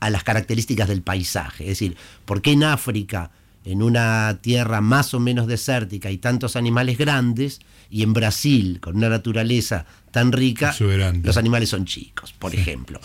a 0.00 0.10
las 0.10 0.24
características 0.24 0.88
del 0.88 1.02
paisaje. 1.02 1.64
Es 1.64 1.70
decir, 1.70 1.96
¿por 2.24 2.42
qué 2.42 2.52
en 2.52 2.64
África 2.64 3.30
en 3.64 3.82
una 3.82 4.38
tierra 4.40 4.80
más 4.80 5.14
o 5.14 5.20
menos 5.20 5.46
desértica 5.46 6.10
y 6.10 6.18
tantos 6.18 6.56
animales 6.56 6.98
grandes, 6.98 7.60
y 7.90 8.02
en 8.02 8.12
Brasil, 8.12 8.80
con 8.80 8.96
una 8.96 9.08
naturaleza 9.08 9.84
tan 10.10 10.32
rica, 10.32 10.74
los 11.22 11.36
animales 11.36 11.68
son 11.68 11.84
chicos, 11.84 12.32
por 12.32 12.54
ejemplo. 12.54 13.00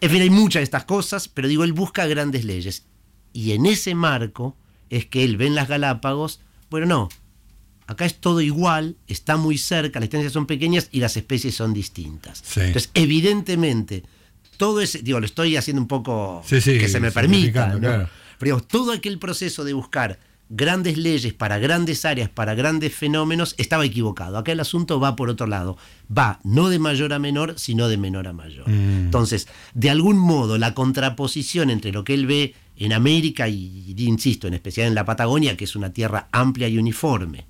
En 0.00 0.10
fin, 0.10 0.22
hay 0.22 0.30
muchas 0.30 0.60
de 0.60 0.64
estas 0.64 0.84
cosas, 0.84 1.28
pero 1.28 1.48
digo, 1.48 1.64
él 1.64 1.72
busca 1.72 2.06
grandes 2.06 2.44
leyes. 2.44 2.84
Y 3.32 3.52
en 3.52 3.66
ese 3.66 3.94
marco 3.94 4.56
es 4.90 5.06
que 5.06 5.24
él 5.24 5.36
ve 5.36 5.46
en 5.46 5.54
las 5.54 5.68
Galápagos, 5.68 6.40
bueno, 6.70 6.86
no, 6.86 7.08
acá 7.86 8.04
es 8.04 8.14
todo 8.14 8.40
igual, 8.40 8.96
está 9.08 9.36
muy 9.36 9.58
cerca, 9.58 9.98
las 9.98 10.08
distancias 10.08 10.32
son 10.32 10.46
pequeñas 10.46 10.88
y 10.92 11.00
las 11.00 11.16
especies 11.16 11.54
son 11.54 11.74
distintas. 11.74 12.42
Entonces, 12.56 12.90
evidentemente, 12.94 14.04
todo 14.56 14.80
ese, 14.80 15.02
digo, 15.02 15.20
lo 15.20 15.26
estoy 15.26 15.56
haciendo 15.56 15.82
un 15.82 15.88
poco 15.88 16.44
que 16.48 16.60
se 16.60 17.00
me 17.00 17.10
permita, 17.10 17.74
¿no? 17.74 18.08
Pero 18.38 18.60
todo 18.60 18.92
aquel 18.92 19.18
proceso 19.18 19.64
de 19.64 19.72
buscar 19.72 20.18
grandes 20.50 20.96
leyes 20.96 21.34
para 21.34 21.58
grandes 21.58 22.04
áreas, 22.04 22.30
para 22.30 22.54
grandes 22.54 22.94
fenómenos, 22.94 23.54
estaba 23.58 23.84
equivocado. 23.84 24.38
Acá 24.38 24.52
el 24.52 24.60
asunto 24.60 24.98
va 24.98 25.16
por 25.16 25.28
otro 25.28 25.46
lado. 25.46 25.76
Va 26.16 26.40
no 26.42 26.68
de 26.68 26.78
mayor 26.78 27.12
a 27.12 27.18
menor, 27.18 27.58
sino 27.58 27.88
de 27.88 27.98
menor 27.98 28.28
a 28.28 28.32
mayor. 28.32 28.68
Mm. 28.68 29.06
Entonces, 29.06 29.48
de 29.74 29.90
algún 29.90 30.18
modo, 30.18 30.58
la 30.58 30.74
contraposición 30.74 31.70
entre 31.70 31.92
lo 31.92 32.04
que 32.04 32.14
él 32.14 32.26
ve 32.26 32.54
en 32.76 32.92
América 32.92 33.48
y, 33.48 33.94
insisto, 33.98 34.46
en 34.46 34.54
especial 34.54 34.86
en 34.86 34.94
la 34.94 35.04
Patagonia, 35.04 35.56
que 35.56 35.64
es 35.64 35.76
una 35.76 35.92
tierra 35.92 36.28
amplia 36.32 36.68
y 36.68 36.78
uniforme, 36.78 37.44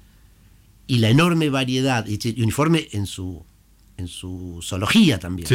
y 0.87 0.99
la 0.99 1.11
enorme 1.11 1.51
variedad, 1.51 2.07
y 2.07 2.43
uniforme 2.43 2.89
en 2.93 3.07
su, 3.07 3.45
en 3.99 4.09
su 4.09 4.61
zoología 4.63 5.19
también, 5.19 5.47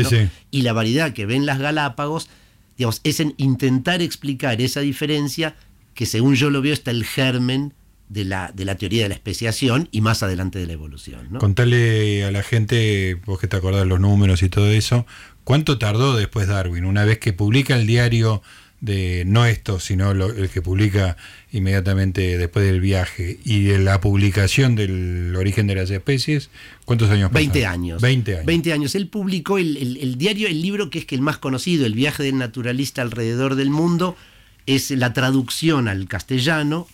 y 0.52 0.62
la 0.62 0.74
variedad 0.74 1.12
que 1.12 1.26
ven 1.26 1.48
las 1.48 1.58
Galápagos, 1.58 2.30
digamos, 2.78 3.02
es 3.04 3.20
en 3.20 3.34
intentar 3.38 4.02
explicar 4.02 4.62
esa 4.62 4.82
diferencia 4.82 5.56
que 5.94 6.06
según 6.06 6.36
yo 6.36 6.50
lo 6.50 6.62
veo 6.62 6.74
está 6.74 6.92
el 6.92 7.06
germen 7.06 7.74
de 8.10 8.26
la, 8.26 8.52
de 8.54 8.66
la 8.66 8.76
teoría 8.76 9.04
de 9.04 9.10
la 9.10 9.16
especiación 9.16 9.90
y 9.92 10.02
más 10.02 10.24
adelante 10.24 10.60
de 10.60 10.68
la 10.68 10.74
evolución. 10.74 11.30
Contale 11.40 12.26
a 12.26 12.32
la 12.32 12.44
gente, 12.44 13.20
vos 13.26 13.40
que 13.40 13.48
te 13.48 13.58
acordás 13.58 13.88
los 13.88 14.00
números 14.00 14.44
y 14.44 14.50
todo 14.50 14.70
eso, 14.72 15.06
¿cuánto 15.44 15.78
tardó 15.78 16.16
después 16.16 16.48
Darwin? 16.48 16.86
Una 16.86 17.06
vez 17.06 17.18
que 17.20 17.34
publica 17.34 17.76
el 17.76 17.88
diario 17.88 18.42
de 18.84 19.24
no 19.26 19.46
esto, 19.46 19.80
sino 19.80 20.12
el 20.12 20.50
que 20.50 20.62
publica 20.62 21.16
inmediatamente 21.54 22.38
después 22.38 22.66
del 22.66 22.82
viaje 22.82 23.40
y 23.46 23.64
de 23.64 23.80
la 23.80 24.02
publicación 24.02 24.76
del 24.76 25.34
origen 25.38 25.68
de 25.68 25.76
las 25.76 25.90
especies, 25.90 26.50
¿cuántos 26.84 27.10
años 27.10 27.30
pasaron? 27.30 27.54
20 27.54 27.66
años. 27.66 28.02
20 28.02 28.34
años. 28.34 28.46
20 28.46 28.74
años. 28.74 28.96
Él 28.96 29.08
publicó 29.08 29.58
el, 29.58 30.18
diario, 30.18 30.50
el 30.50 30.62
libro 30.62 30.90
que 30.90 31.00
es 31.00 31.06
que 31.06 31.16
el 31.16 31.22
más 31.22 31.38
conocido, 31.38 31.86
El 31.86 31.94
viaje 31.94 32.24
del 32.24 32.38
naturalista 32.38 33.02
alrededor 33.02 33.56
del 33.56 33.70
mundo, 33.70 34.18
es 34.66 34.92
la 34.92 35.14
traducción 35.14 35.88
al 35.88 36.10
castellano 36.10 36.86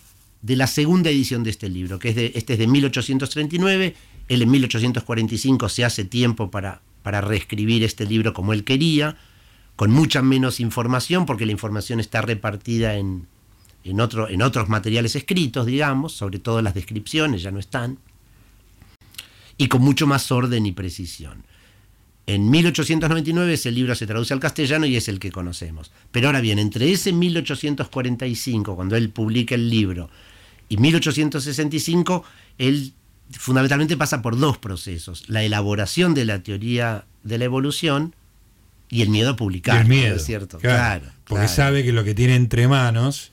de 0.42 0.54
la 0.54 0.68
segunda 0.68 1.10
edición 1.10 1.42
de 1.42 1.50
este 1.50 1.68
libro, 1.68 1.98
que 1.98 2.10
es 2.10 2.14
de, 2.14 2.30
este 2.36 2.52
es 2.52 2.58
de 2.60 2.68
1839, 2.68 3.96
él 4.28 4.42
en 4.42 4.50
1845 4.50 5.68
se 5.68 5.84
hace 5.84 6.04
tiempo 6.04 6.52
para, 6.52 6.82
para 7.02 7.20
reescribir 7.20 7.82
este 7.82 8.06
libro 8.06 8.32
como 8.32 8.52
él 8.52 8.62
quería, 8.62 9.16
con 9.80 9.92
mucha 9.92 10.20
menos 10.20 10.60
información, 10.60 11.24
porque 11.24 11.46
la 11.46 11.52
información 11.52 12.00
está 12.00 12.20
repartida 12.20 12.96
en, 12.96 13.26
en, 13.82 13.98
otro, 14.02 14.28
en 14.28 14.42
otros 14.42 14.68
materiales 14.68 15.16
escritos, 15.16 15.64
digamos, 15.64 16.12
sobre 16.12 16.38
todo 16.38 16.60
las 16.60 16.74
descripciones 16.74 17.40
ya 17.40 17.50
no 17.50 17.58
están, 17.58 17.96
y 19.56 19.68
con 19.68 19.80
mucho 19.80 20.06
más 20.06 20.30
orden 20.32 20.66
y 20.66 20.72
precisión. 20.72 21.44
En 22.26 22.50
1899 22.50 23.54
ese 23.54 23.70
libro 23.70 23.94
se 23.94 24.06
traduce 24.06 24.34
al 24.34 24.40
castellano 24.40 24.84
y 24.84 24.96
es 24.96 25.08
el 25.08 25.18
que 25.18 25.32
conocemos. 25.32 25.92
Pero 26.12 26.26
ahora 26.26 26.42
bien, 26.42 26.58
entre 26.58 26.92
ese 26.92 27.14
1845, 27.14 28.76
cuando 28.76 28.96
él 28.96 29.08
publica 29.08 29.54
el 29.54 29.70
libro, 29.70 30.10
y 30.68 30.76
1865, 30.76 32.22
él 32.58 32.92
fundamentalmente 33.30 33.96
pasa 33.96 34.20
por 34.20 34.38
dos 34.38 34.58
procesos. 34.58 35.26
La 35.30 35.42
elaboración 35.42 36.12
de 36.12 36.26
la 36.26 36.42
teoría 36.42 37.06
de 37.22 37.38
la 37.38 37.46
evolución 37.46 38.14
y 38.90 39.02
el 39.02 39.08
miedo 39.08 39.30
a 39.30 39.36
publicar. 39.36 39.82
el 39.82 39.88
miedo, 39.88 40.16
¿es 40.16 40.24
cierto? 40.24 40.58
Claro, 40.58 41.06
porque 41.24 41.48
sabe 41.48 41.84
que 41.84 41.92
lo 41.92 42.04
que 42.04 42.14
tiene 42.14 42.34
entre 42.34 42.68
manos 42.68 43.32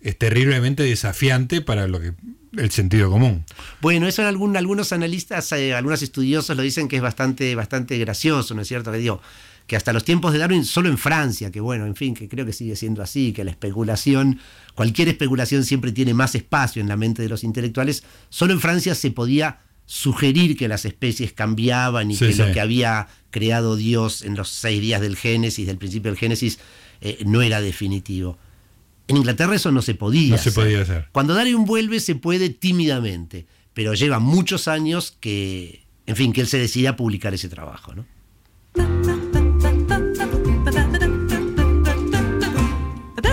es 0.00 0.18
terriblemente 0.18 0.82
desafiante 0.82 1.60
para 1.60 1.86
lo 1.86 2.00
que 2.00 2.14
el 2.56 2.70
sentido 2.70 3.10
común. 3.10 3.44
Bueno, 3.80 4.06
eso 4.06 4.22
en 4.22 4.28
algún, 4.28 4.56
algunos 4.56 4.92
analistas, 4.92 5.52
eh, 5.52 5.74
algunos 5.74 6.02
estudiosos 6.02 6.56
lo 6.56 6.62
dicen 6.62 6.88
que 6.88 6.96
es 6.96 7.02
bastante, 7.02 7.54
bastante 7.54 7.98
gracioso, 7.98 8.54
¿no 8.54 8.62
es 8.62 8.68
cierto? 8.68 8.90
Que 8.90 8.98
digo, 8.98 9.20
que 9.66 9.76
hasta 9.76 9.92
los 9.92 10.04
tiempos 10.04 10.32
de 10.32 10.38
Darwin, 10.38 10.64
solo 10.64 10.88
en 10.88 10.96
Francia, 10.96 11.50
que 11.50 11.60
bueno, 11.60 11.86
en 11.86 11.96
fin, 11.96 12.14
que 12.14 12.28
creo 12.28 12.46
que 12.46 12.52
sigue 12.52 12.76
siendo 12.76 13.02
así, 13.02 13.32
que 13.32 13.44
la 13.44 13.50
especulación, 13.50 14.40
cualquier 14.74 15.08
especulación 15.08 15.64
siempre 15.64 15.92
tiene 15.92 16.14
más 16.14 16.34
espacio 16.34 16.80
en 16.80 16.88
la 16.88 16.96
mente 16.96 17.22
de 17.22 17.28
los 17.28 17.44
intelectuales, 17.44 18.04
solo 18.28 18.52
en 18.52 18.60
Francia 18.60 18.94
se 18.94 19.10
podía 19.10 19.60
sugerir 19.86 20.56
que 20.56 20.68
las 20.68 20.84
especies 20.84 21.32
cambiaban 21.32 22.10
y 22.10 22.16
que 22.18 22.34
lo 22.34 22.52
que 22.52 22.60
había 22.60 23.08
creado 23.30 23.76
Dios 23.76 24.22
en 24.22 24.36
los 24.36 24.48
seis 24.48 24.80
días 24.80 25.00
del 25.00 25.16
Génesis, 25.16 25.66
del 25.66 25.78
principio 25.78 26.10
del 26.10 26.18
Génesis, 26.18 26.58
eh, 27.00 27.18
no 27.24 27.40
era 27.40 27.60
definitivo. 27.60 28.38
En 29.08 29.16
Inglaterra 29.16 29.54
eso 29.54 29.70
no 29.70 29.82
se 29.82 29.94
podía. 29.94 30.36
No 30.36 30.42
se 30.42 30.52
podía 30.52 30.82
hacer. 30.82 31.08
Cuando 31.12 31.34
Darwin 31.34 31.64
vuelve 31.64 32.00
se 32.00 32.16
puede 32.16 32.50
tímidamente, 32.50 33.46
pero 33.72 33.94
lleva 33.94 34.18
muchos 34.18 34.66
años 34.68 35.16
que, 35.20 35.84
en 36.06 36.16
fin, 36.16 36.32
que 36.32 36.40
él 36.40 36.48
se 36.48 36.58
decide 36.58 36.88
a 36.88 36.96
publicar 36.96 37.32
ese 37.32 37.48
trabajo, 37.48 37.94
¿no? 37.94 38.04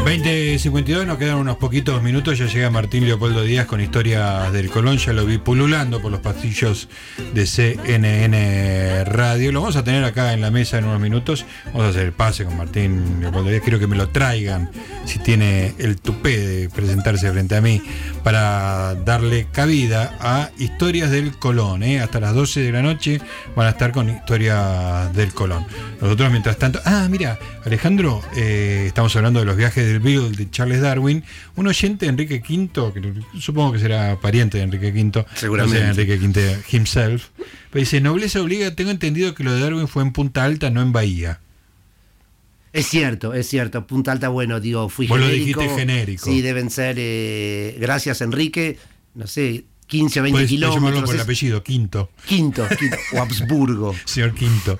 20.52, 0.05 1.05
nos 1.05 1.17
quedan 1.17 1.37
unos 1.37 1.55
poquitos 1.55 2.03
minutos, 2.03 2.37
ya 2.37 2.45
llega 2.45 2.69
Martín 2.69 3.05
Leopoldo 3.05 3.41
Díaz 3.41 3.67
con 3.67 3.79
historias 3.79 4.51
del 4.51 4.69
Colón, 4.69 4.97
ya 4.97 5.13
lo 5.13 5.25
vi 5.25 5.37
pululando 5.37 6.01
por 6.01 6.11
los 6.11 6.19
pasillos 6.19 6.89
de 7.33 7.47
CNN 7.47 9.05
Radio, 9.05 9.53
lo 9.53 9.61
vamos 9.61 9.77
a 9.77 9.83
tener 9.85 10.03
acá 10.03 10.33
en 10.33 10.41
la 10.41 10.51
mesa 10.51 10.77
en 10.77 10.85
unos 10.85 10.99
minutos, 10.99 11.45
vamos 11.67 11.83
a 11.83 11.89
hacer 11.89 12.03
el 12.07 12.11
pase 12.11 12.43
con 12.43 12.57
Martín 12.57 13.21
Leopoldo 13.21 13.49
Díaz, 13.49 13.61
quiero 13.63 13.79
que 13.79 13.87
me 13.87 13.95
lo 13.95 14.09
traigan, 14.09 14.69
si 15.05 15.19
tiene 15.19 15.73
el 15.77 15.95
tupé 15.95 16.37
de 16.37 16.69
presentarse 16.69 17.31
frente 17.31 17.55
a 17.55 17.61
mí, 17.61 17.81
para 18.25 18.95
darle 18.95 19.47
cabida 19.53 20.17
a 20.19 20.51
historias 20.57 21.11
del 21.11 21.37
Colón, 21.37 21.81
¿eh? 21.81 22.01
hasta 22.01 22.19
las 22.19 22.35
12 22.35 22.59
de 22.59 22.71
la 22.73 22.81
noche 22.81 23.21
van 23.55 23.67
a 23.67 23.69
estar 23.69 23.93
con 23.93 24.09
historias 24.09 25.13
del 25.15 25.33
Colón. 25.33 25.65
Nosotros 26.01 26.29
mientras 26.29 26.57
tanto, 26.57 26.81
ah, 26.83 27.07
mira, 27.09 27.39
Alejandro, 27.65 28.21
eh, 28.35 28.83
estamos 28.87 29.15
hablando 29.15 29.39
de 29.39 29.45
los 29.45 29.55
viajes 29.55 29.92
del 29.93 30.01
Bill 30.01 30.35
de 30.35 30.49
Charles 30.49 30.81
Darwin, 30.81 31.23
un 31.55 31.67
oyente, 31.67 32.07
Enrique 32.07 32.41
V, 32.47 32.93
que 32.93 33.39
supongo 33.39 33.73
que 33.73 33.79
será 33.79 34.19
pariente 34.19 34.57
de 34.57 34.63
Enrique 34.65 34.91
V, 34.91 35.25
seguramente 35.35 35.81
Enrique 35.81 36.17
V 36.17 36.57
himself, 36.71 37.27
pero 37.69 37.79
dice, 37.79 38.01
nobleza 38.01 38.41
obliga, 38.41 38.75
tengo 38.75 38.91
entendido 38.91 39.33
que 39.33 39.43
lo 39.43 39.53
de 39.53 39.61
Darwin 39.61 39.87
fue 39.87 40.03
en 40.03 40.11
Punta 40.11 40.43
Alta, 40.43 40.69
no 40.69 40.81
en 40.81 40.91
Bahía. 40.91 41.39
Es 42.73 42.87
cierto, 42.87 43.35
es 43.35 43.47
cierto. 43.47 43.85
Punta 43.85 44.11
Alta, 44.11 44.29
bueno, 44.29 44.59
digo, 44.59 44.89
fui 44.89 45.05
Vos 45.05 45.19
genérico. 45.19 45.61
lo 45.61 45.67
dijiste 45.67 45.79
genérico. 45.79 46.25
Sí, 46.25 46.41
deben 46.41 46.71
ser, 46.71 46.95
eh, 46.97 47.77
gracias 47.79 48.21
Enrique, 48.21 48.79
no 49.13 49.27
sé, 49.27 49.65
15 49.93 50.19
o 50.19 50.23
20 50.23 50.45
kilómetros. 50.47 51.03
por 51.03 51.13
el 51.13 51.21
apellido, 51.21 51.61
Quinto. 51.61 52.09
Quinto, 52.25 52.67
Quinto 52.79 52.97
o 53.13 53.21
Habsburgo. 53.21 53.93
Señor 54.05 54.33
Quinto. 54.33 54.79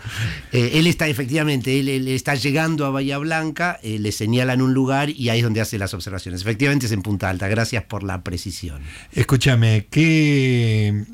Eh, 0.51 0.71
él 0.73 0.87
está 0.87 1.07
efectivamente, 1.07 1.79
él, 1.79 2.07
está 2.07 2.33
llegando 2.33 2.87
a 2.87 2.89
Bahía 2.89 3.19
Blanca, 3.19 3.79
eh, 3.83 3.99
le 3.99 4.11
señalan 4.11 4.59
un 4.63 4.73
lugar 4.73 5.11
y 5.11 5.29
ahí 5.29 5.37
es 5.37 5.43
donde 5.43 5.61
hace 5.61 5.77
las 5.77 5.93
observaciones. 5.93 6.41
Efectivamente 6.41 6.87
es 6.87 6.91
en 6.91 7.03
Punta 7.03 7.29
Alta, 7.29 7.47
gracias 7.47 7.83
por 7.83 8.01
la 8.01 8.23
precisión. 8.23 8.81
Escúchame, 9.11 9.85
¿qué, 9.91 11.05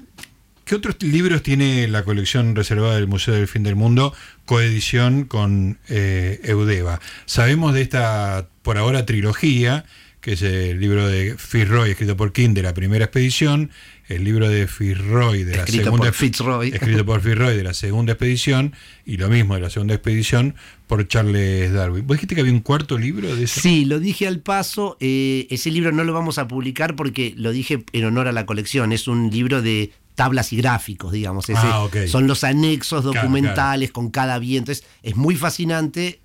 ¿Qué 0.64 0.76
otros 0.76 0.95
libros 1.02 1.43
tiene 1.43 1.89
la 1.89 2.06
colección 2.06 2.56
reservada 2.56 2.95
del 2.95 3.08
Museo 3.08 3.34
del 3.34 3.50
Fin 3.50 3.64
del 3.64 3.76
Mundo, 3.76 4.14
coedición 4.45 5.26
con 5.26 5.78
eh, 5.89 6.39
Eudeva? 6.45 7.02
Sabemos 7.26 7.74
de 7.74 7.82
esta, 7.82 8.47
por 8.62 8.78
ahora, 8.78 9.06
trilogía, 9.06 9.84
que 10.22 10.34
es 10.34 10.41
el 10.41 10.80
libro 10.80 11.07
de 11.07 11.36
Fitzroy, 11.38 11.91
escrito 11.91 12.17
por 12.17 12.34
King, 12.34 12.53
de 12.53 12.61
la 12.61 12.74
primera 12.74 13.05
expedición, 13.05 13.72
el 14.07 14.24
libro 14.24 14.49
de 14.49 14.67
Fitzroy 14.67 15.43
de 15.43 15.57
la 15.57 15.65
segunda 15.65 16.05
por 16.05 16.13
Fitzroy. 16.13 16.70
escrito 16.74 17.05
por 17.05 17.22
Fitzroy 17.22 17.55
de 17.55 17.63
la 17.63 17.74
segunda 17.74 18.13
expedición 18.13 18.74
y 19.05 19.17
lo 19.17 19.30
mismo 19.30 19.55
de 19.55 19.61
la 19.61 19.70
segunda 19.70 19.93
expedición 19.93 20.55
por 20.88 21.07
Charles 21.07 21.72
Darwin. 21.72 22.05
¿Vos 22.05 22.17
dijiste 22.17 22.36
que 22.36 22.41
había 22.41 22.53
un 22.53 22.59
cuarto 22.59 22.97
libro 22.97 23.34
de 23.34 23.43
eso? 23.43 23.61
Sí, 23.61 23.86
lo 23.86 23.99
dije 23.99 24.28
al 24.28 24.39
paso. 24.39 24.97
Eh, 24.99 25.47
ese 25.51 25.72
libro 25.72 25.91
no 25.91 26.03
lo 26.03 26.13
vamos 26.13 26.38
a 26.38 26.47
publicar 26.47 26.95
porque 26.95 27.34
lo 27.38 27.51
dije 27.51 27.84
en 27.93 28.05
honor 28.05 28.28
a 28.28 28.32
la 28.32 28.45
colección. 28.45 28.91
Es 28.91 29.07
un 29.07 29.30
libro 29.30 29.61
de 29.61 29.91
tablas 30.15 30.51
y 30.51 30.57
gráficos, 30.57 31.13
digamos. 31.13 31.45
Ah, 31.55 31.88
son 32.07 32.28
los 32.28 32.43
anexos 32.43 33.05
documentales 33.05 33.91
con 33.91 34.09
cada 34.09 34.38
viento. 34.38 34.74
es 34.74 35.15
muy 35.15 35.38
fascinante 35.38 36.20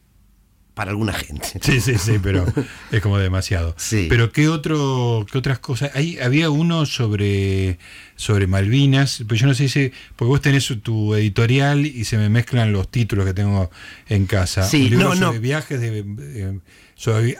para 0.75 0.91
alguna 0.91 1.13
gente. 1.13 1.47
Sí, 1.61 1.81
sí, 1.81 1.99
sí, 1.99 2.19
pero 2.23 2.45
es 2.91 3.01
como 3.01 3.19
demasiado. 3.19 3.75
Sí. 3.79 4.07
Pero 4.09 4.33
¿qué, 4.33 4.49
otro, 4.49 5.25
qué 5.31 5.39
otras 5.39 5.61
cosas? 5.61 5.93
Ahí 5.95 6.19
había 6.19 6.51
uno 6.51 6.85
sobre, 6.85 7.79
sobre 8.17 8.47
Malvinas, 8.47 9.23
pero 9.27 9.41
yo 9.41 9.47
no 9.47 9.55
sé 9.55 9.69
si, 9.69 9.93
porque 10.17 10.29
vos 10.29 10.41
tenés 10.41 10.67
tu 10.83 11.15
editorial 11.15 11.87
y 11.87 12.05
se 12.05 12.19
me 12.19 12.29
mezclan 12.29 12.73
los 12.73 12.91
títulos 12.91 13.25
que 13.25 13.35
tengo 13.35 13.71
en 14.09 14.27
casa. 14.27 14.65
Sí, 14.65 14.91
Un 14.93 14.99
no, 14.99 15.17
sobre 15.17 15.39
viajes, 15.39 15.81
de, 15.81 16.59
sobre, 16.97 17.39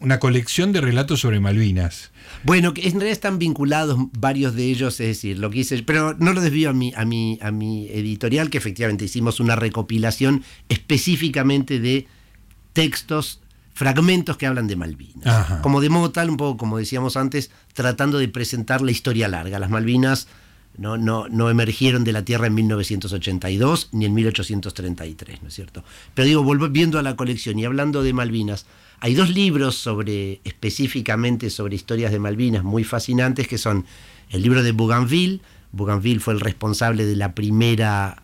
una 0.00 0.18
colección 0.18 0.72
de 0.72 0.80
relatos 0.80 1.20
sobre 1.20 1.40
Malvinas. 1.40 2.10
Bueno, 2.42 2.72
en 2.74 2.92
realidad 2.92 3.12
están 3.12 3.38
vinculados 3.38 3.98
varios 4.18 4.56
de 4.56 4.64
ellos, 4.64 4.98
es 4.98 5.06
decir, 5.06 5.38
lo 5.38 5.50
que 5.50 5.60
hice, 5.60 5.80
pero 5.82 6.16
no 6.18 6.32
lo 6.32 6.40
desvío 6.40 6.70
a 6.70 6.72
mi, 6.72 6.92
a 6.96 7.04
mi, 7.04 7.38
a 7.40 7.52
mi 7.52 7.88
editorial, 7.88 8.50
que 8.50 8.58
efectivamente 8.58 9.04
hicimos 9.04 9.38
una 9.40 9.56
recopilación 9.56 10.42
específicamente 10.68 11.78
de 11.78 12.06
textos, 12.72 13.40
fragmentos 13.74 14.36
que 14.36 14.46
hablan 14.46 14.66
de 14.66 14.76
Malvinas. 14.76 15.60
Como 15.62 15.80
de 15.80 15.88
modo 15.88 16.10
tal, 16.10 16.30
un 16.30 16.36
poco 16.36 16.56
como 16.56 16.78
decíamos 16.78 17.16
antes, 17.16 17.50
tratando 17.72 18.18
de 18.18 18.28
presentar 18.28 18.82
la 18.82 18.90
historia 18.90 19.28
larga. 19.28 19.58
Las 19.58 19.70
Malvinas 19.70 20.28
no, 20.76 20.96
no, 20.96 21.28
no 21.28 21.50
emergieron 21.50 22.04
de 22.04 22.12
la 22.12 22.24
Tierra 22.24 22.46
en 22.46 22.54
1982 22.54 23.90
ni 23.92 24.06
en 24.06 24.14
1833, 24.14 25.42
¿no 25.42 25.48
es 25.48 25.54
cierto? 25.54 25.84
Pero 26.14 26.26
digo, 26.26 26.42
volviendo 26.42 26.98
a 26.98 27.02
la 27.02 27.16
colección 27.16 27.58
y 27.58 27.64
hablando 27.64 28.02
de 28.02 28.12
Malvinas, 28.12 28.66
hay 29.00 29.14
dos 29.14 29.30
libros 29.30 29.76
sobre, 29.76 30.40
específicamente 30.44 31.50
sobre 31.50 31.74
historias 31.74 32.12
de 32.12 32.18
Malvinas 32.18 32.62
muy 32.62 32.84
fascinantes, 32.84 33.48
que 33.48 33.58
son 33.58 33.84
el 34.30 34.42
libro 34.42 34.62
de 34.62 34.72
Bougainville. 34.72 35.40
Bougainville 35.72 36.20
fue 36.20 36.34
el 36.34 36.40
responsable 36.40 37.04
de 37.04 37.16
la 37.16 37.34
primera 37.34 38.22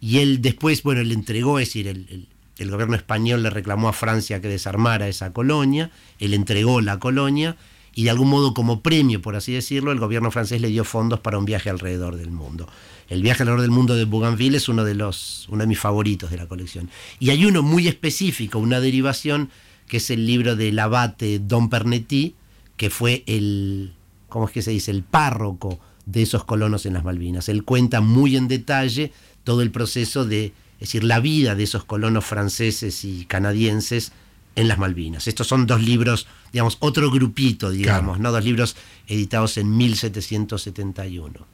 y 0.01 0.19
él 0.19 0.43
después, 0.43 0.83
bueno, 0.83 1.03
le 1.03 1.15
entregó, 1.15 1.59
es 1.59 1.69
decir, 1.69 1.89
el, 1.89 2.29
el, 2.59 2.71
gobierno 2.71 2.97
español 2.97 3.43
le 3.43 3.51
reclamó 3.51 3.89
a 3.89 3.95
Francia 3.95 4.41
que 4.41 4.49
desarmara 4.49 5.09
esa 5.09 5.33
colonia, 5.33 5.91
él 6.19 6.35
entregó 6.35 6.81
la 6.81 6.99
colonia, 6.99 7.57
y 7.97 8.05
de 8.05 8.11
algún 8.11 8.29
modo 8.29 8.53
como 8.53 8.83
premio, 8.83 9.23
por 9.23 9.37
así 9.37 9.53
decirlo, 9.53 9.91
el 9.91 9.99
gobierno 9.99 10.31
francés 10.31 10.61
le 10.61 10.69
dio 10.69 10.85
fondos 10.85 11.21
para 11.21 11.39
un 11.39 11.47
viaje 11.47 11.71
alrededor 11.71 12.17
del 12.17 12.31
mundo. 12.31 12.69
El 13.09 13.23
viaje 13.23 13.43
alrededor 13.43 13.63
del 13.63 13.71
mundo 13.71 13.95
de 13.95 14.05
Bougainville 14.05 14.59
es 14.59 14.69
uno 14.69 14.85
de, 14.85 14.95
los, 14.95 15.47
uno 15.49 15.63
de 15.63 15.67
mis 15.67 15.79
favoritos 15.79 16.31
de 16.31 16.37
la 16.37 16.47
colección. 16.47 16.91
Y 17.21 17.31
hay 17.31 17.47
uno 17.47 17.63
muy 17.63 17.89
específico, 17.89 18.59
una 18.59 18.81
derivación 18.81 19.49
que 19.89 19.99
es 19.99 20.11
el 20.11 20.27
libro 20.27 20.57
del 20.57 20.79
abate 20.79 21.39
Don 21.39 21.69
Pernetti, 21.71 22.35
que 22.77 22.91
fue 22.91 23.25
el, 23.27 23.93
¿cómo 24.29 24.47
es 24.47 24.53
que 24.53 24.63
se 24.63 24.71
dice?, 24.71 24.91
el 24.91 25.03
párroco 25.03 25.81
de 26.05 26.23
esos 26.23 26.45
colonos 26.45 26.87
en 26.87 26.95
las 26.95 27.05
Malvinas. 27.05 27.49
Él 27.49 27.65
cuenta 27.65 28.01
muy 28.01 28.37
en 28.37 28.49
detalle 28.49 29.13
todo 29.45 29.63
el 29.63 29.71
proceso 29.71 30.25
de, 30.25 30.47
es 30.47 30.81
decir, 30.81 31.05
la 31.05 31.21
vida 31.21 31.55
de 31.55 31.65
esos 31.65 31.85
colonos 31.85 32.25
franceses 32.25 33.05
y 33.05 33.25
canadienses 33.27 34.13
en 34.57 34.69
las 34.69 34.79
Malvinas. 34.79 35.29
Estos 35.29 35.47
son 35.47 35.67
dos 35.67 35.83
libros, 35.83 36.27
digamos, 36.53 36.79
otro 36.81 37.11
grupito, 37.11 37.71
digamos, 37.71 38.19
¿no? 38.19 38.33
Dos 38.33 38.45
libros 38.45 38.77
editados 39.07 39.59
en 39.59 39.77
1771. 39.77 41.47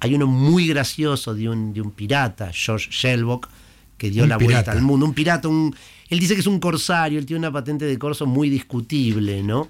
Hay 0.00 0.14
uno 0.14 0.26
muy 0.26 0.68
gracioso 0.68 1.34
de 1.34 1.48
un, 1.48 1.72
de 1.72 1.80
un 1.80 1.90
pirata, 1.90 2.50
George 2.52 2.90
Shelbock, 2.90 3.48
que 3.96 4.10
dio 4.10 4.26
la 4.26 4.36
vuelta 4.36 4.72
al 4.72 4.82
mundo. 4.82 5.06
Un 5.06 5.14
pirata, 5.14 5.48
un, 5.48 5.74
él 6.08 6.18
dice 6.18 6.34
que 6.34 6.40
es 6.40 6.46
un 6.46 6.60
corsario, 6.60 7.18
él 7.18 7.26
tiene 7.26 7.38
una 7.38 7.52
patente 7.52 7.84
de 7.84 7.98
corso 7.98 8.26
muy 8.26 8.50
discutible, 8.50 9.42
¿no? 9.42 9.68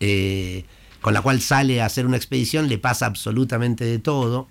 Eh, 0.00 0.64
con 1.00 1.14
la 1.14 1.20
cual 1.20 1.40
sale 1.40 1.82
a 1.82 1.86
hacer 1.86 2.06
una 2.06 2.16
expedición, 2.16 2.68
le 2.68 2.78
pasa 2.78 3.06
absolutamente 3.06 3.84
de 3.84 3.98
todo. 3.98 4.48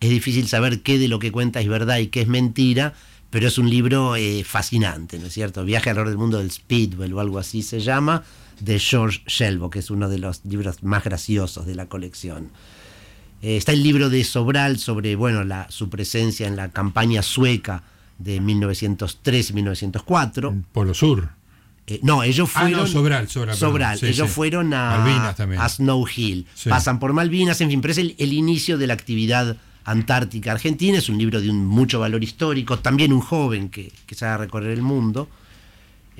Es 0.00 0.10
difícil 0.10 0.46
saber 0.46 0.82
qué 0.82 0.98
de 0.98 1.08
lo 1.08 1.18
que 1.18 1.32
cuenta 1.32 1.60
es 1.60 1.68
verdad 1.68 1.98
y 1.98 2.08
qué 2.08 2.20
es 2.20 2.28
mentira, 2.28 2.94
pero 3.30 3.48
es 3.48 3.58
un 3.58 3.68
libro 3.68 4.14
eh, 4.16 4.44
fascinante, 4.44 5.18
¿no 5.18 5.26
es 5.26 5.32
cierto? 5.32 5.64
Viaje 5.64 5.90
alrededor 5.90 6.10
del 6.10 6.18
mundo 6.18 6.38
del 6.38 6.50
Speedwell 6.50 7.12
o 7.14 7.20
algo 7.20 7.38
así 7.38 7.62
se 7.62 7.80
llama, 7.80 8.22
de 8.60 8.78
George 8.78 9.22
Shelbo, 9.26 9.70
que 9.70 9.80
es 9.80 9.90
uno 9.90 10.08
de 10.08 10.18
los 10.18 10.44
libros 10.44 10.82
más 10.82 11.04
graciosos 11.04 11.66
de 11.66 11.74
la 11.74 11.86
colección. 11.86 12.50
Eh, 13.42 13.56
está 13.56 13.72
el 13.72 13.82
libro 13.82 14.08
de 14.08 14.24
Sobral 14.24 14.78
sobre 14.78 15.16
bueno, 15.16 15.42
su 15.68 15.88
presencia 15.88 16.46
en 16.46 16.56
la 16.56 16.70
campaña 16.70 17.22
sueca 17.22 17.82
de 18.18 18.40
1903 18.40 19.50
y 19.50 19.52
1904. 19.54 20.54
Polo 20.72 20.94
Sur. 20.94 21.30
Eh, 21.86 22.00
no, 22.02 22.22
ellos 22.22 22.50
ah, 22.54 22.60
fueron. 22.60 22.86
Sobral, 22.86 23.28
Sobral. 23.28 23.98
ellos 24.02 24.30
fueron 24.30 24.74
a, 24.74 25.32
a 25.58 25.68
Snow 25.68 26.04
Hill. 26.06 26.46
Pasan 26.68 26.98
por 26.98 27.12
Malvinas, 27.14 27.60
en 27.60 27.70
fin, 27.70 27.80
pero 27.80 27.92
es 27.92 27.98
el, 27.98 28.32
inicio 28.32 28.76
de 28.76 28.86
la 28.86 28.94
actividad 28.94 29.56
antártica 29.84 30.52
argentina. 30.52 30.98
Es 30.98 31.08
un 31.08 31.16
libro 31.16 31.40
de 31.40 31.48
un 31.48 31.64
mucho 31.64 32.00
valor 32.00 32.22
histórico. 32.22 32.78
También 32.78 33.12
un 33.12 33.20
joven 33.20 33.70
que, 33.70 33.90
que 34.06 34.14
sabe 34.14 34.44
recorrer 34.44 34.72
el 34.72 34.82
mundo. 34.82 35.28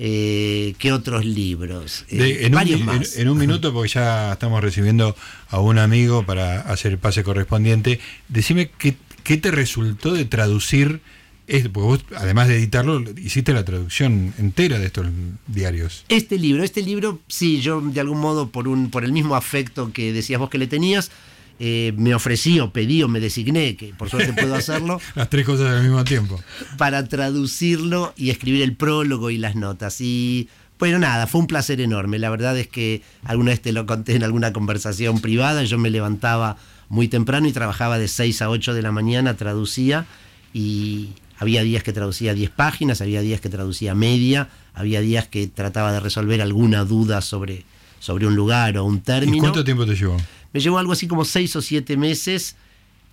Eh, 0.01 0.75
¿Qué 0.79 0.93
otros 0.93 1.25
libros? 1.25 2.05
Eh, 2.09 2.45
en, 2.45 2.53
varios 2.53 2.79
un, 2.79 2.85
más. 2.85 3.17
En, 3.17 3.27
un 3.27 3.37
minuto, 3.37 3.73
porque 3.73 3.89
ya 3.89 4.31
estamos 4.31 4.63
recibiendo 4.63 5.15
a 5.49 5.59
un 5.59 5.77
amigo 5.77 6.25
para 6.25 6.61
hacer 6.61 6.93
el 6.93 6.97
pase 6.97 7.21
correspondiente. 7.23 7.99
Decime 8.29 8.71
qué, 8.77 8.95
qué 9.23 9.37
te 9.37 9.51
resultó 9.51 10.13
de 10.13 10.23
traducir 10.23 11.01
es, 11.49 11.67
porque 11.67 11.87
vos, 11.87 12.05
además 12.15 12.47
de 12.47 12.57
editarlo, 12.57 13.03
hiciste 13.17 13.53
la 13.53 13.65
traducción 13.65 14.33
entera 14.37 14.77
de 14.79 14.85
estos 14.85 15.07
diarios. 15.47 16.05
Este 16.07 16.37
libro, 16.37 16.63
este 16.63 16.81
libro, 16.81 17.19
sí, 17.27 17.59
yo 17.59 17.81
de 17.81 17.99
algún 17.99 18.19
modo, 18.19 18.49
por, 18.49 18.67
un, 18.67 18.91
por 18.91 19.03
el 19.03 19.11
mismo 19.11 19.35
afecto 19.35 19.91
que 19.91 20.13
decías 20.13 20.39
vos 20.39 20.49
que 20.49 20.59
le 20.59 20.67
tenías, 20.67 21.11
eh, 21.59 21.93
me 21.97 22.15
ofrecí 22.15 22.59
o 22.59 22.71
pedí 22.71 23.03
o 23.03 23.07
me 23.07 23.19
designé, 23.19 23.75
que 23.75 23.93
por 23.93 24.09
suerte 24.09 24.31
puedo 24.33 24.55
hacerlo. 24.55 25.01
las 25.15 25.29
tres 25.29 25.45
cosas 25.45 25.71
al 25.71 25.83
mismo 25.83 26.03
tiempo. 26.03 26.39
Para 26.77 27.07
traducirlo 27.07 28.13
y 28.15 28.29
escribir 28.29 28.61
el 28.61 28.75
prólogo 28.75 29.29
y 29.29 29.37
las 29.37 29.55
notas. 29.55 29.99
Y 29.99 30.47
bueno, 30.77 30.99
nada, 30.99 31.27
fue 31.27 31.41
un 31.41 31.47
placer 31.47 31.81
enorme. 31.81 32.19
La 32.19 32.29
verdad 32.29 32.57
es 32.57 32.67
que 32.67 33.01
alguna 33.25 33.51
vez 33.51 33.61
te 33.61 33.73
lo 33.73 33.85
conté 33.85 34.15
en 34.15 34.23
alguna 34.23 34.53
conversación 34.53 35.19
privada. 35.19 35.63
Yo 35.63 35.77
me 35.77 35.89
levantaba 35.89 36.57
muy 36.87 37.07
temprano 37.07 37.47
y 37.47 37.51
trabajaba 37.51 37.97
de 37.97 38.07
6 38.07 38.41
a 38.41 38.49
8 38.49 38.73
de 38.73 38.81
la 38.81 38.91
mañana, 38.91 39.35
traducía 39.35 40.05
y 40.53 41.09
había 41.39 41.63
días 41.63 41.83
que 41.83 41.93
traducía 41.93 42.33
10 42.33 42.51
páginas, 42.51 43.01
había 43.01 43.21
días 43.21 43.41
que 43.41 43.49
traducía 43.49 43.95
media, 43.95 44.49
había 44.73 44.99
días 44.99 45.27
que 45.27 45.47
trataba 45.47 45.91
de 45.93 46.01
resolver 46.01 46.41
alguna 46.41 46.83
duda 46.83 47.21
sobre, 47.21 47.63
sobre 47.99 48.27
un 48.27 48.35
lugar 48.35 48.77
o 48.77 48.83
un 48.83 49.01
término. 49.01 49.37
¿Y 49.37 49.39
cuánto 49.39 49.63
tiempo 49.63 49.85
te 49.85 49.95
llevó? 49.95 50.17
Me 50.51 50.59
llevó 50.59 50.77
algo 50.79 50.91
así 50.91 51.07
como 51.07 51.23
6 51.23 51.55
o 51.55 51.61
7 51.61 51.95
meses, 51.95 52.57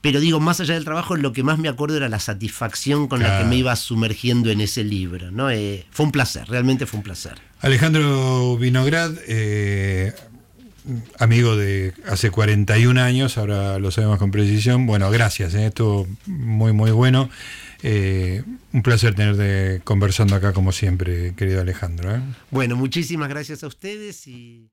pero 0.00 0.18
digo, 0.20 0.40
más 0.40 0.60
allá 0.60 0.74
del 0.74 0.84
trabajo, 0.84 1.16
lo 1.16 1.32
que 1.32 1.44
más 1.44 1.58
me 1.58 1.68
acuerdo 1.68 1.96
era 1.96 2.08
la 2.08 2.18
satisfacción 2.18 3.06
con 3.06 3.22
la 3.22 3.38
que 3.38 3.44
me 3.44 3.56
iba 3.56 3.74
sumergiendo 3.76 4.50
en 4.50 4.60
ese 4.60 4.82
libro. 4.82 5.30
¿no? 5.30 5.48
Eh, 5.50 5.86
fue 5.90 6.06
un 6.06 6.12
placer, 6.12 6.48
realmente 6.48 6.86
fue 6.86 6.98
un 6.98 7.04
placer. 7.04 7.34
Alejandro 7.60 8.56
Vinograd, 8.56 9.12
eh, 9.28 10.12
amigo 11.18 11.56
de 11.56 11.94
hace 12.08 12.30
41 12.30 13.00
años, 13.00 13.38
ahora 13.38 13.78
lo 13.78 13.90
sabemos 13.90 14.18
con 14.18 14.30
precisión. 14.30 14.86
Bueno, 14.86 15.10
gracias, 15.10 15.54
eh, 15.54 15.66
estuvo 15.66 16.06
muy, 16.26 16.72
muy 16.72 16.90
bueno. 16.90 17.30
Eh, 17.88 18.42
un 18.72 18.82
placer 18.82 19.14
tenerte 19.14 19.80
conversando 19.84 20.34
acá 20.34 20.52
como 20.52 20.72
siempre, 20.72 21.36
querido 21.36 21.60
Alejandro. 21.60 22.16
¿eh? 22.16 22.20
Bueno, 22.50 22.74
muchísimas 22.74 23.28
gracias 23.28 23.62
a 23.62 23.68
ustedes 23.68 24.26
y... 24.26 24.72